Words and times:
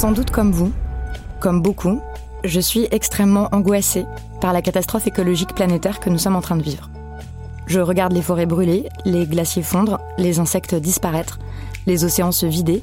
Sans 0.00 0.12
doute 0.12 0.30
comme 0.30 0.50
vous, 0.50 0.72
comme 1.40 1.60
beaucoup, 1.60 2.00
je 2.42 2.58
suis 2.58 2.88
extrêmement 2.90 3.50
angoissée 3.52 4.06
par 4.40 4.54
la 4.54 4.62
catastrophe 4.62 5.06
écologique 5.06 5.54
planétaire 5.54 6.00
que 6.00 6.08
nous 6.08 6.16
sommes 6.16 6.36
en 6.36 6.40
train 6.40 6.56
de 6.56 6.62
vivre. 6.62 6.88
Je 7.66 7.80
regarde 7.80 8.14
les 8.14 8.22
forêts 8.22 8.46
brûler, 8.46 8.88
les 9.04 9.26
glaciers 9.26 9.62
fondre, 9.62 10.00
les 10.16 10.38
insectes 10.38 10.74
disparaître, 10.74 11.38
les 11.86 12.02
océans 12.02 12.32
se 12.32 12.46
vider. 12.46 12.82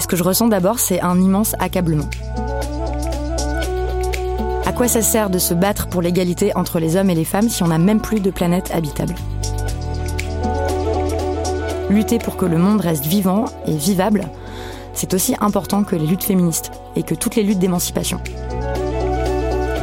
Ce 0.00 0.08
que 0.08 0.16
je 0.16 0.24
ressens 0.24 0.48
d'abord, 0.48 0.80
c'est 0.80 1.00
un 1.00 1.20
immense 1.20 1.54
accablement. 1.60 2.10
À 4.66 4.72
quoi 4.72 4.88
ça 4.88 5.02
sert 5.02 5.30
de 5.30 5.38
se 5.38 5.54
battre 5.54 5.86
pour 5.86 6.02
l'égalité 6.02 6.50
entre 6.56 6.80
les 6.80 6.96
hommes 6.96 7.10
et 7.10 7.14
les 7.14 7.24
femmes 7.24 7.48
si 7.48 7.62
on 7.62 7.68
n'a 7.68 7.78
même 7.78 8.00
plus 8.00 8.18
de 8.18 8.32
planète 8.32 8.72
habitable? 8.74 9.14
Lutter 11.90 12.18
pour 12.18 12.36
que 12.36 12.44
le 12.44 12.58
monde 12.58 12.80
reste 12.80 13.06
vivant 13.06 13.44
et 13.68 13.76
vivable, 13.76 14.28
c'est 14.94 15.14
aussi 15.14 15.34
important 15.40 15.84
que 15.84 15.96
les 15.96 16.06
luttes 16.06 16.24
féministes 16.24 16.70
et 16.96 17.02
que 17.02 17.14
toutes 17.14 17.36
les 17.36 17.42
luttes 17.42 17.58
d'émancipation. 17.58 18.20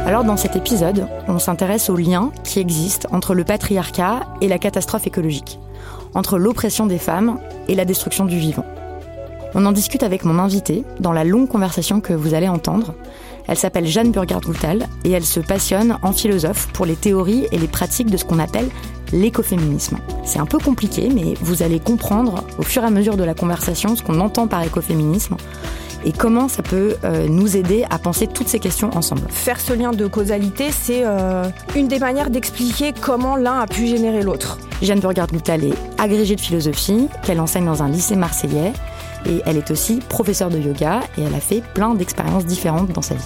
Alors 0.04 0.24
dans 0.24 0.36
cet 0.36 0.56
épisode, 0.56 1.06
on 1.28 1.38
s'intéresse 1.38 1.88
aux 1.88 1.96
liens 1.96 2.32
qui 2.42 2.58
existent 2.58 3.08
entre 3.12 3.34
le 3.34 3.44
patriarcat 3.44 4.26
et 4.40 4.48
la 4.48 4.58
catastrophe 4.58 5.06
écologique, 5.06 5.60
entre 6.14 6.38
l'oppression 6.38 6.86
des 6.86 6.98
femmes 6.98 7.38
et 7.68 7.76
la 7.76 7.84
destruction 7.84 8.24
du 8.24 8.36
vivant. 8.36 8.66
On 9.54 9.64
en 9.66 9.72
discute 9.72 10.02
avec 10.02 10.24
mon 10.24 10.38
invité 10.38 10.82
dans 10.98 11.12
la 11.12 11.24
longue 11.24 11.48
conversation 11.48 12.00
que 12.00 12.14
vous 12.14 12.34
allez 12.34 12.48
entendre. 12.48 12.94
Elle 13.46 13.58
s'appelle 13.58 13.86
Jeanne 13.86 14.10
Burgard-Goutal 14.10 14.88
et 15.04 15.10
elle 15.10 15.24
se 15.24 15.40
passionne 15.40 15.98
en 16.02 16.12
philosophe 16.12 16.68
pour 16.72 16.86
les 16.86 16.96
théories 16.96 17.46
et 17.52 17.58
les 17.58 17.68
pratiques 17.68 18.10
de 18.10 18.16
ce 18.16 18.24
qu'on 18.24 18.38
appelle 18.38 18.70
l'écoféminisme. 19.12 19.98
C'est 20.24 20.38
un 20.38 20.46
peu 20.46 20.58
compliqué, 20.58 21.08
mais 21.14 21.34
vous 21.40 21.62
allez 21.62 21.80
comprendre 21.80 22.44
au 22.58 22.62
fur 22.62 22.82
et 22.82 22.86
à 22.86 22.90
mesure 22.90 23.16
de 23.16 23.24
la 23.24 23.34
conversation 23.34 23.96
ce 23.96 24.02
qu'on 24.02 24.20
entend 24.20 24.46
par 24.46 24.62
écoféminisme 24.62 25.36
et 26.04 26.12
comment 26.12 26.48
ça 26.48 26.62
peut 26.62 26.96
euh, 27.04 27.28
nous 27.28 27.56
aider 27.56 27.84
à 27.90 27.98
penser 27.98 28.26
toutes 28.26 28.48
ces 28.48 28.58
questions 28.58 28.90
ensemble. 28.96 29.22
Faire 29.28 29.60
ce 29.60 29.72
lien 29.72 29.92
de 29.92 30.06
causalité, 30.06 30.70
c'est 30.70 31.02
euh, 31.04 31.44
une 31.76 31.88
des 31.88 31.98
manières 31.98 32.30
d'expliquer 32.30 32.92
comment 32.92 33.36
l'un 33.36 33.60
a 33.60 33.66
pu 33.66 33.86
générer 33.86 34.22
l'autre. 34.22 34.58
Jeanne 34.82 35.00
Burgard-Goutal 35.00 35.64
est 35.64 35.74
agrégée 35.98 36.34
de 36.34 36.40
philosophie, 36.40 37.08
qu'elle 37.22 37.40
enseigne 37.40 37.66
dans 37.66 37.82
un 37.82 37.88
lycée 37.88 38.16
marseillais, 38.16 38.72
et 39.26 39.42
elle 39.46 39.56
est 39.56 39.70
aussi 39.70 40.00
professeure 40.08 40.50
de 40.50 40.58
yoga, 40.58 41.00
et 41.16 41.22
elle 41.22 41.34
a 41.34 41.40
fait 41.40 41.62
plein 41.74 41.94
d'expériences 41.94 42.46
différentes 42.46 42.90
dans 42.90 43.02
sa 43.02 43.14
vie. 43.14 43.22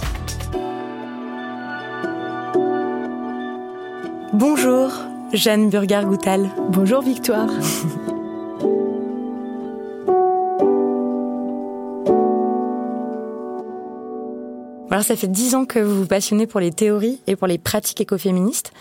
Bonjour, 4.35 4.93
Jeanne 5.33 5.71
Burgard-Goutal. 5.71 6.51
Bonjour 6.71 7.03
Victoire. 7.03 7.49
Alors 14.91 15.05
ça 15.05 15.17
fait 15.17 15.27
dix 15.27 15.55
ans 15.55 15.67
que 15.67 15.79
vous 15.79 16.03
vous 16.03 16.07
passionnez 16.07 16.47
pour 16.47 16.61
les 16.61 16.71
théories 16.71 17.21
et 17.27 17.37
pour 17.37 17.49
les 17.49 17.59
pratiques 17.59 18.01
écoféministes. 18.01 18.73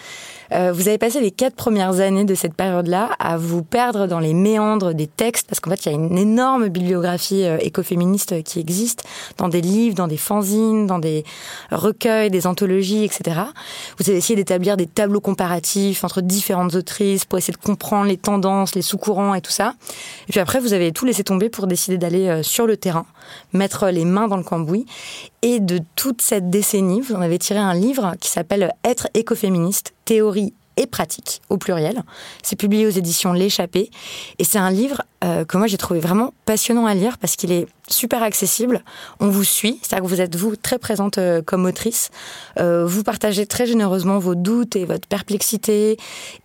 Euh, 0.52 0.72
vous 0.72 0.88
avez 0.88 0.98
passé 0.98 1.22
les 1.22 1.32
quatre 1.32 1.56
premières 1.56 2.00
années 2.00 2.26
de 2.26 2.36
cette 2.36 2.54
période-là 2.54 3.10
à 3.20 3.38
vous 3.38 3.64
perdre 3.64 4.08
dans 4.08 4.20
les 4.20 4.34
méandres 4.34 4.94
des 4.94 5.08
textes, 5.08 5.48
parce 5.48 5.60
qu'en 5.60 5.72
fait, 5.72 5.86
il 5.86 5.92
y 5.92 5.96
a 5.96 5.98
une 5.98 6.18
énorme 6.18 6.68
bibliographie 6.68 7.44
euh, 7.46 7.58
écoféministe 7.60 8.44
qui 8.44 8.60
existe, 8.60 9.04
dans 9.38 9.50
des 9.50 9.62
livres, 9.62 9.96
dans 9.96 10.08
des 10.08 10.18
fanzines, 10.18 10.88
dans 10.88 11.00
des 11.00 11.24
recueils, 11.72 12.30
des 12.30 12.48
anthologies, 12.48 13.04
etc. 13.04 13.42
Vous 13.98 14.10
avez 14.10 14.18
essayé 14.18 14.36
d'établir 14.36 14.78
des 14.78 14.88
tableaux 14.88 15.22
comparatifs 15.22 16.04
entre 16.04 16.22
différentes 16.22 16.76
autrices 16.76 17.26
pour 17.26 17.38
essayer 17.38 17.54
de 17.54 17.64
comprendre 17.64 18.08
les 18.08 18.18
tendances, 18.18 18.76
les 18.76 18.82
sous-courants 18.82 19.34
et 19.34 19.42
tout 19.42 19.52
ça. 19.52 19.74
Et 20.28 20.32
puis 20.32 20.40
après, 20.40 20.60
vous 20.60 20.74
avez 20.74 20.92
tout 20.92 21.06
laissé 21.06 21.24
tomber 21.24 21.50
pour 21.50 21.68
décider 21.68 21.98
d'aller 21.98 22.28
euh, 22.28 22.44
sur 22.44 22.68
le 22.68 22.78
terrain, 22.78 23.06
mettre 23.54 23.88
les 23.88 24.06
mains 24.06 24.28
dans 24.28 24.38
le 24.38 24.44
cambouis. 24.44 24.86
Et 25.48 25.60
de 25.60 25.80
toute 25.96 26.24
cette 26.24 26.50
décennie, 26.50 27.02
vous 27.02 27.14
en 27.14 27.22
avez 27.22 27.38
tiré 27.38 27.60
un 27.60 27.76
livre 27.76 28.16
qui 28.20 28.32
s'appelle 28.32 28.74
Être 28.84 29.10
écoféministe, 29.14 29.94
théorie 30.04 30.56
et 30.76 30.88
pratique 30.88 31.40
au 31.50 31.58
pluriel. 31.58 32.02
C'est 32.42 32.56
publié 32.56 32.88
aux 32.88 32.90
éditions 32.90 33.32
L'échappée 33.32 33.92
et 34.40 34.44
c'est 34.44 34.58
un 34.58 34.72
livre 34.72 35.04
euh, 35.24 35.46
que 35.46 35.58
moi 35.58 35.68
j'ai 35.68 35.78
trouvé 35.78 36.00
vraiment 36.00 36.34
passionnant 36.46 36.86
à 36.86 36.94
lire 36.94 37.18
parce 37.18 37.36
qu'il 37.36 37.52
est 37.52 37.68
super 37.88 38.24
accessible. 38.24 38.84
On 39.20 39.30
vous 39.30 39.44
suit, 39.44 39.80
c'est-à-dire 39.82 40.04
que 40.04 40.10
vous 40.10 40.22
êtes 40.22 40.36
vous 40.36 40.56
très 40.56 40.80
présente 40.80 41.18
euh, 41.18 41.42
comme 41.42 41.66
autrice. 41.66 42.10
Euh, 42.60 42.86
vous 42.86 43.04
partagez 43.04 43.46
très 43.46 43.68
généreusement 43.68 44.20
vos 44.20 44.36
doutes 44.36 44.76
et 44.76 44.86
votre 44.86 45.08
perplexité 45.08 45.98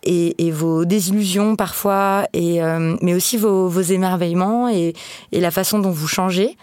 et, 0.02 0.50
vos 0.50 0.84
désillusions 0.84 1.56
parfois, 1.56 2.26
et 2.32 2.60
mais 3.00 3.14
aussi 3.14 3.36
vos, 3.36 3.70
émerveillements 3.80 4.68
et, 4.68 4.94
la 5.32 5.50
façon 5.50 5.78
dont 5.78 5.90
vous 5.90 6.08
changez. 6.08 6.56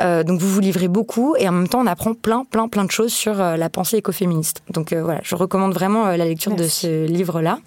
Euh, 0.00 0.22
donc 0.22 0.40
vous 0.40 0.48
vous 0.48 0.60
livrez 0.60 0.88
beaucoup 0.88 1.36
et 1.38 1.48
en 1.48 1.52
même 1.52 1.68
temps 1.68 1.80
on 1.80 1.86
apprend 1.86 2.12
plein, 2.12 2.44
plein, 2.44 2.68
plein 2.68 2.84
de 2.84 2.90
choses 2.90 3.12
sur 3.12 3.40
euh, 3.40 3.56
la 3.56 3.70
pensée 3.70 3.96
écoféministe. 3.96 4.62
Donc 4.70 4.92
euh, 4.92 5.02
voilà, 5.02 5.20
je 5.22 5.34
recommande 5.34 5.72
vraiment 5.72 6.06
la 6.06 6.24
lecture 6.24 6.54
de 6.54 6.64
ce 6.64 7.06
livre-là. 7.06 7.58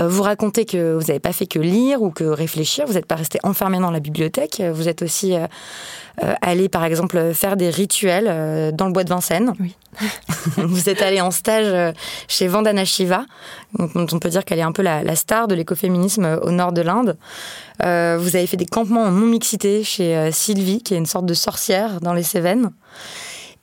vous 0.00 0.22
racontez 0.22 0.64
que 0.64 0.94
vous 0.94 1.06
n'avez 1.06 1.20
pas 1.20 1.32
fait 1.32 1.46
que 1.46 1.58
lire 1.58 2.02
ou 2.02 2.10
que 2.10 2.24
réfléchir, 2.24 2.86
vous 2.86 2.94
n'êtes 2.94 3.06
pas 3.06 3.16
resté 3.16 3.38
enfermé 3.42 3.78
dans 3.78 3.90
la 3.90 4.00
bibliothèque, 4.00 4.62
vous 4.72 4.88
êtes 4.88 5.02
aussi 5.02 5.34
allé 6.40 6.68
par 6.68 6.84
exemple 6.84 7.32
faire 7.34 7.56
des 7.56 7.70
rituels 7.70 8.72
dans 8.74 8.86
le 8.86 8.92
bois 8.92 9.04
de 9.04 9.10
Vincennes. 9.10 9.52
Oui. 9.60 9.74
vous 10.58 10.90
êtes 10.90 11.00
allé 11.00 11.22
en 11.22 11.30
stage 11.30 11.94
chez 12.28 12.48
Vandana 12.48 12.84
Shiva, 12.84 13.24
dont 13.78 14.06
on 14.12 14.18
peut 14.18 14.28
dire 14.28 14.44
qu'elle 14.44 14.58
est 14.58 14.62
un 14.62 14.72
peu 14.72 14.82
la, 14.82 15.02
la 15.02 15.16
star 15.16 15.48
de 15.48 15.54
l'écoféminisme 15.54 16.38
au 16.42 16.50
nord 16.50 16.72
de 16.72 16.82
l'Inde. 16.82 17.16
Euh, 17.84 18.16
vous 18.18 18.36
avez 18.36 18.46
fait 18.46 18.56
des 18.56 18.66
campements 18.66 19.02
en 19.02 19.10
non-mixité 19.10 19.84
chez 19.84 20.16
euh, 20.16 20.30
Sylvie, 20.32 20.82
qui 20.82 20.94
est 20.94 20.98
une 20.98 21.06
sorte 21.06 21.26
de 21.26 21.34
sorcière 21.34 22.00
dans 22.00 22.14
les 22.14 22.22
Cévennes. 22.22 22.70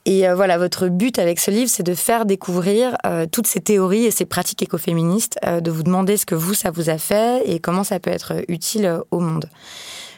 Et 0.05 0.27
euh, 0.27 0.35
voilà, 0.35 0.57
votre 0.57 0.87
but 0.87 1.17
avec 1.17 1.39
ce 1.39 1.49
livre, 1.49 1.69
c'est 1.69 1.83
de 1.83 1.95
faire 1.95 2.25
découvrir 2.25 2.97
toutes 3.31 3.47
ces 3.47 3.61
théories 3.61 4.05
et 4.05 4.11
ces 4.11 4.25
pratiques 4.25 4.61
écoféministes, 4.61 5.39
de 5.45 5.71
vous 5.71 5.83
demander 5.83 6.17
ce 6.17 6.25
que 6.25 6.35
vous, 6.35 6.53
ça 6.53 6.71
vous 6.71 6.89
a 6.89 6.97
fait 6.97 7.41
et 7.45 7.59
comment 7.59 7.83
ça 7.83 7.99
peut 7.99 8.11
être 8.11 8.33
utile 8.49 8.99
au 9.11 9.19
monde. 9.19 9.49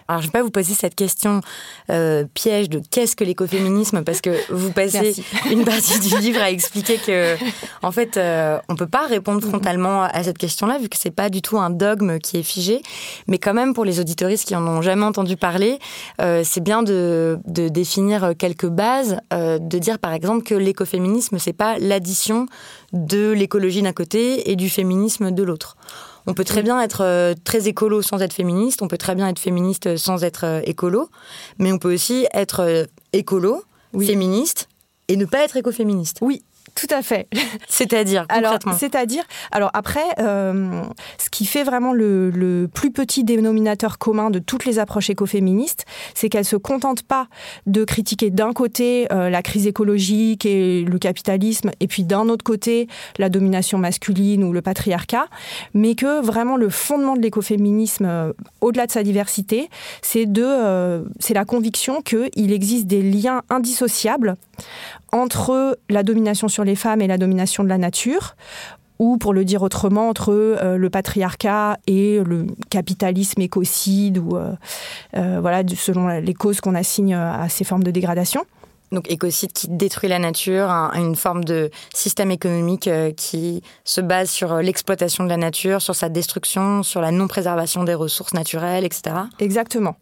Alors, 0.07 0.21
je 0.21 0.27
ne 0.27 0.31
vais 0.31 0.39
pas 0.39 0.43
vous 0.43 0.51
poser 0.51 0.75
cette 0.75 0.93
question 0.93 1.41
euh, 1.89 2.25
piège 2.35 2.69
de 2.69 2.79
qu'est-ce 2.91 3.15
que 3.15 3.23
l'écoféminisme, 3.23 4.03
parce 4.03 4.21
que 4.21 4.37
vous 4.53 4.71
passez 4.71 5.15
une 5.49 5.65
partie 5.65 5.99
du 5.99 6.15
livre 6.19 6.39
à 6.41 6.51
expliquer 6.51 6.97
que, 6.97 7.35
en 7.81 7.91
fait, 7.91 8.17
euh, 8.17 8.59
on 8.69 8.73
ne 8.73 8.77
peut 8.77 8.87
pas 8.87 9.07
répondre 9.07 9.41
frontalement 9.41 10.03
à 10.03 10.23
cette 10.23 10.37
question-là, 10.37 10.77
vu 10.77 10.89
que 10.89 10.97
c'est 10.97 11.09
pas 11.09 11.31
du 11.31 11.41
tout 11.41 11.57
un 11.57 11.71
dogme 11.71 12.19
qui 12.19 12.37
est 12.37 12.43
figé. 12.43 12.83
Mais 13.27 13.39
quand 13.39 13.55
même, 13.55 13.73
pour 13.73 13.83
les 13.83 13.99
auditoristes 13.99 14.47
qui 14.47 14.55
en 14.55 14.67
ont 14.67 14.83
jamais 14.83 15.05
entendu 15.05 15.37
parler, 15.37 15.79
euh, 16.21 16.43
c'est 16.45 16.61
bien 16.61 16.83
de, 16.83 17.39
de, 17.47 17.67
définir 17.67 18.33
quelques 18.37 18.67
bases, 18.67 19.17
de 19.31 19.79
dire 19.79 19.97
par 19.97 20.13
exemple 20.13 20.43
que 20.43 20.53
l'écoféminisme, 20.53 21.39
c'est 21.39 21.53
pas 21.53 21.79
l'addition 21.79 22.45
de 22.93 23.31
l'écologie 23.31 23.81
d'un 23.81 23.91
côté 23.91 24.51
et 24.51 24.55
du 24.55 24.69
féminisme 24.69 25.31
de 25.31 25.41
l'autre. 25.41 25.77
On 26.27 26.33
peut 26.33 26.43
très 26.43 26.63
bien 26.63 26.81
être 26.81 27.01
euh, 27.01 27.33
très 27.43 27.67
écolo 27.67 28.01
sans 28.01 28.21
être 28.21 28.33
féministe, 28.33 28.81
on 28.81 28.87
peut 28.87 28.97
très 28.97 29.15
bien 29.15 29.27
être 29.27 29.39
féministe 29.39 29.95
sans 29.97 30.23
être 30.23 30.45
euh, 30.45 30.61
écolo, 30.63 31.09
mais 31.59 31.71
on 31.71 31.77
peut 31.77 31.93
aussi 31.93 32.27
être 32.33 32.61
euh, 32.61 32.85
écolo, 33.13 33.63
féministe 33.99 34.67
et 35.07 35.17
ne 35.17 35.25
pas 35.25 35.43
être 35.43 35.55
écoféministe. 35.55 36.17
Oui, 36.21 36.43
tout 36.75 36.87
à 36.89 37.01
fait. 37.01 37.27
C'est-à-dire 37.67 38.25
Alors, 38.29 38.59
c'est-à-dire, 38.77 39.23
alors 39.51 39.69
après, 39.73 40.05
euh, 40.19 40.81
ce 41.17 41.29
qui 41.29 41.45
fait 41.45 41.63
vraiment 41.63 41.93
le, 41.93 42.69
plus 42.73 42.91
petit 42.91 43.23
dénominateur 43.23 43.97
commun 43.97 44.29
de 44.29 44.39
toutes 44.39 44.65
les 44.65 44.79
approches 44.79 45.09
écoféministes, 45.09 45.85
c'est 46.13 46.29
qu'elles 46.29 46.45
se 46.45 46.55
contentent 46.55 47.03
pas 47.03 47.27
de 47.65 47.83
critiquer 47.83 48.29
d'un 48.29 48.53
côté 48.53 49.07
euh, 49.11 49.29
la 49.29 49.41
crise 49.41 49.67
écologique 49.67 50.45
et 50.45 50.83
le 50.83 50.99
capitalisme, 50.99 51.71
et 51.79 51.87
puis 51.87 52.03
d'un 52.03 52.27
autre 52.29 52.43
côté 52.43 52.87
la 53.17 53.29
domination 53.29 53.77
masculine 53.77 54.43
ou 54.43 54.51
le 54.51 54.61
patriarcat, 54.61 55.27
mais 55.73 55.95
que 55.95 56.21
vraiment 56.21 56.57
le 56.57 56.69
fondement 56.69 57.15
de 57.15 57.21
l'écoféminisme, 57.21 58.05
euh, 58.05 58.33
au-delà 58.61 58.85
de 58.85 58.91
sa 58.91 59.03
diversité, 59.03 59.69
c'est 60.01 60.25
de, 60.25 61.05
c'est 61.19 61.33
la 61.33 61.45
conviction 61.45 62.01
qu'il 62.01 62.51
existe 62.51 62.87
des 62.87 63.01
liens 63.01 63.43
indissociables 63.49 64.35
entre 65.11 65.77
la 65.89 66.03
domination 66.03 66.47
sur 66.47 66.63
les 66.63 66.75
femmes 66.75 67.01
et 67.01 67.07
la 67.07 67.17
domination 67.17 67.63
de 67.63 67.69
la 67.69 67.77
nature, 67.77 68.35
ou 68.99 69.17
pour 69.17 69.33
le 69.33 69.43
dire 69.43 69.61
autrement, 69.61 70.09
entre 70.09 70.31
euh, 70.31 70.77
le 70.77 70.89
patriarcat 70.89 71.77
et 71.87 72.21
le 72.25 72.47
capitalisme 72.69 73.41
écocide, 73.41 74.17
euh, 74.17 74.53
euh, 75.15 75.39
voilà, 75.41 75.63
selon 75.75 76.07
les 76.07 76.33
causes 76.33 76.61
qu'on 76.61 76.75
assigne 76.75 77.13
à 77.13 77.49
ces 77.49 77.63
formes 77.63 77.83
de 77.83 77.91
dégradation. 77.91 78.45
Donc 78.91 79.09
écocide 79.11 79.51
qui 79.51 79.67
détruit 79.67 80.09
la 80.09 80.19
nature, 80.19 80.69
une 80.69 81.15
forme 81.15 81.43
de 81.43 81.69
système 81.93 82.31
économique 82.31 82.89
qui 83.17 83.61
se 83.83 84.01
base 84.01 84.29
sur 84.29 84.55
l'exploitation 84.57 85.23
de 85.23 85.29
la 85.29 85.37
nature, 85.37 85.81
sur 85.81 85.95
sa 85.95 86.09
destruction, 86.09 86.83
sur 86.83 87.01
la 87.01 87.11
non-préservation 87.11 87.83
des 87.83 87.95
ressources 87.95 88.33
naturelles, 88.33 88.85
etc. 88.85 89.15
Exactement. 89.39 89.95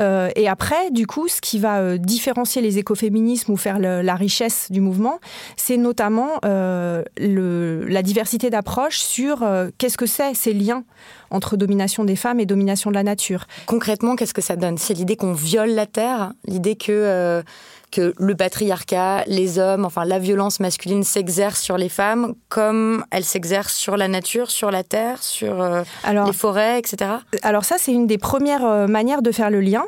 Euh, 0.00 0.30
et 0.36 0.48
après, 0.48 0.90
du 0.90 1.06
coup, 1.06 1.28
ce 1.28 1.40
qui 1.40 1.58
va 1.58 1.80
euh, 1.80 1.98
différencier 1.98 2.62
les 2.62 2.78
écoféminismes 2.78 3.52
ou 3.52 3.56
faire 3.56 3.78
la 3.78 4.14
richesse 4.14 4.70
du 4.70 4.80
mouvement, 4.80 5.18
c'est 5.56 5.76
notamment 5.76 6.28
euh, 6.44 7.02
la 7.18 8.02
diversité 8.02 8.50
d'approches 8.50 8.98
sur 8.98 9.44
qu'est-ce 9.78 9.96
que 9.96 10.06
c'est 10.06 10.34
ces 10.34 10.52
liens 10.52 10.84
entre 11.30 11.56
domination 11.56 12.04
des 12.04 12.16
femmes 12.16 12.40
et 12.40 12.46
domination 12.46 12.90
de 12.90 12.94
la 12.94 13.02
nature. 13.02 13.46
Concrètement, 13.66 14.16
qu'est-ce 14.16 14.34
que 14.34 14.40
ça 14.40 14.56
donne? 14.56 14.78
C'est 14.78 14.94
l'idée 14.94 15.16
qu'on 15.16 15.32
viole 15.32 15.70
la 15.70 15.86
terre, 15.86 16.32
l'idée 16.46 16.76
que 16.76 17.42
que 17.90 18.14
le 18.18 18.34
patriarcat, 18.34 19.24
les 19.26 19.58
hommes, 19.58 19.84
enfin 19.84 20.04
la 20.04 20.18
violence 20.18 20.60
masculine 20.60 21.04
s'exerce 21.04 21.60
sur 21.60 21.78
les 21.78 21.88
femmes 21.88 22.34
comme 22.48 23.04
elle 23.10 23.24
s'exerce 23.24 23.74
sur 23.74 23.96
la 23.96 24.08
nature, 24.08 24.50
sur 24.50 24.70
la 24.70 24.82
terre, 24.82 25.22
sur 25.22 25.64
les 26.10 26.32
forêts, 26.32 26.78
etc. 26.78 27.10
Alors 27.42 27.64
ça, 27.64 27.76
c'est 27.78 27.92
une 27.92 28.06
des 28.06 28.18
premières 28.18 28.88
manières 28.88 29.22
de 29.22 29.32
faire 29.32 29.50
le 29.50 29.60
lien. 29.60 29.84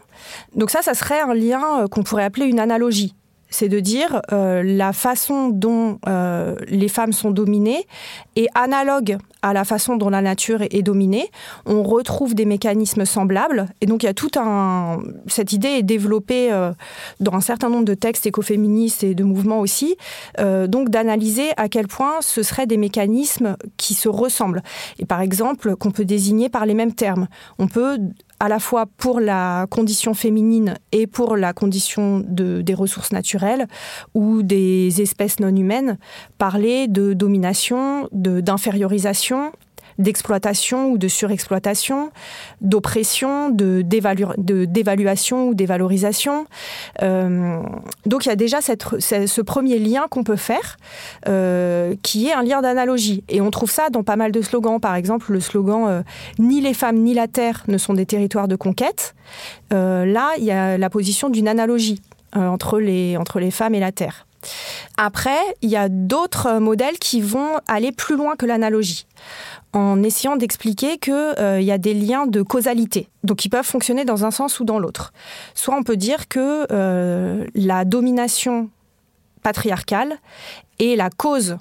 Donc 0.55 0.71
ça, 0.71 0.83
ça 0.83 0.95
serait 0.95 1.21
un 1.21 1.35
lien 1.35 1.63
euh, 1.81 1.87
qu'on 1.87 2.03
pourrait 2.03 2.25
appeler 2.25 2.47
une 2.47 2.61
analogie 2.61 3.15
c'est 3.51 3.69
de 3.69 3.81
dire 3.81 4.23
euh, 4.33 4.63
la 4.63 4.93
façon 4.93 5.49
dont 5.49 5.99
euh, 6.09 6.57
les 6.69 6.89
femmes 6.89 7.13
sont 7.13 7.31
dominées 7.31 7.87
est 8.37 8.49
analogue 8.55 9.19
à 9.43 9.53
la 9.53 9.65
façon 9.65 9.97
dont 9.97 10.11
la 10.11 10.21
nature 10.21 10.63
est, 10.63 10.83
dominée. 10.83 11.31
On 11.65 11.83
retrouve 11.83 12.35
des 12.35 12.45
mécanismes 12.45 13.05
semblables 13.05 13.67
et 13.81 13.87
donc 13.87 14.03
il 14.03 14.07
y 14.07 14.09
a 14.09 14.15
tout 14.15 14.31
un 14.37 14.99
cette 15.27 15.53
idée 15.53 15.69
est 15.69 15.83
développée 15.83 16.51
dans 17.21 17.33
un 17.33 17.41
certain 17.41 17.71
nombre 17.71 17.87
de 17.87 17.95
textes 17.95 18.27
écoféministes 18.27 19.03
et 19.03 19.15
de 19.15 19.25
mouvements 19.25 19.61
aussi. 19.61 19.97
donc 20.39 20.91
d'analyser 20.91 21.49
à 21.57 21.71
quel 21.71 21.89
point 21.89 22.21
ce 22.21 22.43
seraient 22.43 22.67
des 22.67 22.77
mécanismes 22.77 23.57
qui 23.79 23.95
se 23.95 24.11
ressemblent 24.11 24.63
et 24.99 25.07
par 25.07 25.23
exemple 25.23 25.75
qu'on 25.77 25.91
peut 25.91 26.05
désigner 26.05 26.51
par 26.51 26.67
les 26.67 26.75
mêmes 26.75 26.95
termes. 26.95 27.27
On 27.59 27.67
peut 27.67 27.99
à 28.41 28.49
la 28.49 28.59
fois 28.59 28.87
pour 28.87 29.21
la 29.21 29.67
condition 29.71 30.15
féminine 30.15 30.75
et 30.93 31.07
pour 31.07 31.37
la 31.37 31.53
condition 31.53 32.25
de, 32.27 32.63
des 32.63 32.75
ressources 32.75 33.13
naturelles 33.13 33.67
ou 34.15 34.43
des 34.43 35.03
espèces 35.03 35.41
non 35.41 35.55
humaines, 35.55 35.99
parler 36.39 36.89
de 36.89 37.13
domination, 37.13 38.09
d'infériorisation 38.13 39.53
d'exploitation 40.01 40.91
ou 40.91 40.99
de 40.99 41.07
surexploitation, 41.09 42.11
d'oppression, 42.61 43.51
de, 43.51 43.83
d'évaluation 43.83 45.49
ou 45.49 45.55
dévalorisation. 45.55 46.47
Euh, 47.03 47.63
donc 48.07 48.27
il 48.27 48.31
y 48.31 48.33
a 48.33 48.37
déjà 48.37 48.59
ce 48.61 49.41
premier 49.41 49.79
lien 49.79 50.07
qu'on 50.11 50.25
peut 50.25 50.37
faire, 50.37 50.79
euh, 51.29 51.95
qui 52.03 52.29
est 52.29 52.33
un 52.33 52.43
lien 52.43 52.63
d'analogie. 52.63 53.23
Et 53.29 53.41
on 53.41 53.51
trouve 53.51 53.71
ça 53.71 53.91
dans 53.91 54.03
pas 54.03 54.17
mal 54.17 54.33
de 54.33 54.41
slogans. 54.41 54.81
Par 54.81 54.95
exemple, 54.95 55.33
le 55.33 55.41
slogan 55.41 55.87
euh, 55.87 56.03
Ni 56.39 56.61
les 56.61 56.75
femmes 56.75 56.97
ni 56.97 57.15
la 57.15 57.29
terre 57.29 57.63
ne 57.69 57.79
sont 57.79 57.95
des 57.95 58.07
territoires 58.07 58.49
de 58.49 58.57
conquête. 58.57 59.15
là, 59.71 60.31
il 60.39 60.45
y 60.45 60.51
a 60.51 60.79
la 60.79 60.91
position 60.91 61.29
d'une 61.29 61.49
analogie 61.49 62.01
entre 62.35 62.79
les 62.79 63.51
femmes 63.51 63.75
et 63.75 63.81
la 63.81 63.93
terre. 63.93 64.27
Après, 64.97 65.39
il 65.63 65.71
y 65.71 65.77
a 65.77 65.89
d'autres 65.89 66.59
modèles 66.59 66.99
qui 66.99 67.21
vont 67.21 67.59
aller 67.69 67.93
plus 67.93 68.17
loin 68.17 68.37
que 68.37 68.47
l'analogie 68.47 69.07
en 69.73 70.03
essayant 70.03 70.37
d'expliquer 70.37 70.99
qu'il 70.99 71.15
euh, 71.15 71.61
y 71.61 71.71
a 71.71 71.79
des 71.79 71.95
liens 71.95 72.27
de 72.27 72.43
causalité, 72.43 73.09
donc 73.23 73.45
ils 73.45 73.51
peuvent 73.51 73.65
fonctionner 73.65 74.05
dans 74.05 74.25
un 74.25 74.31
sens 74.31 74.61
ou 74.61 74.65
dans 74.65 74.79
l'autre. 74.79 75.13
Soit 75.55 75.77
on 75.77 75.83
peut 75.83 75.97
dire 75.97 76.29
que 76.29 76.67
euh, 76.73 77.47
la 77.55 77.85
domination 77.85 78.69
patriarcale 79.43 80.17
est 80.79 80.97
la 80.97 81.11
cause 81.11 81.57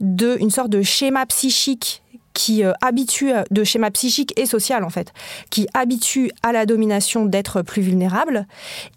d'une 0.00 0.50
sorte 0.50 0.70
de 0.70 0.82
schéma 0.82 1.24
psychique 1.26 2.02
qui 2.32 2.64
euh, 2.64 2.72
habitue, 2.82 3.30
de 3.52 3.62
schéma 3.62 3.92
psychique 3.92 4.36
et 4.36 4.44
social 4.44 4.82
en 4.82 4.90
fait, 4.90 5.12
qui 5.50 5.68
habitue 5.72 6.32
à 6.42 6.50
la 6.50 6.66
domination 6.66 7.26
d'être 7.26 7.62
plus 7.62 7.82
vulnérable, 7.82 8.46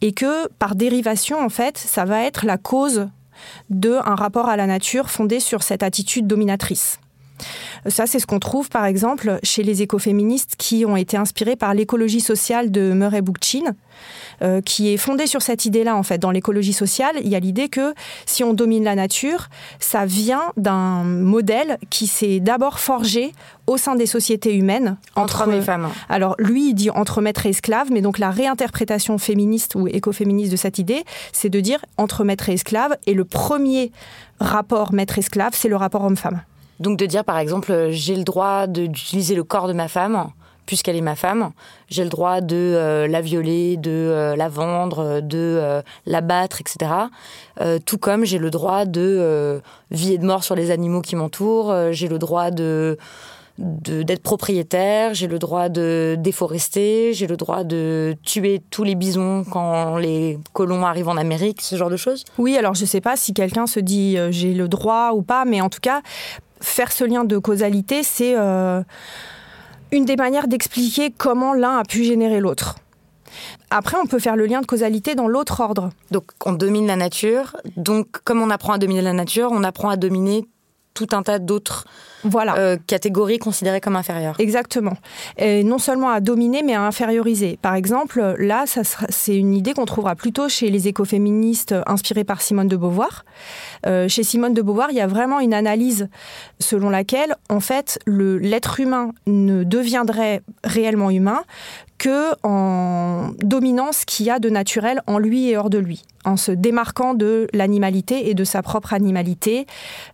et 0.02 0.12
que 0.12 0.48
par 0.58 0.74
dérivation 0.74 1.40
en 1.40 1.50
fait, 1.50 1.78
ça 1.78 2.04
va 2.04 2.24
être 2.24 2.48
la 2.48 2.58
cause 2.58 3.10
d'un 3.70 4.02
rapport 4.02 4.50
à 4.50 4.58
la 4.58 4.66
nature 4.66 5.12
fondé 5.12 5.40
sur 5.40 5.62
cette 5.62 5.84
attitude 5.84 6.26
dominatrice. 6.26 7.00
Ça, 7.88 8.06
c'est 8.06 8.20
ce 8.20 8.26
qu'on 8.26 8.40
trouve, 8.40 8.70
par 8.70 8.86
exemple, 8.86 9.40
chez 9.44 9.64
les 9.64 9.82
écoféministes 9.82 10.56
qui 10.58 10.86
ont 10.86 10.96
été 10.96 11.18
inspirés 11.18 11.56
par 11.56 11.74
l'écologie 11.74 12.20
sociale 12.20 12.72
de 12.72 12.92
Murray 12.94 13.22
Bookchin, 13.22 13.76
euh, 14.42 14.62
qui 14.62 14.94
est 14.94 14.98
fondée 14.98 15.28
sur 15.28 15.42
cette 15.42 15.66
idée-là, 15.66 15.96
en 15.96 16.04
fait. 16.04 16.18
Dans 16.18 16.32
l'écologie 16.32 16.74
sociale, 16.74 17.16
il 17.24 17.30
y 17.30 17.36
a 17.36 17.40
l'idée 17.40 17.70
que 17.70 17.94
si 18.26 18.44
on 18.44 18.54
domine 18.54 18.84
la 18.84 18.96
nature, 18.96 19.48
ça 19.80 20.06
vient 20.06 20.52
d'un 20.58 21.04
modèle 21.04 21.78
qui 21.90 22.08
s'est 22.08 22.40
d'abord 22.40 22.80
forgé 22.80 23.32
au 23.68 23.78
sein 23.78 23.96
des 23.96 24.06
sociétés 24.06 24.56
humaines. 24.56 24.98
Entre, 25.16 25.44
hommes 25.44 25.54
et 25.54 25.62
femmes. 25.62 25.90
Alors, 26.10 26.36
lui, 26.40 26.70
il 26.70 26.74
dit 26.74 26.90
entre 26.90 27.22
maître 27.22 27.46
et 27.46 27.50
esclave, 27.50 27.88
mais 27.92 28.02
donc 28.02 28.20
la 28.20 28.32
réinterprétation 28.32 29.18
féministe 29.18 29.76
ou 29.76 29.88
écoféministe 29.88 30.52
de 30.52 30.58
cette 30.58 30.80
idée, 30.80 31.04
c'est 31.32 31.50
de 31.50 31.60
dire 31.60 31.80
entre 31.98 32.24
maître 32.24 32.50
et 32.50 32.54
esclave, 32.54 32.98
et 33.08 33.14
le 33.14 33.26
premier 33.26 33.92
rapport 34.40 34.94
maître-esclave, 34.94 35.54
c'est 35.54 35.70
le 35.70 35.76
rapport 35.76 36.04
homme-femme. 36.04 36.42
Donc 36.80 36.98
de 36.98 37.06
dire 37.06 37.24
par 37.24 37.40
exemple, 37.40 37.72
euh, 37.72 37.90
j'ai 37.92 38.16
le 38.16 38.24
droit 38.24 38.68
d'utiliser 38.68 39.36
le 39.36 39.44
corps 39.44 39.68
de 39.68 39.74
ma 39.74 39.88
femme, 39.88 40.30
puisqu'elle 40.66 40.96
est 40.96 41.02
ma 41.02 41.16
femme, 41.16 41.52
j'ai 41.90 42.04
le 42.04 42.10
droit 42.10 42.42
de 42.42 42.56
euh, 42.56 43.08
la 43.08 43.22
violer, 43.22 43.78
de 43.78 43.92
euh, 43.92 44.36
la 44.36 44.50
vendre, 44.50 45.22
de 45.22 45.82
la 46.06 46.22
battre, 46.22 46.62
etc. 46.62 46.92
tout 47.86 47.98
comme 47.98 48.26
j'ai 48.26 48.38
le 48.38 48.52
droit 48.52 48.86
de 48.86 49.62
vie 49.92 50.14
et 50.14 50.18
de 50.18 50.26
mort 50.26 50.44
sur 50.44 50.56
les 50.56 50.72
animaux 50.72 51.02
qui 51.02 51.16
m'entourent, 51.16 51.74
j'ai 51.92 52.08
le 52.08 52.20
droit 52.20 52.52
de 52.52 52.98
d'être 53.60 54.22
propriétaire, 54.22 55.16
j'ai 55.16 55.26
le 55.26 55.40
droit 55.40 55.68
de 55.68 56.16
déforester, 56.20 57.14
j'ai 57.16 57.26
le 57.26 57.38
droit 57.38 57.64
de 57.64 58.16
tuer 58.22 58.62
tous 58.70 58.84
les 58.84 58.94
bisons 58.94 59.44
quand 59.50 59.98
les 59.98 60.38
colons 60.54 60.86
arrivent 60.86 61.10
en 61.10 61.18
Amérique, 61.18 61.64
ce 61.64 61.76
genre 61.76 61.90
de 61.90 61.98
choses. 61.98 62.24
Oui, 62.38 62.56
alors 62.56 62.76
je 62.76 62.86
sais 62.86 63.02
pas 63.02 63.16
si 63.16 63.34
quelqu'un 63.34 63.66
se 63.66 63.80
dit 63.80 64.16
j'ai 64.30 64.54
le 64.54 64.68
droit 64.68 65.14
ou 65.16 65.24
pas, 65.24 65.44
mais 65.44 65.60
en 65.60 65.70
tout 65.70 65.80
cas, 65.82 66.04
faire 66.62 66.92
ce 66.92 67.04
lien 67.04 67.24
de 67.24 67.38
causalité, 67.38 68.04
c'est 68.04 68.36
euh, 68.36 68.82
une 69.92 70.06
des 70.06 70.16
manières 70.16 70.48
d'expliquer 70.48 71.12
comment 71.12 71.54
l'un 71.54 71.78
a 71.78 71.84
pu 71.84 72.04
générer 72.04 72.40
l'autre. 72.40 72.76
Après, 73.70 73.98
on 74.02 74.06
peut 74.06 74.20
faire 74.20 74.36
le 74.36 74.46
lien 74.46 74.62
de 74.62 74.66
causalité 74.66 75.16
dans 75.16 75.28
l'autre 75.28 75.60
ordre. 75.60 75.90
Donc, 76.12 76.32
on 76.46 76.54
domine 76.54 76.88
la 76.88 76.96
nature. 76.96 77.58
Donc, 77.76 78.08
comme 78.24 78.42
on 78.42 78.50
apprend 78.50 78.74
à 78.74 78.78
dominer 78.78 79.02
la 79.02 79.14
nature, 79.14 79.50
on 79.52 79.64
apprend 79.64 79.90
à 79.90 79.98
dominer 79.98 80.46
tout 80.98 81.16
un 81.16 81.24
tas 81.24 81.40
d'autres 81.40 81.86
voilà. 82.24 82.58
Euh, 82.58 82.78
catégories 82.88 83.38
considérées 83.38 83.82
comme 83.82 83.96
inférieures. 83.96 84.36
Exactement. 84.40 84.98
Et 85.38 85.64
non 85.64 85.78
seulement 85.78 86.10
à 86.10 86.20
dominer, 86.20 86.64
mais 86.64 86.74
à 86.74 86.82
inférioriser. 86.82 87.60
Par 87.62 87.76
exemple, 87.76 88.36
là, 88.40 88.66
c'est 89.10 89.36
une 89.36 89.54
idée 89.54 89.74
qu'on 89.74 89.86
trouvera 89.86 90.16
plutôt 90.16 90.50
chez 90.50 90.70
les 90.70 90.88
écoféministes 90.88 91.76
inspirés 91.86 92.24
par 92.24 92.42
Simone 92.42 92.68
de 92.68 92.76
Beauvoir. 92.76 93.24
Euh, 93.86 94.08
chez 94.08 94.24
Simone 94.24 94.54
de 94.54 94.62
Beauvoir, 94.62 94.90
il 94.92 94.98
y 94.98 95.02
a 95.02 95.08
vraiment 95.08 95.40
une 95.40 95.54
analyse 95.54 96.10
selon 96.60 96.90
laquelle, 96.90 97.36
en 97.50 97.60
fait, 97.60 98.00
l'être 98.08 98.80
humain 98.80 99.12
ne 99.28 99.64
deviendrait 99.64 100.42
réellement 100.64 101.12
humain 101.12 101.44
que 101.98 102.34
en 102.44 103.32
dominant 103.40 103.92
ce 103.92 104.06
qu'il 104.06 104.26
y 104.26 104.30
a 104.30 104.40
de 104.40 104.50
naturel 104.50 105.02
en 105.08 105.18
lui 105.18 105.50
et 105.50 105.58
hors 105.58 105.70
de 105.70 105.78
lui, 105.78 106.04
en 106.26 106.38
se 106.38 106.52
démarquant 106.52 107.14
de 107.14 107.48
l'animalité 107.54 108.30
et 108.30 108.34
de 108.34 108.44
sa 108.44 108.62
propre 108.62 108.94
animalité, 108.94 109.66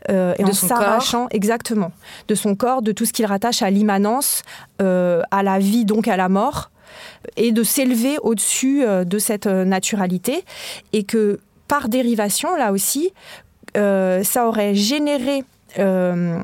euh, 0.09 0.33
et 0.37 0.45
en 0.45 0.53
s'arrachant 0.53 1.27
exactement 1.31 1.91
de 2.27 2.35
son 2.35 2.55
corps, 2.55 2.81
de 2.81 2.91
tout 2.91 3.05
ce 3.05 3.13
qu'il 3.13 3.25
rattache 3.25 3.61
à 3.61 3.69
l'immanence, 3.69 4.43
euh, 4.81 5.21
à 5.31 5.43
la 5.43 5.59
vie 5.59 5.85
donc 5.85 6.07
à 6.07 6.17
la 6.17 6.29
mort, 6.29 6.71
et 7.37 7.51
de 7.51 7.63
s'élever 7.63 8.17
au-dessus 8.21 8.83
euh, 8.83 9.03
de 9.03 9.19
cette 9.19 9.47
naturalité, 9.47 10.45
et 10.93 11.03
que 11.03 11.39
par 11.67 11.89
dérivation 11.89 12.55
là 12.55 12.71
aussi, 12.71 13.11
ça 13.75 14.47
aurait 14.47 14.75
généré 14.75 15.43
euh, 15.79 16.39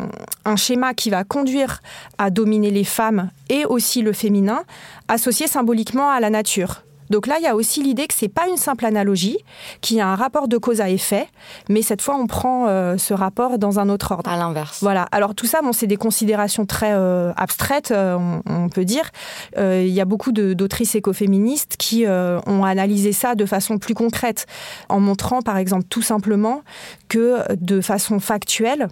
un 0.45 0.55
schéma 0.55 0.93
qui 0.93 1.09
va 1.09 1.23
conduire 1.23 1.81
à 2.17 2.29
dominer 2.29 2.71
les 2.71 2.83
femmes 2.83 3.29
et 3.49 3.65
aussi 3.65 4.01
le 4.01 4.13
féminin, 4.13 4.63
associé 5.07 5.47
symboliquement 5.47 6.09
à 6.09 6.19
la 6.19 6.29
nature. 6.29 6.83
Donc 7.09 7.25
là, 7.25 7.37
il 7.39 7.43
y 7.43 7.47
a 7.47 7.55
aussi 7.55 7.81
l'idée 7.81 8.05
que 8.05 8.13
c'est 8.13 8.29
pas 8.29 8.47
une 8.47 8.57
simple 8.57 8.85
analogie, 8.85 9.37
qu'il 9.81 9.97
y 9.97 10.01
a 10.01 10.07
un 10.07 10.15
rapport 10.15 10.47
de 10.47 10.57
cause 10.57 10.79
à 10.79 10.91
effet, 10.91 11.27
mais 11.67 11.81
cette 11.81 12.03
fois, 12.03 12.15
on 12.15 12.27
prend 12.27 12.67
euh, 12.67 12.97
ce 12.97 13.15
rapport 13.15 13.57
dans 13.57 13.79
un 13.79 13.89
autre 13.89 14.11
ordre. 14.11 14.29
À 14.29 14.37
l'inverse. 14.37 14.77
Voilà. 14.81 15.07
Alors 15.11 15.33
tout 15.33 15.47
ça, 15.47 15.61
bon, 15.63 15.73
c'est 15.73 15.87
des 15.87 15.97
considérations 15.97 16.67
très 16.67 16.93
euh, 16.93 17.31
abstraites, 17.35 17.91
on, 17.91 18.43
on, 18.45 18.69
peut 18.69 18.85
dire. 18.85 19.09
il 19.57 19.87
y 19.87 20.01
a 20.01 20.05
beaucoup 20.05 20.31
d'autrices 20.31 20.93
écoféministes 20.93 21.77
qui 21.77 22.05
ont 22.07 22.63
analysé 22.63 23.11
ça 23.11 23.33
de 23.33 23.45
façon 23.45 23.79
plus 23.79 23.95
concrète, 23.95 24.45
en 24.87 24.99
montrant, 24.99 25.41
par 25.41 25.57
exemple, 25.57 25.85
tout 25.89 26.03
simplement 26.03 26.61
que 27.07 27.39
de 27.55 27.81
façon 27.81 28.19
factuelle, 28.19 28.87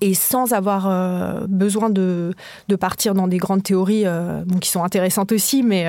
et 0.00 0.14
sans 0.14 0.52
avoir 0.52 0.86
euh, 0.88 1.46
besoin 1.48 1.90
de, 1.90 2.34
partir 2.78 3.14
dans 3.14 3.28
des 3.28 3.38
grandes 3.38 3.62
théories 3.62 4.06
euh, 4.06 4.42
qui 4.60 4.70
sont 4.70 4.84
intéressantes 4.84 5.32
aussi, 5.32 5.62
mais 5.62 5.86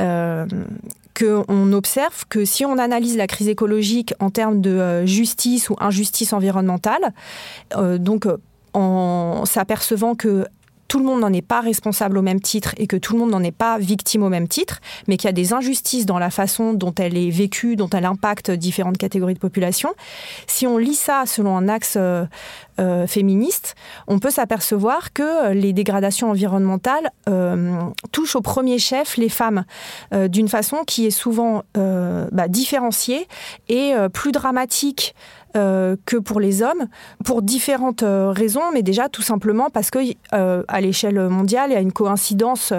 euh, 0.00 0.46
qu'on 1.18 1.72
observe 1.72 2.24
que 2.28 2.44
si 2.44 2.64
on 2.64 2.78
analyse 2.78 3.16
la 3.16 3.26
crise 3.26 3.48
écologique 3.48 4.14
en 4.18 4.30
termes 4.30 4.60
de 4.60 5.04
justice 5.06 5.70
ou 5.70 5.76
injustice 5.78 6.32
environnementale, 6.32 7.12
donc 7.98 8.26
en 8.72 9.44
s'apercevant 9.44 10.14
que 10.14 10.46
tout 10.88 10.98
le 10.98 11.04
monde 11.04 11.20
n'en 11.20 11.32
est 11.32 11.40
pas 11.40 11.60
responsable 11.60 12.18
au 12.18 12.22
même 12.22 12.40
titre 12.40 12.74
et 12.76 12.86
que 12.86 12.96
tout 12.96 13.14
le 13.14 13.20
monde 13.20 13.30
n'en 13.30 13.42
est 13.42 13.50
pas 13.50 13.78
victime 13.78 14.22
au 14.22 14.28
même 14.28 14.48
titre, 14.48 14.80
mais 15.08 15.16
qu'il 15.16 15.26
y 15.26 15.30
a 15.30 15.32
des 15.32 15.52
injustices 15.52 16.06
dans 16.06 16.18
la 16.18 16.30
façon 16.30 16.74
dont 16.74 16.94
elle 16.98 17.16
est 17.16 17.30
vécue, 17.30 17.76
dont 17.76 17.88
elle 17.88 18.04
impacte 18.04 18.50
différentes 18.50 18.98
catégories 18.98 19.34
de 19.34 19.38
population. 19.38 19.94
Si 20.46 20.66
on 20.66 20.76
lit 20.76 20.94
ça 20.94 21.24
selon 21.26 21.56
un 21.56 21.68
axe 21.68 21.94
euh, 21.96 22.26
euh, 22.78 23.06
féministe, 23.06 23.74
on 24.06 24.18
peut 24.18 24.30
s'apercevoir 24.30 25.12
que 25.12 25.52
les 25.52 25.72
dégradations 25.72 26.30
environnementales 26.30 27.10
euh, 27.28 27.80
touchent 28.12 28.36
au 28.36 28.42
premier 28.42 28.78
chef 28.78 29.16
les 29.16 29.28
femmes 29.28 29.64
d'une 30.12 30.48
façon 30.48 30.84
qui 30.86 31.06
est 31.06 31.10
souvent 31.10 31.62
bah, 31.74 32.48
différenciée 32.48 33.28
et 33.68 33.94
plus 34.12 34.32
dramatique 34.32 35.14
euh, 35.54 35.96
que 36.06 36.16
pour 36.16 36.40
les 36.40 36.62
hommes, 36.62 36.86
pour 37.26 37.42
différentes 37.42 38.02
euh, 38.02 38.30
raisons, 38.30 38.72
mais 38.72 38.82
déjà 38.82 39.10
tout 39.10 39.20
simplement 39.20 39.68
parce 39.68 39.90
que 39.90 39.98
euh, 40.32 40.62
à 40.66 40.80
l'échelle 40.80 41.28
mondiale, 41.28 41.70
il 41.70 41.74
y 41.74 41.76
a 41.76 41.80
une 41.80 41.92
coïncidence 41.92 42.72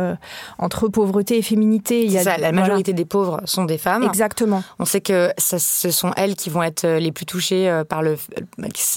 entre 0.58 0.88
pauvreté 0.88 1.38
et 1.38 1.42
féminerie. 1.44 2.04
Il 2.06 2.12
y 2.12 2.18
a, 2.18 2.24
ça, 2.24 2.38
la 2.38 2.52
majorité 2.52 2.94
des 2.94 3.06
pauvres 3.06 3.42
sont 3.46 3.66
des 3.66 3.78
femmes. 3.78 4.04
Exactement. 4.04 4.64
On 4.80 4.86
sait 4.86 5.02
que 5.02 5.32
ça, 5.38 5.60
ce 5.60 5.92
sont 5.92 6.12
elles 6.18 6.36
qui 6.36 6.50
vont 6.50 6.64
être 6.64 6.88
les 6.88 7.12
plus 7.12 7.26
touchées 7.26 7.84
par 7.88 8.02
le. 8.02 8.18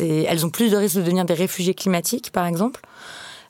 Elles 0.00 0.46
ont 0.46 0.50
plus 0.50 0.70
de 0.70 0.76
risques 0.76 0.96
de 0.96 1.02
devenir 1.02 1.24
des 1.24 1.34
réfugiés 1.34 1.74
climatiques, 1.74 2.32
par 2.32 2.46
exemple. 2.46 2.80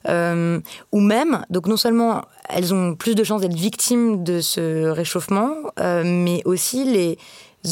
ou 0.07 0.99
même, 0.99 1.45
donc 1.49 1.67
non 1.67 1.77
seulement 1.77 2.23
elles 2.49 2.73
ont 2.73 2.95
plus 2.95 3.15
de 3.15 3.23
chances 3.23 3.41
d'être 3.41 3.55
victimes 3.55 4.23
de 4.23 4.41
ce 4.41 4.89
réchauffement, 4.89 5.51
mais 5.77 6.41
aussi 6.45 6.83
les, 6.85 7.17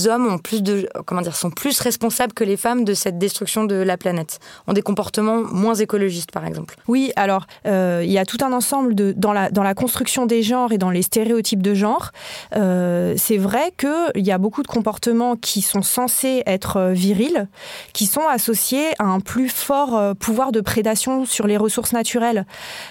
hommes 0.08 0.28
ont 0.28 0.38
plus 0.38 0.62
de, 0.62 0.90
comment 1.06 1.22
dire, 1.22 1.36
sont 1.36 1.50
plus 1.50 1.80
responsables 1.80 2.34
que 2.34 2.44
les 2.44 2.58
femmes 2.58 2.84
de 2.84 2.94
cette 2.94 3.18
destruction 3.18 3.64
de 3.64 3.76
la 3.76 3.98
planète, 3.98 4.40
ont 4.68 4.74
des 4.74 4.82
comportements 4.82 5.42
moins 5.42 5.76
écologistes, 5.76 6.32
par 6.32 6.46
exemple. 6.46 6.76
Oui, 6.88 7.12
alors 7.16 7.46
euh, 7.66 8.02
il 8.04 8.12
y 8.12 8.18
a 8.18 8.26
tout 8.26 8.38
un 8.42 8.52
ensemble 8.52 8.96
de 8.96 9.14
dans 9.16 9.34
la 9.34 9.50
dans 9.50 9.64
la 9.64 9.74
construction 9.74 10.26
des 10.26 10.44
genres 10.44 10.72
et 10.72 10.78
dans 10.78 10.90
les 10.90 11.02
stéréotypes 11.02 11.62
de 11.62 11.74
genre. 11.74 12.12
Euh, 12.56 13.14
c'est 13.18 13.38
vrai 13.38 13.72
qu'il 13.78 14.26
y 14.26 14.32
a 14.32 14.38
beaucoup 14.38 14.64
de 14.64 14.68
comportements 14.68 15.36
qui 15.36 15.62
sont 15.62 15.82
censés 15.82 16.44
être 16.46 16.78
euh, 16.78 16.92
virils, 16.92 17.48
qui 17.94 18.06
sont 18.06 18.28
associés 18.30 18.88
à 19.00 19.06
un 19.06 19.20
plus 19.20 19.50
fort 19.50 20.16
pouvoir 20.16 20.52
de 20.52 20.62
prédation 20.62 21.26
sur 21.26 21.48
les 21.48 21.58
ressources 21.58 21.94
naturelles. 21.94 22.46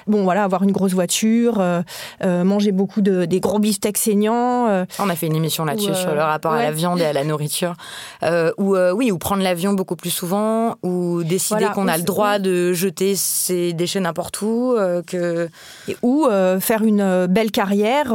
Bon, 0.06 0.24
voilà, 0.24 0.44
avoir 0.44 0.62
une 0.62 0.72
grosse 0.72 0.92
voiture, 0.92 1.62
manger 2.22 2.72
beaucoup 2.72 3.00
de 3.00 3.24
des 3.24 3.40
gros 3.40 3.58
beefsteaks 3.58 3.98
saignants. 3.98 4.84
On 4.98 5.08
a 5.08 5.16
fait 5.16 5.26
une 5.26 5.36
émission 5.36 5.64
là-dessus 5.64 5.94
sur 5.94 6.14
le 6.14 6.22
rapport 6.22 6.52
à 6.52 6.62
la 6.62 6.70
viande 6.70 6.93
et 7.00 7.04
à 7.04 7.12
la 7.12 7.24
nourriture, 7.24 7.74
euh, 8.22 8.52
ou 8.58 8.76
euh, 8.76 8.92
oui, 8.92 9.10
ou 9.10 9.18
prendre 9.18 9.42
l'avion 9.42 9.72
beaucoup 9.72 9.96
plus 9.96 10.10
souvent, 10.10 10.76
ou 10.82 11.22
décider 11.24 11.66
qu'on 11.74 11.88
a 11.88 11.96
le 11.96 12.02
droit 12.02 12.38
de 12.38 12.72
jeter 12.72 13.14
ses 13.16 13.72
déchets 13.72 14.00
n'importe 14.00 14.40
où, 14.42 14.74
euh, 14.76 15.02
que 15.02 15.48
ou 16.02 16.26
faire 16.60 16.82
une 16.82 17.26
belle 17.26 17.50
carrière 17.50 18.14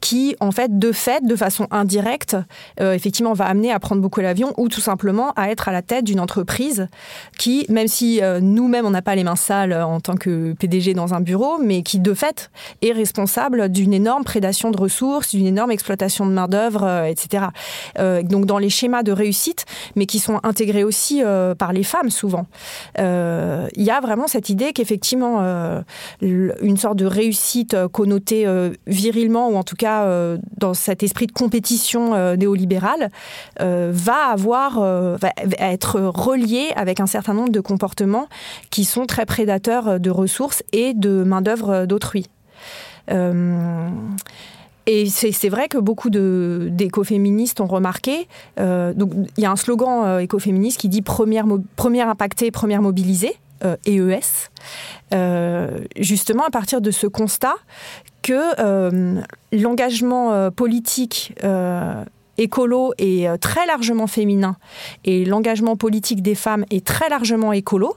qui, 0.00 0.36
en 0.40 0.50
fait, 0.50 0.78
de 0.78 0.92
fait, 0.92 1.24
de 1.24 1.36
façon 1.36 1.66
indirecte, 1.70 2.36
effectivement, 2.80 3.32
va 3.32 3.46
amener 3.46 3.72
à 3.72 3.78
prendre 3.78 4.00
beaucoup 4.00 4.20
l'avion, 4.20 4.52
ou 4.56 4.68
tout 4.68 4.80
simplement 4.80 5.32
à 5.36 5.50
être 5.50 5.68
à 5.68 5.72
la 5.72 5.82
tête 5.82 6.04
d'une 6.04 6.20
entreprise 6.20 6.88
qui, 7.38 7.66
même 7.68 7.88
si 7.88 8.20
nous-mêmes 8.40 8.86
on 8.86 8.90
n'a 8.90 9.02
pas 9.02 9.14
les 9.14 9.24
mains 9.24 9.36
sales 9.36 9.74
en 9.74 10.00
tant 10.00 10.16
que 10.16 10.52
PDG 10.54 10.94
dans 10.94 11.14
un 11.14 11.20
bureau, 11.20 11.58
mais 11.58 11.82
qui 11.82 11.98
de 11.98 12.14
fait 12.14 12.50
est 12.80 12.92
responsable 12.92 13.68
d'une 13.68 13.92
énorme 13.92 14.24
prédation 14.24 14.70
de 14.70 14.76
ressources, 14.78 15.34
d'une 15.34 15.46
énorme 15.46 15.70
exploitation 15.70 16.26
de 16.26 16.32
main 16.32 16.48
d'œuvre, 16.48 17.04
etc. 17.06 17.46
Euh, 17.98 18.22
donc 18.22 18.46
dans 18.46 18.58
les 18.58 18.70
schémas 18.70 19.02
de 19.02 19.12
réussite, 19.12 19.64
mais 19.96 20.06
qui 20.06 20.18
sont 20.18 20.40
intégrés 20.42 20.84
aussi 20.84 21.22
euh, 21.22 21.54
par 21.54 21.72
les 21.72 21.82
femmes 21.82 22.10
souvent. 22.10 22.46
Euh, 22.98 23.68
il 23.74 23.82
y 23.82 23.90
a 23.90 24.00
vraiment 24.00 24.26
cette 24.26 24.48
idée 24.48 24.72
qu'effectivement, 24.72 25.42
une 26.20 26.76
sorte 26.76 26.96
de 26.96 27.06
réussite 27.06 27.76
connotée 27.92 28.46
virilement, 28.86 29.48
ou 29.48 29.56
en 29.56 29.62
tout 29.62 29.76
cas 29.76 30.06
dans 30.58 30.74
cet 30.74 31.02
esprit 31.02 31.26
de 31.26 31.32
compétition 31.32 32.36
néolibérale, 32.36 33.10
va 33.58 34.26
avoir, 34.30 34.80
va 34.80 35.32
être 35.58 36.00
reliée 36.00 36.72
avec 36.76 37.00
un 37.00 37.06
certain 37.06 37.34
nombre 37.34 37.50
de 37.50 37.60
comportements 37.60 38.28
qui 38.70 38.84
sont 38.84 39.06
très 39.06 39.26
prédateurs 39.26 40.00
de 40.00 40.10
ressources 40.10 40.62
et 40.72 40.94
de 40.94 41.22
main-d'œuvre 41.24 41.86
d'autrui. 41.86 42.26
Et 44.86 45.08
c'est 45.08 45.48
vrai 45.48 45.68
que 45.68 45.78
beaucoup 45.78 46.10
d'écoféministes 46.10 47.60
ont 47.60 47.66
remarqué, 47.66 48.26
euh, 48.58 48.92
donc 48.94 49.12
il 49.36 49.42
y 49.42 49.46
a 49.46 49.50
un 49.50 49.56
slogan 49.56 50.04
euh, 50.04 50.18
écoféministe 50.18 50.80
qui 50.80 50.88
dit 50.88 51.02
première, 51.02 51.46
première 51.76 52.08
impactée, 52.08 52.50
première 52.50 52.82
mobilisée, 52.82 53.36
EES, 53.86 54.50
euh, 55.14 55.78
justement 55.96 56.44
à 56.44 56.50
partir 56.50 56.80
de 56.80 56.90
ce 56.90 57.06
constat 57.06 57.54
que 58.22 59.22
l'engagement 59.52 60.50
politique 60.50 61.34
écolo 62.38 62.92
est 62.98 63.28
euh, 63.28 63.36
très 63.36 63.66
largement 63.66 64.06
féminin 64.06 64.56
et 65.04 65.24
l'engagement 65.24 65.76
politique 65.76 66.22
des 66.22 66.34
femmes 66.34 66.64
est 66.70 66.84
très 66.84 67.08
largement 67.08 67.52
écolo, 67.52 67.96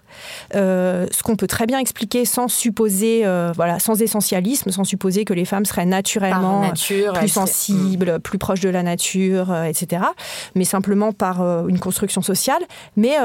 euh, 0.56 1.08
ce 1.12 1.24
qu'on 1.24 1.36
peut 1.36 1.48
très 1.48 1.66
bien 1.66 1.80
expliquer 1.80 2.26
sans 2.26 2.48
supposer, 2.48 3.26
euh, 3.26 3.52
voilà, 3.56 3.80
sans 3.80 4.02
essentialisme, 4.02 4.72
sans 4.72 4.84
supposer 4.84 5.26
que 5.26 5.34
les 5.34 5.46
femmes 5.46 5.66
seraient 5.66 5.86
naturellement 5.86 6.72
plus 6.74 7.28
sensibles, 7.28 8.16
mm. 8.16 8.20
plus 8.20 8.38
proches 8.38 8.62
de 8.62 8.70
la 8.70 8.84
nature, 8.84 9.54
etc. 9.64 10.04
Mais 10.56 10.66
simplement 10.66 11.12
par 11.12 11.42
une 11.68 11.80
construction 11.80 12.22
sociale. 12.22 12.62
Mais 12.96 13.16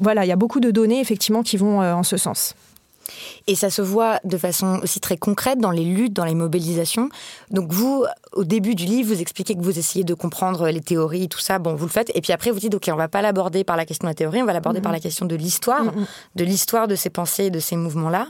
voilà, 0.00 0.24
il 0.24 0.28
y 0.28 0.32
a 0.32 0.36
beaucoup 0.36 0.60
de 0.60 0.70
données 0.70 1.00
effectivement 1.00 1.42
qui 1.42 1.56
vont 1.56 1.80
en 1.80 2.02
ce 2.02 2.16
sens. 2.16 2.54
Et 3.46 3.54
ça 3.54 3.70
se 3.70 3.82
voit 3.82 4.20
de 4.24 4.38
façon 4.38 4.80
aussi 4.82 5.00
très 5.00 5.16
concrète 5.16 5.58
dans 5.58 5.70
les 5.70 5.84
luttes, 5.84 6.12
dans 6.12 6.24
les 6.24 6.34
mobilisations. 6.34 7.08
Donc 7.50 7.72
vous, 7.72 8.04
au 8.32 8.44
début 8.44 8.74
du 8.74 8.84
livre, 8.84 9.14
vous 9.14 9.20
expliquez 9.20 9.54
que 9.54 9.62
vous 9.62 9.78
essayez 9.78 10.04
de 10.04 10.14
comprendre 10.14 10.68
les 10.68 10.80
théories, 10.80 11.28
tout 11.28 11.40
ça. 11.40 11.58
Bon, 11.58 11.74
vous 11.74 11.86
le 11.86 11.90
faites. 11.90 12.10
Et 12.14 12.20
puis 12.20 12.32
après, 12.32 12.50
vous 12.50 12.60
dites, 12.60 12.74
OK, 12.74 12.88
on 12.92 12.96
va 12.96 13.08
pas 13.08 13.22
l'aborder 13.22 13.64
par 13.64 13.76
la 13.76 13.84
question 13.84 14.06
de 14.06 14.10
la 14.10 14.14
théorie, 14.14 14.42
on 14.42 14.46
va 14.46 14.52
l'aborder 14.52 14.80
par 14.80 14.92
la 14.92 15.00
question 15.00 15.26
de 15.26 15.36
l'histoire, 15.36 15.84
de 16.34 16.44
l'histoire 16.44 16.88
de 16.88 16.94
ces 16.94 17.10
pensées 17.10 17.44
et 17.44 17.50
de 17.50 17.60
ces 17.60 17.76
mouvements-là. 17.76 18.28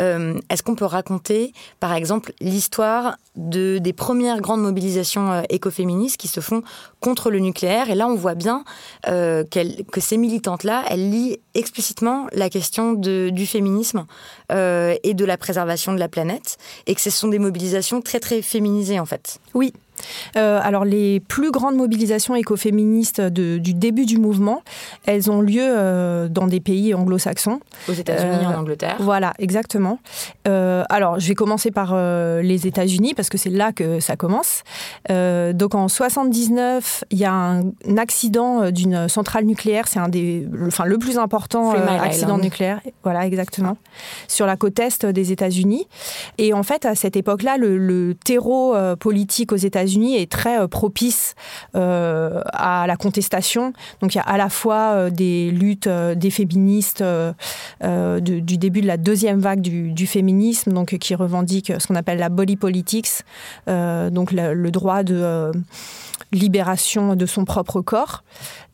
Euh, 0.00 0.38
est-ce 0.48 0.62
qu'on 0.62 0.74
peut 0.74 0.84
raconter, 0.84 1.52
par 1.80 1.94
exemple, 1.94 2.32
l'histoire 2.40 3.16
de, 3.36 3.78
des 3.78 3.92
premières 3.92 4.40
grandes 4.40 4.62
mobilisations 4.62 5.32
euh, 5.32 5.42
écoféministes 5.48 6.16
qui 6.16 6.28
se 6.28 6.40
font 6.40 6.62
contre 7.00 7.30
le 7.30 7.38
nucléaire? 7.38 7.90
Et 7.90 7.94
là, 7.94 8.06
on 8.08 8.14
voit 8.14 8.34
bien 8.34 8.64
euh, 9.08 9.44
que 9.44 10.00
ces 10.00 10.16
militantes-là, 10.16 10.84
elles 10.88 11.10
lient 11.10 11.38
explicitement 11.54 12.26
la 12.32 12.48
question 12.48 12.92
du 12.94 13.46
féminisme 13.46 14.06
et 14.50 15.14
de 15.14 15.24
la 15.24 15.36
préservation 15.36 15.92
de 15.92 15.98
la 15.98 16.08
planète, 16.08 16.58
et 16.86 16.94
que 16.94 17.00
ce 17.00 17.10
sont 17.10 17.28
des 17.28 17.38
mobilisations 17.38 18.00
très, 18.00 18.20
très 18.20 18.42
féminisées, 18.42 19.00
en 19.00 19.06
fait. 19.06 19.38
Oui, 19.54 19.72
euh, 20.36 20.60
alors 20.62 20.84
les 20.84 21.20
plus 21.20 21.50
grandes 21.50 21.76
mobilisations 21.76 22.34
écoféministes 22.34 23.20
du 23.20 23.74
début 23.74 24.06
du 24.06 24.18
mouvement, 24.18 24.62
elles 25.06 25.30
ont 25.30 25.40
lieu 25.40 25.62
euh, 25.62 26.28
dans 26.28 26.46
des 26.46 26.60
pays 26.60 26.94
anglo-saxons. 26.94 27.60
Aux 27.88 27.92
États-Unis, 27.92 28.46
en 28.46 28.52
euh, 28.52 28.56
Angleterre. 28.56 28.96
Voilà, 29.00 29.34
exactement. 29.38 29.98
alors 30.44 31.18
je 31.18 31.28
vais 31.28 31.34
commencer 31.34 31.70
par 31.70 31.94
les 32.42 32.66
États-Unis 32.66 33.14
parce 33.14 33.28
que 33.28 33.38
c'est 33.38 33.50
là 33.50 33.72
que 33.72 34.00
ça 34.00 34.16
commence. 34.16 34.62
donc 35.08 35.74
en 35.74 35.88
79, 35.88 37.04
il 37.10 37.18
y 37.18 37.24
a 37.24 37.32
un, 37.32 37.62
accident 37.96 38.70
d'une 38.70 39.08
centrale 39.08 39.44
nucléaire. 39.44 39.86
C'est 39.88 39.98
un 39.98 40.08
des, 40.08 40.48
enfin 40.66 40.84
le 40.84 40.98
plus 40.98 41.18
important 41.18 41.72
accident 41.72 42.38
nucléaire. 42.38 42.80
Voilà, 43.02 43.26
exactement. 43.26 43.76
Sur 44.28 44.46
la 44.46 44.56
côte 44.56 44.78
est 44.80 45.04
des 45.04 45.32
États-Unis. 45.32 45.86
Et 46.38 46.52
en 46.52 46.62
fait, 46.62 46.84
à 46.84 46.94
cette 46.94 47.16
époque-là, 47.16 47.56
le, 47.56 47.78
le 47.78 48.14
terreau 48.14 48.74
politique 48.96 49.52
aux 49.52 49.56
États-Unis 49.56 49.91
est 50.00 50.30
très 50.30 50.58
euh, 50.58 50.68
propice 50.68 51.34
euh, 51.74 52.42
à 52.52 52.86
la 52.86 52.96
contestation. 52.96 53.72
Donc 54.00 54.14
il 54.14 54.18
y 54.18 54.20
a 54.20 54.24
à 54.24 54.36
la 54.36 54.48
fois 54.48 54.92
euh, 54.94 55.10
des 55.10 55.50
luttes 55.50 55.88
des 55.88 56.30
féministes 56.30 57.04
du 57.82 58.58
début 58.58 58.80
de 58.80 58.86
la 58.86 58.96
deuxième 58.96 59.40
vague 59.40 59.60
du, 59.60 60.06
féminisme, 60.06 60.72
donc 60.72 60.96
qui 60.98 61.14
revendiquent 61.14 61.72
ce 61.78 61.86
qu'on 61.86 61.94
appelle 61.94 62.18
la 62.18 62.28
body 62.28 62.56
politics, 62.56 63.22
donc 63.66 64.32
le, 64.32 64.70
droit 64.70 65.02
de 65.02 65.52
libération 66.32 67.14
de 67.14 67.26
son 67.26 67.44
propre 67.44 67.80
corps. 67.80 68.24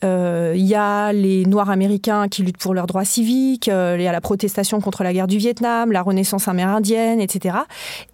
Euh, 0.05 0.55
il 0.57 0.65
y 0.65 0.75
a 0.75 1.13
les 1.13 1.45
Noirs 1.45 1.71
américains 1.71 2.29
qui 2.29 2.43
luttent 2.43 2.59
pour 2.59 2.73
leurs 2.73 2.87
droits 2.87 3.05
civiques, 3.05 3.69
euh, 3.69 3.97
il 3.99 4.03
y 4.03 4.07
a 4.07 4.13
la 4.13 4.21
protestation 4.21 4.81
contre 4.81 5.03
la 5.03 5.13
guerre 5.13 5.27
du 5.27 5.39
Vietnam, 5.39 5.91
la 5.91 6.03
renaissance 6.03 6.47
amérindienne, 6.47 7.21
etc. 7.21 7.57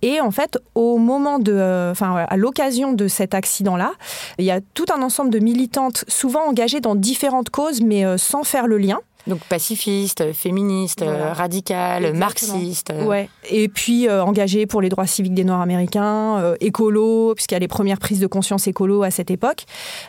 Et 0.03 0.21
en 0.21 0.31
fait, 0.31 0.59
au 0.75 0.97
moment 0.99 1.39
de, 1.39 1.53
euh, 1.53 1.93
enfin, 1.93 2.25
à 2.29 2.37
l'occasion 2.37 2.93
de 2.93 3.07
cet 3.07 3.35
accident-là, 3.35 3.93
il 4.39 4.47
y 4.47 4.51
a 4.51 4.61
tout 4.73 4.87
un 4.95 5.03
ensemble 5.03 5.31
de 5.31 5.39
militantes, 5.39 6.05
souvent 6.09 6.47
engagées 6.49 6.81
dans 6.81 6.95
différentes 6.95 7.51
causes, 7.51 7.83
mais 7.83 8.05
sans 8.19 8.45
faire 8.45 8.67
le 8.67 8.79
lien. 8.79 8.99
Donc 9.26 9.40
pacifiste, 9.49 10.33
féministe, 10.33 11.04
radical, 11.33 12.12
marxiste. 12.14 12.93
Ouais. 13.04 13.28
Et 13.50 13.69
puis 13.69 14.09
euh, 14.09 14.23
engagé 14.25 14.66
pour 14.66 14.81
les 14.81 14.88
droits 14.88 15.07
civiques 15.07 15.35
des 15.35 15.45
Noirs 15.45 15.61
américains, 15.61 16.38
euh, 16.38 16.57
écolo, 16.61 17.35
puisqu'il 17.35 17.54
y 17.54 17.57
a 17.57 17.61
les 17.61 17.69
premières 17.69 17.99
prises 17.99 18.21
de 18.21 18.26
conscience 18.26 18.66
écolo 18.66 19.02
à 19.02 19.11
cette 19.11 19.31
époque, 19.31 19.64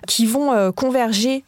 qui 0.07 0.25
vont 0.25 0.51
euh, 0.51 0.71
converger, 0.71 1.43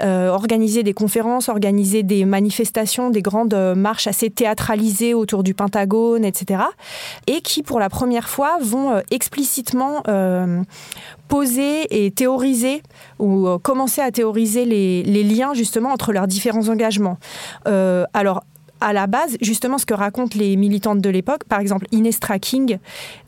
organiser 0.00 0.82
des 0.82 0.94
conférences, 0.94 1.48
organiser 1.48 2.02
des 2.02 2.24
manifestations, 2.24 3.10
des 3.10 3.22
grandes 3.22 3.54
marches 3.76 4.06
assez 4.06 4.30
théâtralisées 4.30 5.14
autour 5.14 5.42
du 5.42 5.54
Pentagone, 5.54 6.24
etc. 6.24 6.62
Et 7.26 7.40
qui, 7.40 7.62
pour 7.62 7.78
la 7.78 7.88
première 7.88 8.28
fois, 8.28 8.58
vont 8.60 9.00
explicitement 9.10 10.02
poser 11.28 12.04
et 12.04 12.10
théoriser 12.10 12.82
ou 13.22 13.46
euh, 13.46 13.58
commencer 13.58 14.00
à 14.00 14.10
théoriser 14.10 14.64
les, 14.64 15.22
liens 15.22 15.54
justement 15.54 15.92
entre 15.92 16.12
leurs 16.12 16.26
différents 16.26 16.68
engagements. 16.68 17.18
Euh, 17.68 18.04
alors, 18.12 18.42
à 18.80 18.92
la 18.92 19.06
base, 19.06 19.36
justement, 19.40 19.78
ce 19.78 19.86
que 19.86 19.94
racontent 19.94 20.36
les 20.36 20.56
militantes 20.56 21.00
de 21.00 21.08
l'époque, 21.08 21.44
par 21.44 21.60
exemple 21.60 21.86
Ines 21.92 22.12
Tracking, 22.20 22.78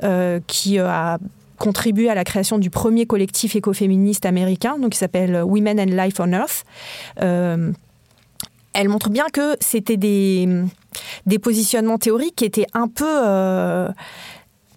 euh, 0.02 0.40
qui 0.48 0.80
a 0.80 1.18
contribué 1.58 2.10
à 2.10 2.16
la 2.16 2.24
création 2.24 2.58
du 2.58 2.70
premier 2.70 3.06
collectif 3.06 3.54
écoféministe 3.54 4.26
américain, 4.26 4.76
donc 4.80 4.92
qui 4.92 4.98
s'appelle 4.98 5.42
Women 5.44 5.78
and 5.78 6.04
Life 6.04 6.18
on 6.18 6.32
Earth. 6.32 6.64
elle 7.16 8.88
montre 8.88 9.08
bien 9.08 9.26
que 9.32 9.56
c'était 9.60 9.96
des, 9.96 10.48
des 11.26 11.38
positionnements 11.38 11.98
théoriques 11.98 12.34
qui 12.34 12.44
étaient 12.44 12.66
un 12.74 12.88
peu 12.88 13.92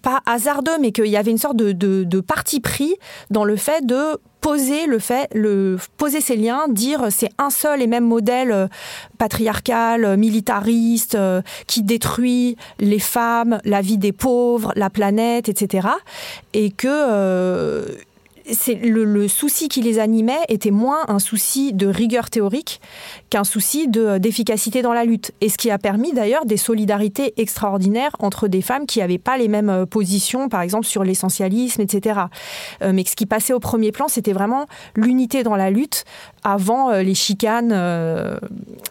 pas 0.02 0.22
hasardeux, 0.26 0.78
mais 0.80 0.92
qu'il 0.92 1.06
y 1.06 1.16
avait 1.16 1.30
une 1.30 1.38
sorte 1.38 1.56
de, 1.56 2.20
parti 2.20 2.60
pris 2.60 2.94
dans 3.30 3.44
le 3.44 3.56
fait 3.56 3.84
de 3.84 4.18
poser 4.40 4.86
le 4.86 4.98
fait, 4.98 5.28
le, 5.34 5.78
poser 5.96 6.20
ces 6.20 6.36
liens, 6.36 6.68
dire 6.68 7.08
c'est 7.10 7.30
un 7.38 7.50
seul 7.50 7.82
et 7.82 7.86
même 7.86 8.04
modèle 8.04 8.52
euh, 8.52 8.66
patriarcal, 9.18 10.04
euh, 10.04 10.16
militariste, 10.16 11.14
euh, 11.14 11.42
qui 11.66 11.82
détruit 11.82 12.56
les 12.78 12.98
femmes, 12.98 13.60
la 13.64 13.80
vie 13.80 13.98
des 13.98 14.12
pauvres, 14.12 14.72
la 14.76 14.90
planète, 14.90 15.48
etc. 15.48 15.88
Et 16.54 16.70
que 16.70 17.86
c'est 18.52 18.74
le, 18.74 19.28
souci 19.28 19.68
qui 19.68 19.82
les 19.82 19.98
animait 19.98 20.40
était 20.48 20.70
moins 20.70 21.04
un 21.08 21.18
souci 21.18 21.72
de 21.72 21.86
rigueur 21.86 22.30
théorique 22.30 22.80
qu'un 23.30 23.44
souci 23.44 23.88
d'efficacité 23.88 24.82
dans 24.82 24.92
la 24.92 25.04
lutte. 25.04 25.32
Et 25.40 25.48
ce 25.48 25.58
qui 25.58 25.70
a 25.70 25.78
permis 25.78 26.12
d'ailleurs 26.12 26.46
des 26.46 26.56
solidarités 26.56 27.34
extraordinaires 27.36 28.14
entre 28.18 28.48
des 28.48 28.62
femmes 28.62 28.86
qui 28.86 29.00
n'avaient 29.00 29.18
pas 29.18 29.36
les 29.36 29.48
mêmes 29.48 29.70
euh, 29.70 29.86
positions, 29.86 30.48
par 30.48 30.62
exemple 30.62 30.86
sur 30.86 31.04
l'essentialisme, 31.04 31.80
etc. 31.82 32.20
Euh, 32.82 32.92
mais 32.92 33.04
ce 33.04 33.16
qui 33.16 33.26
passait 33.26 33.52
au 33.52 33.60
premier 33.60 33.92
plan, 33.92 34.08
c'était 34.08 34.32
vraiment 34.32 34.66
l'unité 34.96 35.42
dans 35.42 35.56
la 35.56 35.70
lutte 35.70 36.04
avant 36.44 36.90
euh, 36.90 37.02
les 37.02 37.14
chicanes 37.14 37.68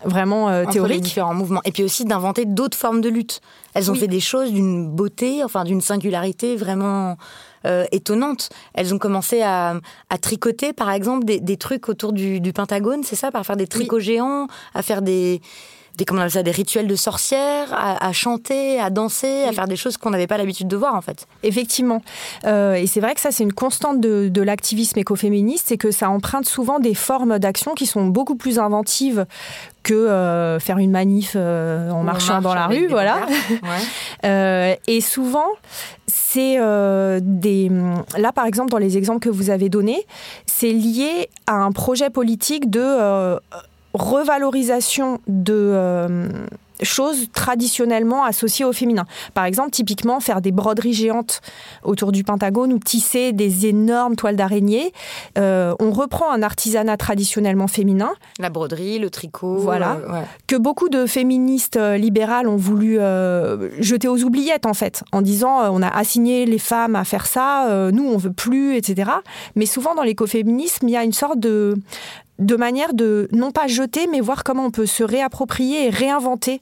vraiment 0.04 0.66
théoriques. 0.66 0.96
les 0.96 1.02
différents 1.02 1.34
mouvements. 1.34 1.62
Et 1.66 1.72
puis 1.72 1.84
aussi 1.84 2.06
d'inventer 2.06 2.46
d'autres 2.46 2.78
formes 2.78 3.02
de 3.02 3.10
lutte. 3.10 3.42
Elles 3.74 3.92
ont 3.92 3.96
fait 3.96 4.08
des 4.08 4.20
choses 4.20 4.52
d'une 4.52 4.90
beauté, 4.90 5.44
enfin 5.44 5.64
d'une 5.64 5.82
singularité 5.82 6.56
vraiment 6.56 7.18
euh, 7.68 7.86
étonnantes. 7.92 8.50
Elles 8.74 8.94
ont 8.94 8.98
commencé 8.98 9.42
à, 9.42 9.80
tricoter, 10.22 10.74
par 10.74 10.90
exemple, 10.92 11.26
des, 11.26 11.58
trucs 11.58 11.90
autour 11.90 12.14
du, 12.14 12.42
Pentagone, 12.54 13.04
c'est 13.04 13.16
ça, 13.16 13.32
par 13.32 13.46
faire 13.46 13.58
des 13.58 13.68
tricots 13.68 14.00
géants, 14.00 14.48
à 14.74 14.82
faire 14.82 15.02
des 15.02 15.42
des, 15.98 16.06
comment 16.06 16.30
ça, 16.30 16.44
des 16.44 16.52
rituels 16.52 16.88
de 16.88 16.96
sorcières, 16.96 17.74
à, 17.74 18.14
chanter, 18.14 18.80
à 18.80 18.92
danser, 18.92 19.46
à 19.46 19.52
faire 19.52 19.68
des 19.68 19.76
choses 19.76 19.98
qu'on 19.98 20.12
n'avait 20.12 20.28
pas 20.28 20.38
l'habitude 20.38 20.68
de 20.68 20.78
voir 20.78 20.94
en 20.94 21.02
fait. 21.02 21.28
Effectivement. 21.42 22.04
Euh, 22.46 22.76
et 22.76 22.86
c'est 22.86 23.00
vrai 23.00 23.16
que 23.16 23.20
ça, 23.20 23.32
c'est 23.32 23.44
une 23.44 23.54
constante 23.54 24.00
de, 24.00 24.42
l'activisme 24.42 25.00
écoféministe, 25.00 25.66
c'est 25.70 25.78
que 25.78 25.90
ça 25.90 26.10
emprunte 26.12 26.48
souvent 26.48 26.80
des 26.80 26.94
formes 26.94 27.40
d'action 27.40 27.74
qui 27.74 27.88
sont 27.88 28.06
beaucoup 28.06 28.36
plus 28.36 28.60
inventives 28.60 29.26
que 29.82 29.94
euh, 29.96 30.60
faire 30.60 30.78
une 30.78 30.92
manif 30.92 31.36
en 31.36 32.04
marchant 32.04 32.42
dans 32.42 32.54
la 32.54 32.68
rue, 32.68 32.88
voilà. 32.88 33.26
et 34.88 35.02
souvent, 35.02 35.48
euh, 36.40 37.20
des... 37.22 37.70
Là, 38.18 38.32
par 38.32 38.46
exemple, 38.46 38.70
dans 38.70 38.78
les 38.78 38.98
exemples 38.98 39.20
que 39.20 39.30
vous 39.30 39.50
avez 39.50 39.70
donnés, 39.70 40.06
c'est 40.46 40.72
lié 40.72 41.30
à 41.46 41.56
un 41.56 41.72
projet 41.72 42.10
politique 42.10 42.70
de 42.70 42.82
euh, 42.82 43.38
revalorisation 43.94 45.20
de 45.28 45.54
euh, 45.54 46.28
choses 46.82 47.28
traditionnellement 47.34 48.24
associées 48.24 48.66
au 48.66 48.74
féminin. 48.74 49.06
Par 49.34 49.46
exemple, 49.46 49.72
typiquement, 49.72 50.20
faire 50.20 50.42
des 50.42 50.52
broderies 50.52 50.94
géantes 50.94 51.42
autour 51.84 52.12
du 52.12 52.24
Pentagone 52.24 52.74
ou 52.74 52.80
tisser 52.80 53.34
des 53.34 53.66
énormes 53.66 54.16
toiles 54.16 54.36
d'araignée. 54.36 54.94
Euh, 55.38 55.74
on 55.80 55.92
reprend 55.92 56.32
un 56.32 56.42
artisanat 56.42 56.98
traditionnellement 56.98 57.68
féminin. 57.68 58.12
La 58.40 58.50
broderie, 58.50 59.00
le 59.00 59.10
tricot. 59.10 59.58
Voilà. 59.58 59.98
Euh, 60.10 60.22
que 60.48 60.56
beaucoup 60.56 60.90
de 60.90 61.06
féministes 61.06 61.78
euh, 61.78 61.98
libérales 61.98 62.48
ont 62.48 62.58
voulu 62.58 62.98
jeter 63.80 64.08
aux 64.08 64.24
oubliettes, 64.24 64.66
en 64.66 64.74
fait, 64.74 65.04
en 65.12 65.22
disant 65.22 65.72
on 65.74 65.82
a 65.82 65.88
assigné 65.88 66.46
les 66.46 66.60
femmes 66.60 66.96
à 66.96 67.04
faire 67.04 67.26
ça, 67.26 67.90
nous, 67.92 68.06
on 68.06 68.18
veut 68.18 68.32
plus, 68.32 68.76
etc. 68.76 69.12
Mais 69.56 69.66
souvent, 69.66 69.96
dans 69.96 70.04
l'écoféminisme, 70.04 70.88
il 70.88 70.92
y 70.92 70.98
a 70.98 71.04
une 71.04 71.14
sorte 71.14 71.40
de, 71.40 71.76
de 72.40 72.56
manière 72.56 72.94
de 72.94 73.28
non 73.32 73.52
pas 73.52 73.68
jeter, 73.68 74.08
mais 74.08 74.20
voir 74.20 74.44
comment 74.44 74.66
on 74.66 74.72
peut 74.72 74.86
se 74.86 75.04
réapproprier 75.04 75.88
et 75.88 75.90
réinventer 75.90 76.62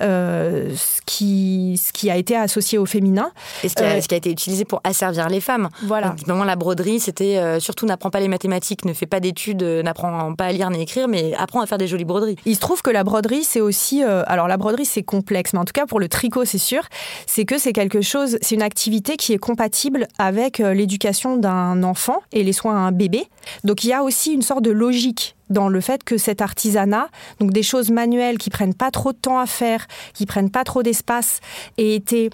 euh, 0.00 0.70
ce, 0.76 1.00
qui, 1.06 1.80
ce 1.82 1.92
qui 1.92 2.10
a 2.10 2.16
été 2.16 2.36
associé 2.36 2.78
au 2.78 2.86
féminin. 2.86 3.32
Et 3.64 3.68
ce 3.68 3.74
qui 3.74 3.82
a, 3.82 3.86
euh, 3.86 4.00
ce 4.00 4.08
qui 4.08 4.14
a 4.14 4.18
été 4.18 4.30
utilisé 4.30 4.64
pour 4.64 4.80
asservir 4.84 5.28
les 5.28 5.40
femmes. 5.40 5.68
Voilà. 5.82 6.14
moment 6.26 6.44
la 6.44 6.56
broderie, 6.56 7.00
c'était 7.00 7.38
euh, 7.38 7.58
surtout 7.58 7.86
n'apprends 7.86 8.10
pas 8.10 8.20
les 8.20 8.28
mathématiques, 8.28 8.84
ne 8.84 8.92
fais 8.92 9.06
pas 9.06 9.20
d'études, 9.20 9.62
n'apprends 9.62 10.34
pas 10.34 10.46
à 10.46 10.52
lire 10.52 10.70
ni 10.70 10.82
écrire, 10.82 11.08
mais 11.08 11.34
apprends 11.34 11.60
à 11.60 11.66
faire 11.66 11.78
des 11.78 11.88
jolies 11.88 12.04
broderies. 12.04 12.36
Il 12.44 12.54
se 12.54 12.60
trouve 12.60 12.82
que 12.82 12.90
la 12.90 13.02
broderie, 13.02 13.44
c'est 13.44 13.60
aussi. 13.60 14.02
alors 14.02 14.46
la 14.46 14.56
broderie, 14.56 14.84
c'est 14.84 15.02
complexe, 15.02 15.52
mais 15.52 15.58
en 15.58 15.64
tout 15.64 15.72
cas 15.72 15.86
pour 15.86 16.00
le 16.00 16.08
tricot, 16.08 16.44
c'est 16.44 16.58
sûr, 16.58 16.82
c'est 17.26 17.44
que 17.44 17.58
c'est 17.58 17.72
quelque 17.72 18.02
chose, 18.02 18.38
c'est 18.40 18.54
une 18.54 18.62
activité 18.62 19.16
qui 19.16 19.32
est 19.32 19.38
compatible 19.38 20.06
avec 20.18 20.58
l'éducation 20.58 21.36
d'un 21.36 21.82
enfant 21.82 22.22
et 22.32 22.44
les 22.44 22.52
soins 22.52 22.76
à 22.76 22.80
un 22.80 22.92
bébé. 22.92 23.26
Donc 23.64 23.84
il 23.84 23.88
y 23.88 23.92
a 23.92 24.02
aussi 24.02 24.32
une 24.32 24.42
sorte 24.42 24.62
de 24.62 24.70
logique 24.70 25.07
dans 25.50 25.68
le 25.68 25.80
fait 25.80 26.04
que 26.04 26.18
cet 26.18 26.42
artisanat, 26.42 27.08
donc 27.40 27.52
des 27.52 27.62
choses 27.62 27.90
manuelles 27.90 28.38
qui 28.38 28.50
prennent 28.50 28.74
pas 28.74 28.90
trop 28.90 29.12
de 29.12 29.18
temps 29.18 29.38
à 29.38 29.46
faire, 29.46 29.86
qui 30.14 30.26
prennent 30.26 30.50
pas 30.50 30.64
trop 30.64 30.82
d'espace, 30.82 31.40
ait 31.78 31.94
été 31.94 32.30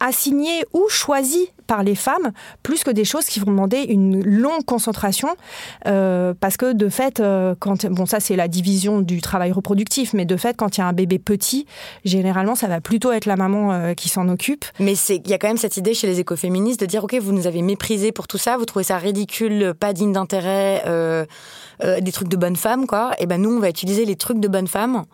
assigné 0.00 0.64
ou 0.72 0.86
choisi 0.88 1.48
par 1.72 1.82
les 1.82 1.94
femmes, 1.94 2.32
plus 2.62 2.84
que 2.84 2.90
des 2.90 3.06
choses 3.06 3.24
qui 3.24 3.40
vont 3.40 3.50
demander 3.50 3.78
une 3.88 4.22
longue 4.22 4.62
concentration, 4.66 5.28
euh, 5.86 6.34
parce 6.38 6.58
que 6.58 6.74
de 6.74 6.90
fait, 6.90 7.18
euh, 7.18 7.54
quand 7.58 7.86
bon 7.86 8.04
ça 8.04 8.20
c'est 8.20 8.36
la 8.36 8.46
division 8.46 9.00
du 9.00 9.22
travail 9.22 9.52
reproductif, 9.52 10.12
mais 10.12 10.26
de 10.26 10.36
fait 10.36 10.54
quand 10.54 10.76
il 10.76 10.80
y 10.80 10.84
a 10.84 10.86
un 10.86 10.92
bébé 10.92 11.18
petit, 11.18 11.64
généralement 12.04 12.56
ça 12.56 12.68
va 12.68 12.82
plutôt 12.82 13.10
être 13.10 13.24
la 13.24 13.36
maman 13.36 13.72
euh, 13.72 13.94
qui 13.94 14.10
s'en 14.10 14.28
occupe. 14.28 14.66
Mais 14.80 14.94
c'est 14.94 15.22
il 15.24 15.30
y 15.30 15.32
a 15.32 15.38
quand 15.38 15.48
même 15.48 15.56
cette 15.56 15.78
idée 15.78 15.94
chez 15.94 16.06
les 16.06 16.20
écoféministes 16.20 16.80
de 16.80 16.84
dire 16.84 17.04
ok 17.04 17.14
vous 17.14 17.32
nous 17.32 17.46
avez 17.46 17.62
méprisé 17.62 18.12
pour 18.12 18.28
tout 18.28 18.36
ça, 18.36 18.58
vous 18.58 18.66
trouvez 18.66 18.84
ça 18.84 18.98
ridicule, 18.98 19.72
pas 19.72 19.94
digne 19.94 20.12
d'intérêt, 20.12 20.84
des 21.80 22.12
trucs 22.12 22.28
de 22.28 22.36
bonne 22.36 22.56
femme 22.56 22.86
quoi. 22.86 23.12
Et 23.18 23.24
ben 23.24 23.40
nous 23.40 23.50
on 23.56 23.60
va 23.60 23.70
utiliser 23.70 24.04
les 24.04 24.16
trucs 24.16 24.40
de 24.40 24.48
bonne 24.48 24.68
femme 24.68 25.04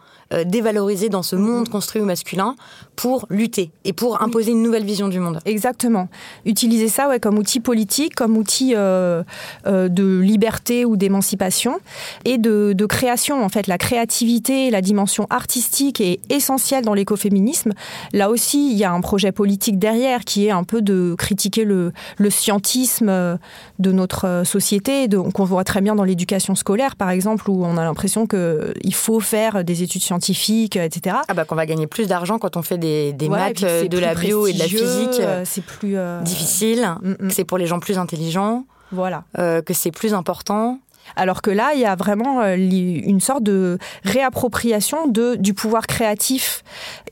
dévaloriser 0.45 1.09
dans 1.09 1.23
ce 1.23 1.37
monde 1.37 1.71
construit 1.71 2.03
au 2.03 2.05
masculin 2.05 2.55
pour 2.97 3.27
lutter 3.31 3.71
et 3.85 3.95
pour 3.95 4.21
imposer 4.21 4.51
une 4.51 4.63
nouvelle 4.63 4.85
vision 4.85 5.09
du 5.09 5.21
monde. 5.21 5.39
Exactement. 5.47 6.09
Utiliser 6.49 6.89
ça 6.89 7.09
ouais, 7.09 7.21
comme 7.21 7.39
outil 7.39 7.61
politique, 7.61 8.15
comme 8.15 8.37
outil 8.37 8.75
euh, 8.75 9.23
euh, 9.67 9.89
de 9.89 10.19
liberté 10.19 10.85
ou 10.85 10.97
d'émancipation 10.97 11.79
et 12.25 12.39
de, 12.39 12.75
création. 12.89 13.45
En 13.45 13.49
fait, 13.49 13.67
la 13.67 13.77
créativité, 13.77 14.71
la 14.71 14.81
dimension 14.81 15.27
artistique 15.31 16.01
est 16.01 16.21
essentielle 16.31 16.85
dans 16.85 16.95
l'écoféminisme. 16.95 17.73
Là 18.13 18.31
aussi, 18.31 18.71
il 18.73 18.79
y 18.79 18.85
a 18.85 18.93
un 18.93 19.01
projet 19.03 19.31
politique 19.31 19.79
derrière 19.79 20.25
qui 20.25 20.47
est 20.47 20.51
un 20.51 20.65
peu 20.65 20.81
de 20.81 21.15
critiquer 21.19 21.65
le, 21.65 21.93
le 22.17 22.31
scientisme 22.31 23.39
de 23.79 23.93
notre 23.93 24.43
société, 24.45 25.07
qu'on 25.35 25.45
voit 25.45 25.65
très 25.65 25.83
bien 25.83 25.95
dans 25.95 26.05
l'éducation 26.05 26.55
scolaire, 26.55 26.97
par 26.97 27.11
exemple, 27.11 27.51
où 27.51 27.65
on 27.65 27.77
a 27.77 27.85
l'impression 27.85 28.27
qu'il 28.27 28.95
faut 28.95 29.21
faire 29.21 29.65
des 29.65 29.83
études 29.83 30.03
scientifiques 30.03 30.77
etc. 30.77 31.17
Ah 31.29 31.35
bah 31.35 31.45
qu'on 31.45 31.55
va 31.55 31.67
gagner 31.67 31.87
plus 31.87 32.07
d'argent 32.07 32.39
quand 32.39 32.57
on 32.57 32.63
fait 32.63 32.79
des, 32.79 33.13
des 33.13 33.29
maths, 33.29 33.61
de 33.61 33.99
la 33.99 34.15
bio 34.15 34.47
et 34.47 34.53
de 34.53 34.59
la 34.59 34.67
physique. 34.67 35.21
Euh, 35.21 35.43
c'est 35.45 35.65
plus 35.65 35.97
euh, 35.97 36.21
difficile. 36.29 36.95
Mm, 37.03 37.27
mm. 37.27 37.31
C'est 37.31 37.45
pour 37.45 37.59
les 37.59 37.67
gens 37.67 37.81
plus 37.81 37.99
intelligents. 37.99 38.65
Voilà. 38.93 39.25
Euh, 39.39 39.63
que 39.63 39.75
c'est 39.75 39.91
plus 39.91 40.15
important. 40.15 40.79
Alors 41.17 41.43
que 41.43 41.51
là, 41.51 41.71
il 41.75 41.81
y 41.81 41.85
a 41.85 41.95
vraiment 41.97 42.41
euh, 42.41 42.57
une 42.57 43.21
sorte 43.21 43.43
de 43.43 43.79
réappropriation 44.05 45.07
de, 45.07 45.37
du 45.37 45.55
pouvoir 45.55 45.87
créatif. 45.87 46.63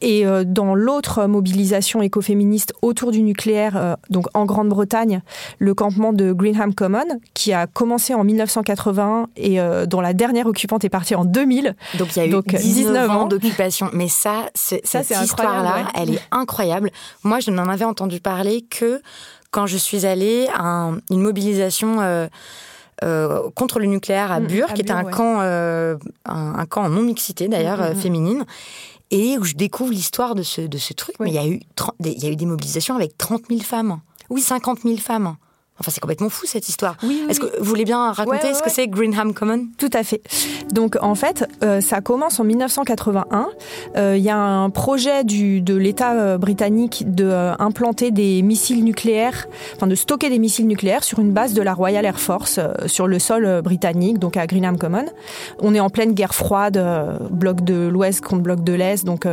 Et 0.00 0.26
euh, 0.26 0.44
dans 0.46 0.74
l'autre 0.74 1.26
mobilisation 1.26 2.02
écoféministe 2.02 2.74
autour 2.82 3.11
du 3.11 3.22
nucléaire, 3.22 3.76
euh, 3.76 3.94
donc 4.11 4.26
en 4.35 4.44
Grande-Bretagne, 4.44 5.22
le 5.59 5.74
campement 5.74 6.12
de 6.12 6.32
Greenham 6.32 6.74
Common, 6.74 7.06
qui 7.35 7.52
a 7.52 7.66
commencé 7.66 8.14
en 8.14 8.24
1981 8.24 9.28
et 9.37 9.59
dont 9.87 10.00
la 10.00 10.12
dernière 10.12 10.46
occupante 10.46 10.85
est 10.85 10.88
partie 10.88 11.14
en 11.14 11.24
2000. 11.24 11.74
Donc 11.98 12.16
il 12.16 12.18
y 12.18 12.22
a 12.22 12.26
eu 12.26 12.42
19, 12.42 13.11
ans 13.11 13.26
d'occupation. 13.26 13.88
Mais 13.92 14.09
ça, 14.09 14.50
cette 14.54 15.11
histoire-là, 15.11 15.88
elle 15.94 16.14
est 16.14 16.22
incroyable. 16.30 16.90
Moi, 17.22 17.40
je 17.40 17.50
n'en 17.50 17.68
avais 17.68 17.85
entendu 17.85 18.20
parler 18.20 18.62
que 18.68 19.00
quand 19.50 19.66
je 19.66 19.76
suis 19.76 20.04
allée 20.04 20.48
à 20.54 20.90
une 21.11 21.22
mobilisation 21.22 22.00
euh, 22.00 22.28
contre 23.54 23.78
le 23.78 23.87
nucléaire 23.87 24.32
à 24.32 24.40
mm, 24.40 24.46
Bure, 24.46 24.72
qui 24.74 24.82
était 24.82 24.92
un 24.92 25.04
camp, 25.04 25.40
euh, 25.40 25.96
un, 26.24 26.66
camp 26.66 26.82
en 26.85 26.88
non 26.88 27.02
mixité 27.02 27.48
d'ailleurs 27.48 27.80
mm, 27.80 27.92
mm, 27.92 27.96
féminine, 27.96 28.46
et 29.11 29.38
où 29.38 29.44
je 29.44 29.54
découvre 29.54 29.92
l'histoire 29.92 30.35
de 30.35 30.42
ce, 30.42 30.62
de 30.62 30.78
ce 30.78 30.92
truc. 30.92 31.14
Mais 31.20 31.30
il 31.30 31.35
y 31.35 31.38
a 31.38 31.46
eu 31.46 31.61
il 32.00 32.24
y 32.24 32.26
a 32.26 32.30
eu 32.30 32.37
des 32.37 32.46
mobilisations 32.46 32.96
avec 32.96 33.16
30 33.18 33.42
000 33.48 33.61
femmes, 33.61 34.00
oui, 34.30 34.40
50 34.40 34.80
000 34.82 34.96
femmes. 34.96 35.37
Enfin, 35.78 35.90
c'est 35.90 36.00
complètement 36.00 36.30
fou 36.30 36.46
cette 36.46 36.68
histoire. 36.68 36.96
Est-ce 37.28 37.38
que 37.38 37.58
vous 37.58 37.64
voulez 37.64 37.84
bien 37.84 38.12
raconter 38.12 38.54
ce 38.54 38.62
que 38.62 38.70
c'est 38.70 38.88
Greenham 38.88 39.34
Common? 39.34 39.66
Tout 39.76 39.90
à 39.92 40.02
fait. 40.02 40.22
Donc, 40.72 40.96
en 41.02 41.14
fait, 41.14 41.46
euh, 41.62 41.82
ça 41.82 42.00
commence 42.00 42.40
en 42.40 42.44
1981. 42.44 43.48
Euh, 43.96 44.14
il 44.16 44.22
y 44.22 44.30
a 44.30 44.38
un 44.38 44.70
projet 44.70 45.22
du, 45.22 45.60
de 45.60 45.74
l'État 45.74 46.14
euh, 46.14 46.38
britannique 46.38 47.04
de 47.06 47.30
implanter 47.58 48.10
des 48.10 48.40
missiles 48.40 48.84
nucléaires, 48.84 49.46
enfin 49.74 49.86
de 49.86 49.94
stocker 49.94 50.30
des 50.30 50.38
missiles 50.38 50.66
nucléaires 50.66 51.04
sur 51.04 51.18
une 51.18 51.32
base 51.32 51.52
de 51.52 51.60
la 51.60 51.74
Royal 51.74 52.04
Air 52.04 52.18
Force 52.18 52.58
sur 52.86 53.06
le 53.06 53.18
sol 53.18 53.60
britannique, 53.62 54.18
donc 54.18 54.36
à 54.36 54.46
Greenham 54.46 54.78
Common. 54.78 55.04
On 55.58 55.74
est 55.74 55.80
en 55.80 55.90
pleine 55.90 56.12
guerre 56.12 56.34
froide, 56.34 56.82
bloc 57.30 57.62
de 57.62 57.88
l'Ouest 57.88 58.22
contre 58.22 58.42
bloc 58.42 58.64
de 58.64 58.72
l'Est, 58.72 59.04
donc 59.04 59.26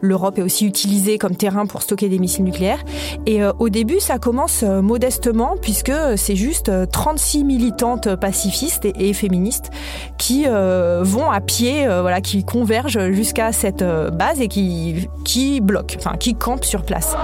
l'Europe 0.00 0.38
est 0.38 0.42
aussi 0.42 0.66
utilisée 0.66 1.18
comme 1.18 1.36
terrain 1.36 1.66
pour 1.66 1.82
stocker 1.82 2.08
des 2.08 2.18
missiles 2.18 2.44
nucléaires. 2.44 2.84
Et 3.26 3.40
au 3.44 3.68
début, 3.68 4.00
ça 4.00 4.18
commence 4.18 4.62
modestement 4.62 5.56
puisque 5.68 5.92
c'est 6.16 6.34
juste 6.34 6.72
36 6.90 7.40
euh, 7.40 7.44
militantes 7.44 8.16
pacifistes 8.16 8.86
et, 8.86 9.12
féministes 9.12 9.70
qui 10.16 10.44
euh, 10.46 11.02
vont 11.04 11.30
à 11.30 11.42
pied, 11.42 11.86
euh, 11.86 12.00
voilà, 12.00 12.22
qui 12.22 12.42
convergent 12.42 13.10
jusqu'à 13.10 13.52
cette 13.52 13.84
base 13.84 14.40
et 14.40 14.48
qui, 14.48 15.10
qui 15.26 15.60
bloquent, 15.60 15.96
enfin 15.98 16.16
qui 16.16 16.34
campent 16.34 16.64
sur 16.64 16.84
place. 16.84 17.14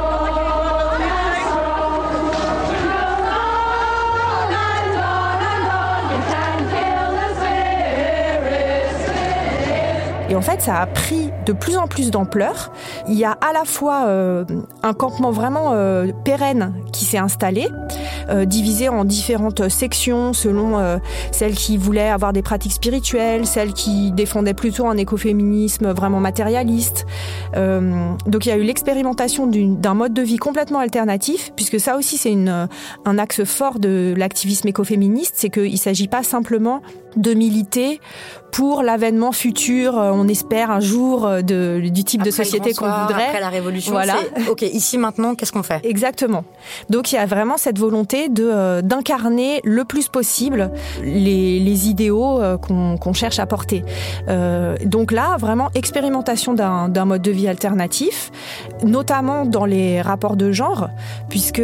Et 10.34 10.36
en 10.36 10.42
fait, 10.42 10.60
ça 10.60 10.80
a 10.80 10.86
pris 10.86 11.30
de 11.46 11.52
plus 11.52 11.76
en 11.76 11.86
plus 11.86 12.10
d'ampleur. 12.10 12.72
Il 13.06 13.14
y 13.14 13.24
a 13.24 13.30
à 13.30 13.52
la 13.52 13.64
fois 13.64 14.08
un 14.82 14.92
campement 14.94 15.30
vraiment 15.30 15.72
pérenne 16.24 16.74
qui 16.92 17.04
s'est 17.04 17.18
installé, 17.18 17.68
euh, 18.30 18.44
divisé 18.44 18.88
en 18.88 19.04
différentes 19.04 19.68
sections 19.68 20.32
selon 20.32 20.78
euh, 20.78 20.96
celles 21.30 21.54
qui 21.54 21.76
voulaient 21.76 22.08
avoir 22.08 22.32
des 22.32 22.42
pratiques 22.42 22.72
spirituelles, 22.72 23.46
celles 23.46 23.72
qui 23.72 24.12
défendaient 24.12 24.54
plutôt 24.54 24.86
un 24.86 24.96
écoféminisme 24.96 25.92
vraiment 25.92 26.20
matérialiste. 26.20 27.06
Euh, 27.56 28.12
donc 28.26 28.46
il 28.46 28.48
y 28.48 28.52
a 28.52 28.56
eu 28.56 28.62
l'expérimentation 28.62 29.46
d'un 29.46 29.94
mode 29.94 30.14
de 30.14 30.22
vie 30.22 30.38
complètement 30.38 30.78
alternatif, 30.78 31.52
puisque 31.54 31.78
ça 31.78 31.96
aussi 31.96 32.16
c'est 32.16 32.34
un 33.04 33.18
axe 33.18 33.44
fort 33.44 33.78
de 33.78 34.14
l'activisme 34.16 34.68
écoféministe, 34.68 35.34
c'est 35.36 35.50
qu'il 35.50 35.72
ne 35.72 35.76
s'agit 35.76 36.08
pas 36.08 36.22
simplement 36.22 36.80
de 37.16 37.34
militer 37.34 38.00
pour 38.50 38.82
l'avènement 38.82 39.32
futur, 39.32 39.98
espère 40.28 40.70
un 40.70 40.80
jour, 40.80 41.28
de, 41.42 41.80
du 41.88 42.04
type 42.04 42.22
de 42.22 42.30
société 42.30 42.74
qu'on 42.74 42.86
voudrait. 42.86 43.26
Après 43.26 43.40
la 43.40 43.48
révolution, 43.48 43.92
voilà. 43.92 44.16
ok, 44.48 44.62
ici 44.62 44.98
maintenant, 44.98 45.34
qu'est-ce 45.34 45.52
qu'on 45.52 45.62
fait? 45.62 45.84
Exactement. 45.84 46.44
Donc 46.90 47.12
il 47.12 47.16
y 47.16 47.18
a 47.18 47.26
vraiment 47.26 47.56
cette 47.56 47.78
volonté 47.78 48.28
de 48.28 48.44
euh, 48.44 48.82
d'incarner 48.82 49.60
le 49.64 49.84
plus 49.84 50.08
possible 50.08 50.70
les, 51.02 51.60
les 51.60 51.88
idéaux 51.88 52.40
euh, 52.40 52.56
qu'on 52.56 53.12
cherche 53.12 53.38
à 53.38 53.46
porter. 53.46 53.84
Euh, 54.28 54.76
donc 54.84 55.12
là, 55.12 55.36
vraiment 55.38 55.70
expérimentation 55.74 56.54
d'un 56.54 57.04
mode 57.04 57.22
de 57.22 57.30
vie 57.30 57.48
alternatif, 57.48 58.30
notamment 58.82 59.44
dans 59.44 59.64
les 59.64 60.00
rapports 60.00 60.36
de 60.36 60.52
genre, 60.52 60.88
puisque 61.28 61.62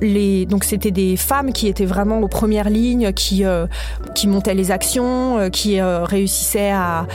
donc 0.00 0.64
c'était 0.64 0.90
des 0.90 1.16
femmes 1.16 1.52
qui 1.52 1.68
étaient 1.68 1.84
vraiment 1.84 2.20
aux 2.20 2.28
premières 2.28 2.70
lignes, 2.70 3.12
qui 3.12 3.44
euh, 3.44 3.66
qui 4.14 4.28
montaient 4.28 4.54
les 4.54 4.70
actions, 4.70 5.38
euh, 5.38 5.48
qui 5.48 5.80
euh, 5.80 6.04
réussissaient 6.04 6.70
à 6.70 7.06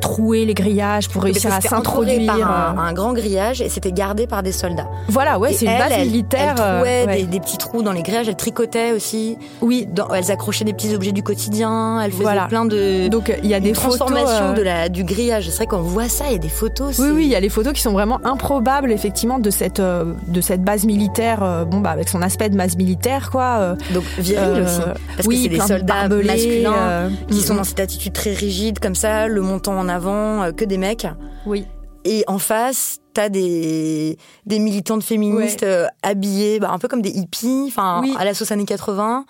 trouer 0.00 0.44
les 0.44 0.54
grillages 0.54 1.08
pour 1.08 1.22
réussir 1.22 1.52
à 1.52 1.60
s'introduire. 1.60 2.32
Un, 2.32 2.78
un, 2.78 2.92
grand 2.92 3.12
grillage 3.12 3.60
et 3.60 3.68
c'était 3.68 3.92
gardé 3.92 4.26
par 4.26 4.42
des 4.42 4.52
soldats. 4.52 4.88
Voilà, 5.08 5.38
ouais, 5.38 5.52
c'est 5.52 5.66
une 5.66 5.78
base 5.78 5.98
militaire. 5.98 6.54
Elle 6.58 7.06
trouait 7.06 7.24
des, 7.24 7.40
petits 7.40 7.58
trous 7.58 7.82
dans 7.82 7.92
les 7.92 8.02
grillages, 8.02 8.28
elle 8.28 8.36
tricotait 8.36 8.92
aussi. 8.92 9.36
Oui, 9.60 9.86
dans, 9.90 10.08
elles 10.08 10.30
accrochaient 10.30 10.64
des 10.64 10.72
petits 10.72 10.94
objets 10.94 11.12
du 11.12 11.22
quotidien. 11.22 12.00
Elle 12.00 12.12
faisait 12.12 12.22
voilà. 12.22 12.46
plein 12.46 12.64
de. 12.64 13.08
Donc 13.08 13.32
il 13.42 13.48
y 13.48 13.54
a 13.54 13.60
des 13.60 13.72
transformations 13.72 14.54
de 14.54 14.62
la 14.62 14.88
du 14.88 15.04
grillage. 15.04 15.48
C'est 15.48 15.56
vrai 15.56 15.66
qu'on 15.66 15.80
voit 15.80 16.08
ça, 16.08 16.26
il 16.28 16.32
y 16.32 16.36
a 16.36 16.38
des 16.38 16.48
photos. 16.48 16.98
Oui, 16.98 17.10
oui, 17.12 17.24
il 17.24 17.30
y 17.30 17.36
a 17.36 17.40
les 17.40 17.48
photos 17.48 17.72
qui 17.72 17.80
sont 17.80 17.92
vraiment 17.92 18.20
improbables 18.24 18.92
effectivement 18.92 19.38
de 19.38 19.50
cette 19.50 19.80
de 19.80 20.40
cette 20.40 20.62
base 20.62 20.84
militaire. 20.84 21.66
bon 21.66 21.80
bah 21.80 21.90
avec 21.90 22.08
son 22.08 22.21
aspect 22.22 22.48
de 22.48 22.56
masse 22.56 22.76
militaire, 22.76 23.30
quoi. 23.30 23.56
Euh, 23.58 23.76
Donc 23.92 24.04
viril 24.18 24.38
euh, 24.38 24.64
aussi. 24.64 24.80
Parce 25.16 25.28
oui, 25.28 25.36
que 25.36 25.42
c'est 25.42 25.48
des 25.48 25.60
soldats 25.60 26.08
masculins 26.08 26.74
euh, 26.74 27.10
qui 27.28 27.40
sont 27.40 27.54
dans 27.54 27.64
cette 27.64 27.80
attitude 27.80 28.12
très 28.12 28.32
rigide, 28.32 28.78
comme 28.78 28.94
ça, 28.94 29.28
le 29.28 29.40
montant 29.40 29.78
en 29.78 29.88
avant, 29.88 30.52
que 30.52 30.64
des 30.64 30.78
mecs. 30.78 31.06
Oui. 31.46 31.66
Et 32.04 32.24
en 32.26 32.38
face, 32.38 32.98
t'as 33.14 33.28
des 33.28 34.18
des 34.46 34.58
militantes 34.58 35.04
féministes 35.04 35.66
habillées, 36.02 36.58
bah, 36.58 36.70
un 36.72 36.78
peu 36.78 36.88
comme 36.88 37.02
des 37.02 37.10
hippies, 37.10 37.66
enfin 37.68 38.02
à 38.18 38.24
la 38.24 38.34
sauce 38.34 38.50
années 38.50 38.64
80. 38.64 39.24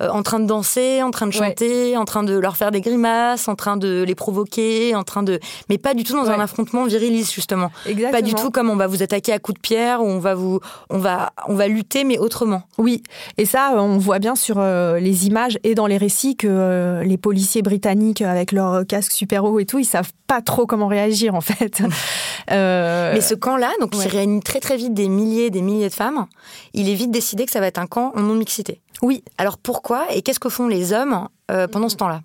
Euh, 0.00 0.08
en 0.10 0.22
train 0.22 0.40
de 0.40 0.46
danser, 0.46 1.02
en 1.02 1.10
train 1.10 1.26
de 1.26 1.32
chanter, 1.32 1.96
en 1.96 2.04
train 2.04 2.22
de 2.22 2.36
leur 2.38 2.56
faire 2.56 2.70
des 2.70 2.80
grimaces, 2.80 3.48
en 3.48 3.54
train 3.54 3.76
de 3.76 4.04
les 4.06 4.14
provoquer, 4.14 4.94
en 4.94 5.02
train 5.02 5.22
de, 5.22 5.40
mais 5.68 5.78
pas 5.78 5.94
du 5.94 6.04
tout 6.04 6.14
dans 6.14 6.30
un 6.30 6.40
affrontement 6.40 6.84
viriliste 6.84 7.32
justement. 7.32 7.70
Exactement. 7.86 8.12
Pas 8.12 8.22
du 8.22 8.34
tout 8.34 8.50
comme 8.50 8.70
on 8.70 8.76
va 8.76 8.86
vous 8.86 9.02
attaquer 9.02 9.32
à 9.32 9.38
coups 9.38 9.56
de 9.56 9.60
pierre 9.60 10.02
ou 10.02 10.06
on 10.06 10.18
va 10.18 10.34
vous, 10.34 10.60
on 10.90 10.98
va, 10.98 11.32
on 11.48 11.54
va 11.54 11.68
lutter 11.68 12.04
mais 12.04 12.18
autrement. 12.18 12.62
Oui, 12.78 13.02
et 13.38 13.44
ça, 13.44 13.72
on 13.76 13.98
voit 13.98 14.18
bien 14.18 14.36
sur 14.36 14.56
euh, 14.58 15.00
les 15.00 15.26
images 15.26 15.58
et 15.64 15.74
dans 15.74 15.86
les 15.86 15.96
récits 15.96 16.36
que 16.36 16.46
euh, 16.48 17.02
les 17.02 17.18
policiers 17.18 17.62
britanniques 17.62 18.22
avec 18.22 18.52
leurs 18.52 18.86
casques 18.86 19.12
super 19.12 19.44
hauts 19.44 19.58
et 19.58 19.66
tout, 19.66 19.78
ils 19.78 19.84
savent 19.84 20.12
pas 20.26 20.42
trop 20.42 20.66
comment 20.66 20.86
réagir 20.86 21.34
en 21.34 21.40
fait. 21.40 21.82
Mais 22.50 23.20
ce 23.20 23.34
camp-là, 23.34 23.70
donc 23.80 23.90
qui 23.90 24.08
réunit 24.08 24.40
très 24.40 24.60
très 24.60 24.76
vite 24.76 24.94
des 24.94 25.08
milliers, 25.08 25.50
des 25.50 25.62
milliers 25.62 25.88
de 25.88 25.94
femmes, 25.94 26.26
il 26.72 26.88
est 26.88 26.94
vite 26.94 27.10
décidé 27.10 27.44
que 27.46 27.50
ça 27.52 27.60
va 27.60 27.66
être 27.66 27.78
un 27.78 27.86
camp 27.86 28.12
en 28.14 28.20
non 28.20 28.34
mixité. 28.34 28.80
Oui. 29.02 29.22
Alors 29.38 29.58
pourquoi 29.58 30.06
et 30.12 30.22
qu'est-ce 30.22 30.40
que 30.40 30.48
font 30.48 30.66
les 30.66 30.92
hommes 30.92 31.28
euh, 31.50 31.66
pendant 31.68 31.88
ce 31.88 31.96
temps-là? 31.96 32.22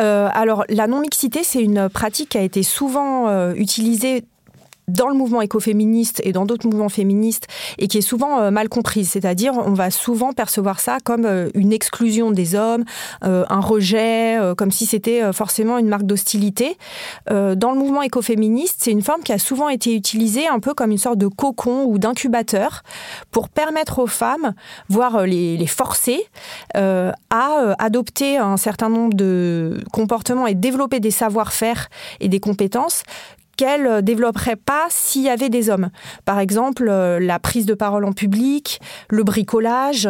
Euh, 0.00 0.28
Alors 0.32 0.64
la 0.68 0.86
non-mixité, 0.86 1.42
c'est 1.42 1.62
une 1.62 1.88
pratique 1.88 2.30
qui 2.30 2.38
a 2.38 2.42
été 2.42 2.62
souvent 2.62 3.28
euh, 3.28 3.54
utilisée 3.54 4.24
dans 4.90 5.08
le 5.08 5.14
mouvement 5.14 5.40
écoféministe 5.40 6.20
et 6.24 6.32
dans 6.32 6.46
d'autres 6.46 6.66
mouvements 6.66 6.88
féministes 6.88 7.46
et 7.78 7.88
qui 7.88 7.98
est 7.98 8.02
souvent 8.02 8.50
mal 8.50 8.68
comprise. 8.68 9.10
C'est-à-dire, 9.10 9.54
on 9.54 9.72
va 9.72 9.90
souvent 9.90 10.32
percevoir 10.32 10.80
ça 10.80 10.98
comme 11.02 11.26
une 11.54 11.72
exclusion 11.72 12.30
des 12.30 12.54
hommes, 12.54 12.84
un 13.22 13.60
rejet, 13.60 14.38
comme 14.56 14.70
si 14.70 14.86
c'était 14.86 15.32
forcément 15.32 15.78
une 15.78 15.88
marque 15.88 16.04
d'hostilité. 16.04 16.76
dans 17.28 17.72
le 17.72 17.78
mouvement 17.78 18.02
écoféministe, 18.02 18.76
c'est 18.80 18.92
une 18.92 19.02
forme 19.02 19.22
qui 19.22 19.32
a 19.32 19.38
souvent 19.38 19.68
été 19.68 19.94
utilisée 19.94 20.48
un 20.48 20.60
peu 20.60 20.74
comme 20.74 20.90
une 20.90 20.98
sorte 20.98 21.18
de 21.18 21.28
cocon 21.28 21.84
ou 21.84 21.98
d'incubateur 21.98 22.82
pour 23.30 23.48
permettre 23.48 24.00
aux 24.00 24.06
femmes, 24.06 24.54
voire 24.88 25.26
les, 25.26 25.56
les 25.56 25.66
forcer, 25.66 26.24
à 26.74 27.74
adopter 27.78 28.38
un 28.38 28.56
certain 28.56 28.88
nombre 28.88 29.14
de 29.14 29.80
comportements 29.92 30.46
et 30.46 30.54
développer 30.54 31.00
des 31.00 31.10
savoir-faire 31.10 31.88
et 32.20 32.28
des 32.28 32.40
compétences 32.40 33.02
qu'elle 33.60 33.86
euh, 33.86 34.00
développerait 34.00 34.56
pas 34.56 34.86
s'il 34.88 35.20
y 35.20 35.28
avait 35.28 35.50
des 35.50 35.68
hommes. 35.68 35.90
Par 36.24 36.38
exemple, 36.38 36.88
euh, 36.88 37.20
la 37.20 37.38
prise 37.38 37.66
de 37.66 37.74
parole 37.74 38.06
en 38.06 38.12
public, 38.12 38.80
le 39.10 39.22
bricolage, 39.22 40.08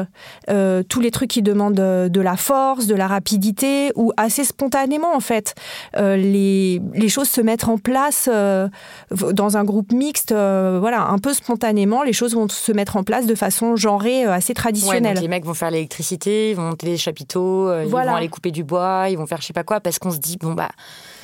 euh, 0.48 0.84
tous 0.88 1.00
les 1.00 1.10
trucs 1.10 1.30
qui 1.30 1.42
demandent 1.42 1.74
de 1.74 2.20
la 2.20 2.36
force, 2.36 2.86
de 2.86 2.94
la 2.94 3.08
rapidité, 3.08 3.90
ou 3.96 4.12
assez 4.16 4.44
spontanément 4.44 5.16
en 5.16 5.20
fait. 5.20 5.54
les, 5.96 6.80
les, 6.94 7.08
choses 7.08 7.28
se 7.28 7.40
mettent 7.40 7.66
en 7.66 7.78
place 7.78 8.28
dans 8.28 9.56
un 9.56 9.64
groupe 9.64 9.92
mixte, 9.92 10.32
voilà, 10.32 11.06
un 11.08 11.18
peu 11.18 11.34
spontanément, 11.34 12.02
les 12.02 12.12
choses 12.12 12.34
vont 12.34 12.48
se 12.48 12.72
mettre 12.72 12.96
en 12.96 13.02
place 13.02 13.26
de 13.26 13.34
façon 13.34 13.74
genrée 13.74 14.24
assez 14.24 14.54
traditionnelle. 14.54 15.18
les 15.18 15.28
mecs 15.28 15.44
vont 15.44 15.54
faire 15.54 15.70
l'électricité, 15.70 16.50
ils 16.50 16.56
vont 16.56 16.62
monter 16.62 16.86
les 16.86 16.96
chapiteaux, 16.96 17.72
ils 17.82 17.88
vont 17.88 17.98
aller 17.98 18.28
couper 18.28 18.50
du 18.50 18.62
bois, 18.62 19.06
ils 19.08 19.18
vont 19.18 19.26
faire 19.26 19.40
je 19.40 19.46
sais 19.46 19.52
pas 19.52 19.64
quoi, 19.64 19.80
parce 19.80 19.98
qu'on 19.98 20.10
se 20.10 20.18
dit, 20.18 20.36
bon 20.36 20.52
bah... 20.52 20.70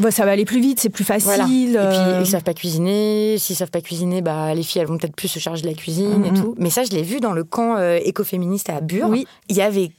bah 0.00 0.10
ça 0.10 0.24
va 0.24 0.32
aller 0.32 0.44
plus 0.44 0.60
vite, 0.60 0.80
c'est 0.80 0.90
plus 0.90 1.04
facile. 1.04 1.76
Et 1.76 1.88
puis 1.88 2.20
ils 2.20 2.26
savent 2.26 2.42
pas 2.42 2.54
cuisiner. 2.54 3.38
S'ils 3.38 3.56
savent 3.56 3.70
pas 3.70 3.80
cuisiner, 3.80 4.22
bah, 4.22 4.54
les 4.54 4.62
filles, 4.62 4.82
elles 4.82 4.88
vont 4.88 4.98
peut-être 4.98 5.16
plus 5.16 5.28
se 5.28 5.38
charger 5.38 5.62
de 5.62 5.68
la 5.68 5.74
cuisine 5.74 6.24
et 6.24 6.32
tout. 6.32 6.54
Mais 6.58 6.70
ça, 6.70 6.84
je 6.84 6.90
l'ai 6.90 7.02
vu 7.02 7.20
dans 7.20 7.32
le 7.32 7.44
camp 7.44 7.76
euh, 7.76 7.98
écoféministe 8.02 8.70
à 8.70 8.80
Bure. 8.80 9.08
Oui. 9.08 9.26
Il 9.48 9.56
y 9.56 9.62
avait 9.62 9.90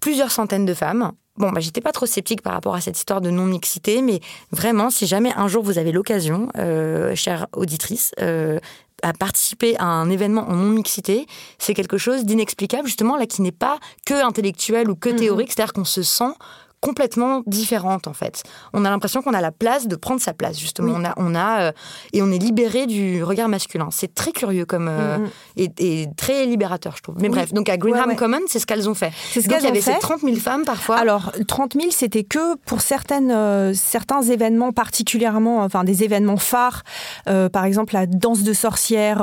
plusieurs 0.00 0.30
centaines 0.30 0.66
de 0.66 0.74
femmes. 0.74 1.12
Bon, 1.36 1.50
bah, 1.52 1.60
j'étais 1.60 1.80
pas 1.80 1.92
trop 1.92 2.06
sceptique 2.06 2.42
par 2.42 2.52
rapport 2.52 2.74
à 2.74 2.80
cette 2.80 2.98
histoire 2.98 3.20
de 3.20 3.30
non-mixité, 3.30 4.02
mais 4.02 4.20
vraiment, 4.52 4.90
si 4.90 5.06
jamais 5.06 5.32
un 5.36 5.48
jour 5.48 5.62
vous 5.62 5.78
avez 5.78 5.92
l'occasion, 5.92 6.48
euh, 6.58 7.14
chère 7.14 7.46
auditrice, 7.54 8.12
euh, 8.20 8.58
à 9.02 9.14
participer 9.14 9.76
à 9.78 9.86
un 9.86 10.10
événement 10.10 10.46
en 10.48 10.56
non-mixité, 10.56 11.26
c'est 11.58 11.72
quelque 11.72 11.96
chose 11.96 12.26
d'inexplicable, 12.26 12.86
justement, 12.86 13.16
là, 13.16 13.26
qui 13.26 13.40
n'est 13.40 13.52
pas 13.52 13.78
que 14.04 14.22
intellectuel 14.22 14.90
ou 14.90 14.94
que 14.94 15.08
théorique, 15.08 15.52
c'est-à-dire 15.52 15.72
qu'on 15.72 15.86
se 15.86 16.02
sent 16.02 16.32
complètement 16.80 17.42
différente 17.46 18.06
en 18.06 18.14
fait. 18.14 18.42
On 18.72 18.84
a 18.84 18.90
l'impression 18.90 19.20
qu'on 19.22 19.34
a 19.34 19.40
la 19.40 19.52
place 19.52 19.86
de 19.86 19.96
prendre 19.96 20.20
sa 20.20 20.32
place 20.32 20.58
justement. 20.58 20.94
On 20.96 21.04
a, 21.04 21.12
on 21.18 21.34
a 21.34 21.60
euh, 21.60 21.72
et 22.12 22.22
on 22.22 22.30
est 22.30 22.38
libéré 22.38 22.86
du 22.86 23.22
regard 23.22 23.48
masculin. 23.48 23.88
C'est 23.90 24.14
très 24.14 24.32
curieux 24.32 24.64
comme 24.64 24.88
euh, 24.88 25.18
mm-hmm. 25.58 25.70
et, 25.78 26.08
très 26.16 26.46
libérateur 26.46 26.96
je 26.96 27.02
trouve. 27.02 27.16
Mais 27.20 27.28
bref, 27.28 27.52
donc 27.52 27.68
à 27.68 27.76
Greenham 27.76 28.16
Common, 28.16 28.40
c'est 28.46 28.58
ce 28.58 28.66
qu'elles 28.66 28.88
ont 28.88 28.94
fait. 28.94 29.12
C'est 29.30 29.42
ce 29.42 29.48
qu'elles 29.48 29.58
ont 29.58 29.74
fait. 29.74 29.78
Il 29.78 29.86
y 29.86 29.90
avait 29.90 29.98
30 29.98 30.20
000 30.22 30.36
femmes 30.36 30.64
parfois. 30.64 30.96
Alors 30.96 31.32
30 31.46 31.74
000, 31.74 31.88
c'était 31.90 32.24
que 32.24 32.56
pour 32.64 32.80
certaines 32.80 33.30
euh, 33.30 33.74
certains 33.74 34.22
événements 34.22 34.72
particulièrement, 34.72 35.62
enfin 35.62 35.84
des 35.84 36.02
événements 36.02 36.38
phares. 36.38 36.82
par 37.26 37.64
exemple 37.64 37.94
la 37.94 38.06
danse 38.06 38.42
de 38.42 38.52
sorcières 38.52 39.18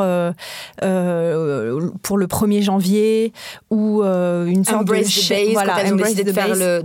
pour 2.04 2.18
le 2.18 2.28
1er 2.28 2.62
janvier 2.62 3.34
ou 3.72 4.04
une 4.04 4.64
sorte 4.64 4.86
de, 4.86 5.54
voilà, 5.54 5.74
quand 5.74 5.80
elles 5.80 5.94
ont 5.94 5.98
décidé 5.98 6.24
de 6.24 6.32
faire 6.32 6.56
le 6.56 6.82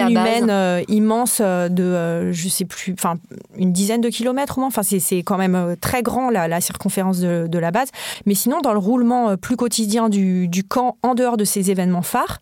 humaine 0.00 0.50
euh, 0.50 0.82
immense 0.88 1.40
euh, 1.40 1.68
de, 1.68 1.82
euh, 1.82 2.32
je 2.32 2.48
sais 2.48 2.64
plus, 2.64 2.92
enfin 2.92 3.14
une 3.56 3.72
dizaine 3.72 4.00
de 4.00 4.08
kilomètres 4.08 4.58
au 4.58 4.60
moins. 4.60 4.68
Enfin, 4.68 4.82
c'est 4.82 5.18
quand 5.18 5.38
même 5.38 5.76
très 5.80 6.02
grand 6.02 6.30
la, 6.30 6.60
circonférence 6.60 7.20
de, 7.20 7.58
la 7.58 7.70
base. 7.70 7.88
Mais 8.26 8.34
sinon, 8.34 8.60
dans 8.60 8.72
le 8.72 8.78
roulement 8.78 9.36
plus 9.36 9.56
quotidien 9.56 10.08
du, 10.08 10.64
camp, 10.68 10.96
en 11.02 11.14
dehors 11.14 11.36
de 11.36 11.44
ces 11.44 11.70
événements 11.70 12.02
phares, 12.02 12.38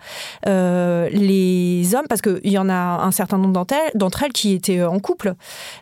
les 0.46 1.94
hommes, 1.94 2.06
parce 2.08 2.20
qu'il 2.20 2.50
y 2.50 2.58
en 2.58 2.68
a 2.68 2.74
un 2.74 3.10
certain 3.10 3.38
nombre 3.38 3.64
d'entre 3.94 4.22
elles, 4.22 4.32
qui 4.32 4.54
étaient 4.54 4.82
en 4.82 4.98
couple, 4.98 5.34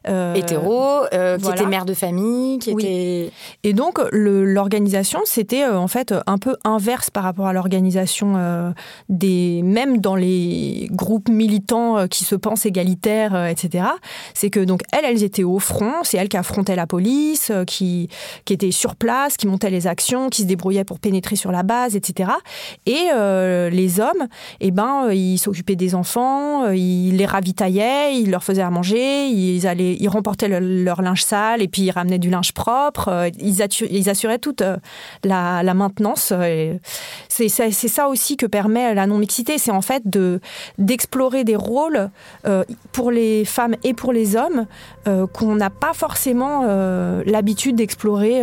hétéro, 0.07 1.01
qui 1.11 1.51
étaient 1.51 1.67
mères 1.67 1.87
de 1.87 1.95
famille, 1.95 2.59
qui 2.59 2.71
étaient 2.71 3.31
et 3.63 3.73
donc 3.73 3.99
l'organisation, 4.13 5.21
c'était 5.25 5.67
en 5.67 5.89
fait 5.89 6.15
un 6.27 6.39
peu 6.39 6.57
inverse 6.65 7.11
par 7.11 7.25
rapport 7.25 7.47
à 7.47 7.53
l'organisation 7.53 8.75
des 9.09 9.63
même 9.63 9.99
dans 9.99 10.17
les 10.17 10.89
groupes 10.91 11.29
militants 11.63 11.99
euh, 11.99 12.07
qui 12.07 12.25
se 12.25 12.35
pensent 12.35 12.67
égalitaires, 12.67 13.35
euh, 13.35 13.47
etc. 13.47 13.85
C'est 14.35 14.51
que 14.51 14.61
donc 14.61 14.83
elles, 14.93 15.05
elles 15.05 15.23
étaient 15.23 15.45
au 15.45 15.59
front, 15.59 16.03
c'est 16.03 16.17
elles 16.17 16.29
qui 16.29 16.37
affrontaient 16.37 16.77
la 16.77 16.87
police, 16.87 17.51
euh, 17.51 17.65
qui, 17.65 18.09
qui 18.45 18.53
étaient 18.53 18.71
sur 18.71 18.97
place, 18.97 19.37
qui 19.37 19.47
montaient 19.47 19.71
les 19.71 19.87
actions, 19.87 20.29
qui 20.29 20.43
se 20.43 20.47
débrouillaient 20.47 20.85
pour 20.85 20.99
pénétrer 20.99 21.37
sur 21.37 21.53
la 21.53 21.63
base, 21.63 21.97
etc. 21.97 22.31
Et 22.87 23.11
les 23.71 24.01
hommes, 24.01 24.29
eh 24.61 24.71
ben, 24.71 25.11
ils 25.13 25.39
s'occupaient 25.39 25.77
des 25.77 25.95
enfants, 25.95 26.71
ils 26.71 27.17
les 27.17 27.27
ravitaillaient, 27.27 28.17
ils 28.17 28.31
leur 28.31 28.43
faisaient 28.43 28.63
à 28.63 28.71
manger, 28.71 29.27
ils 29.27 29.67
allaient, 29.67 29.97
ils 29.99 30.09
remportaient 30.09 30.49
leur 30.49 31.03
linge 31.03 31.25
sale 31.25 31.63
et 31.63 31.69
puis 31.69 31.83
ils 31.83 31.91
ramenaient 31.91 32.19
du 32.19 32.31
linge 32.31 32.53
propre. 32.53 33.31
Ils, 33.39 33.63
assuraient 34.09 34.39
toute 34.39 34.63
la 35.25 35.75
maintenance. 35.75 36.33
C'est 37.33 37.89
ça 37.89 38.09
aussi 38.09 38.37
que 38.37 38.47
permet 38.47 38.95
la 38.95 39.07
non-mixité, 39.07 39.57
c'est 39.57 39.71
en 39.71 39.81
fait 39.81 40.03
de 40.05 40.41
d'explorer 40.79 41.45
des 41.45 41.57
rôles 41.57 42.11
euh, 42.47 42.65
pour 42.93 43.11
les 43.11 43.45
femmes 43.45 43.75
et 43.85 43.95
pour 43.95 44.13
les 44.13 44.37
hommes 44.37 44.67
euh, 45.09 45.27
qu'on 45.27 45.55
n'a 45.55 45.71
pas 45.71 45.95
forcément 45.95 46.65
euh, 46.67 47.23
l'habitude 47.25 47.77
d'explorer 47.77 48.43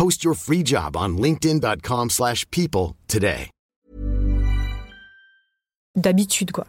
Post 0.00 0.24
your 0.24 0.32
free 0.32 0.62
job 0.62 0.96
on 0.96 1.18
linkedin.com 1.18 2.08
slash 2.08 2.50
people 2.50 2.96
today. 3.06 3.50
D'habitude, 5.94 6.52
quoi. 6.52 6.64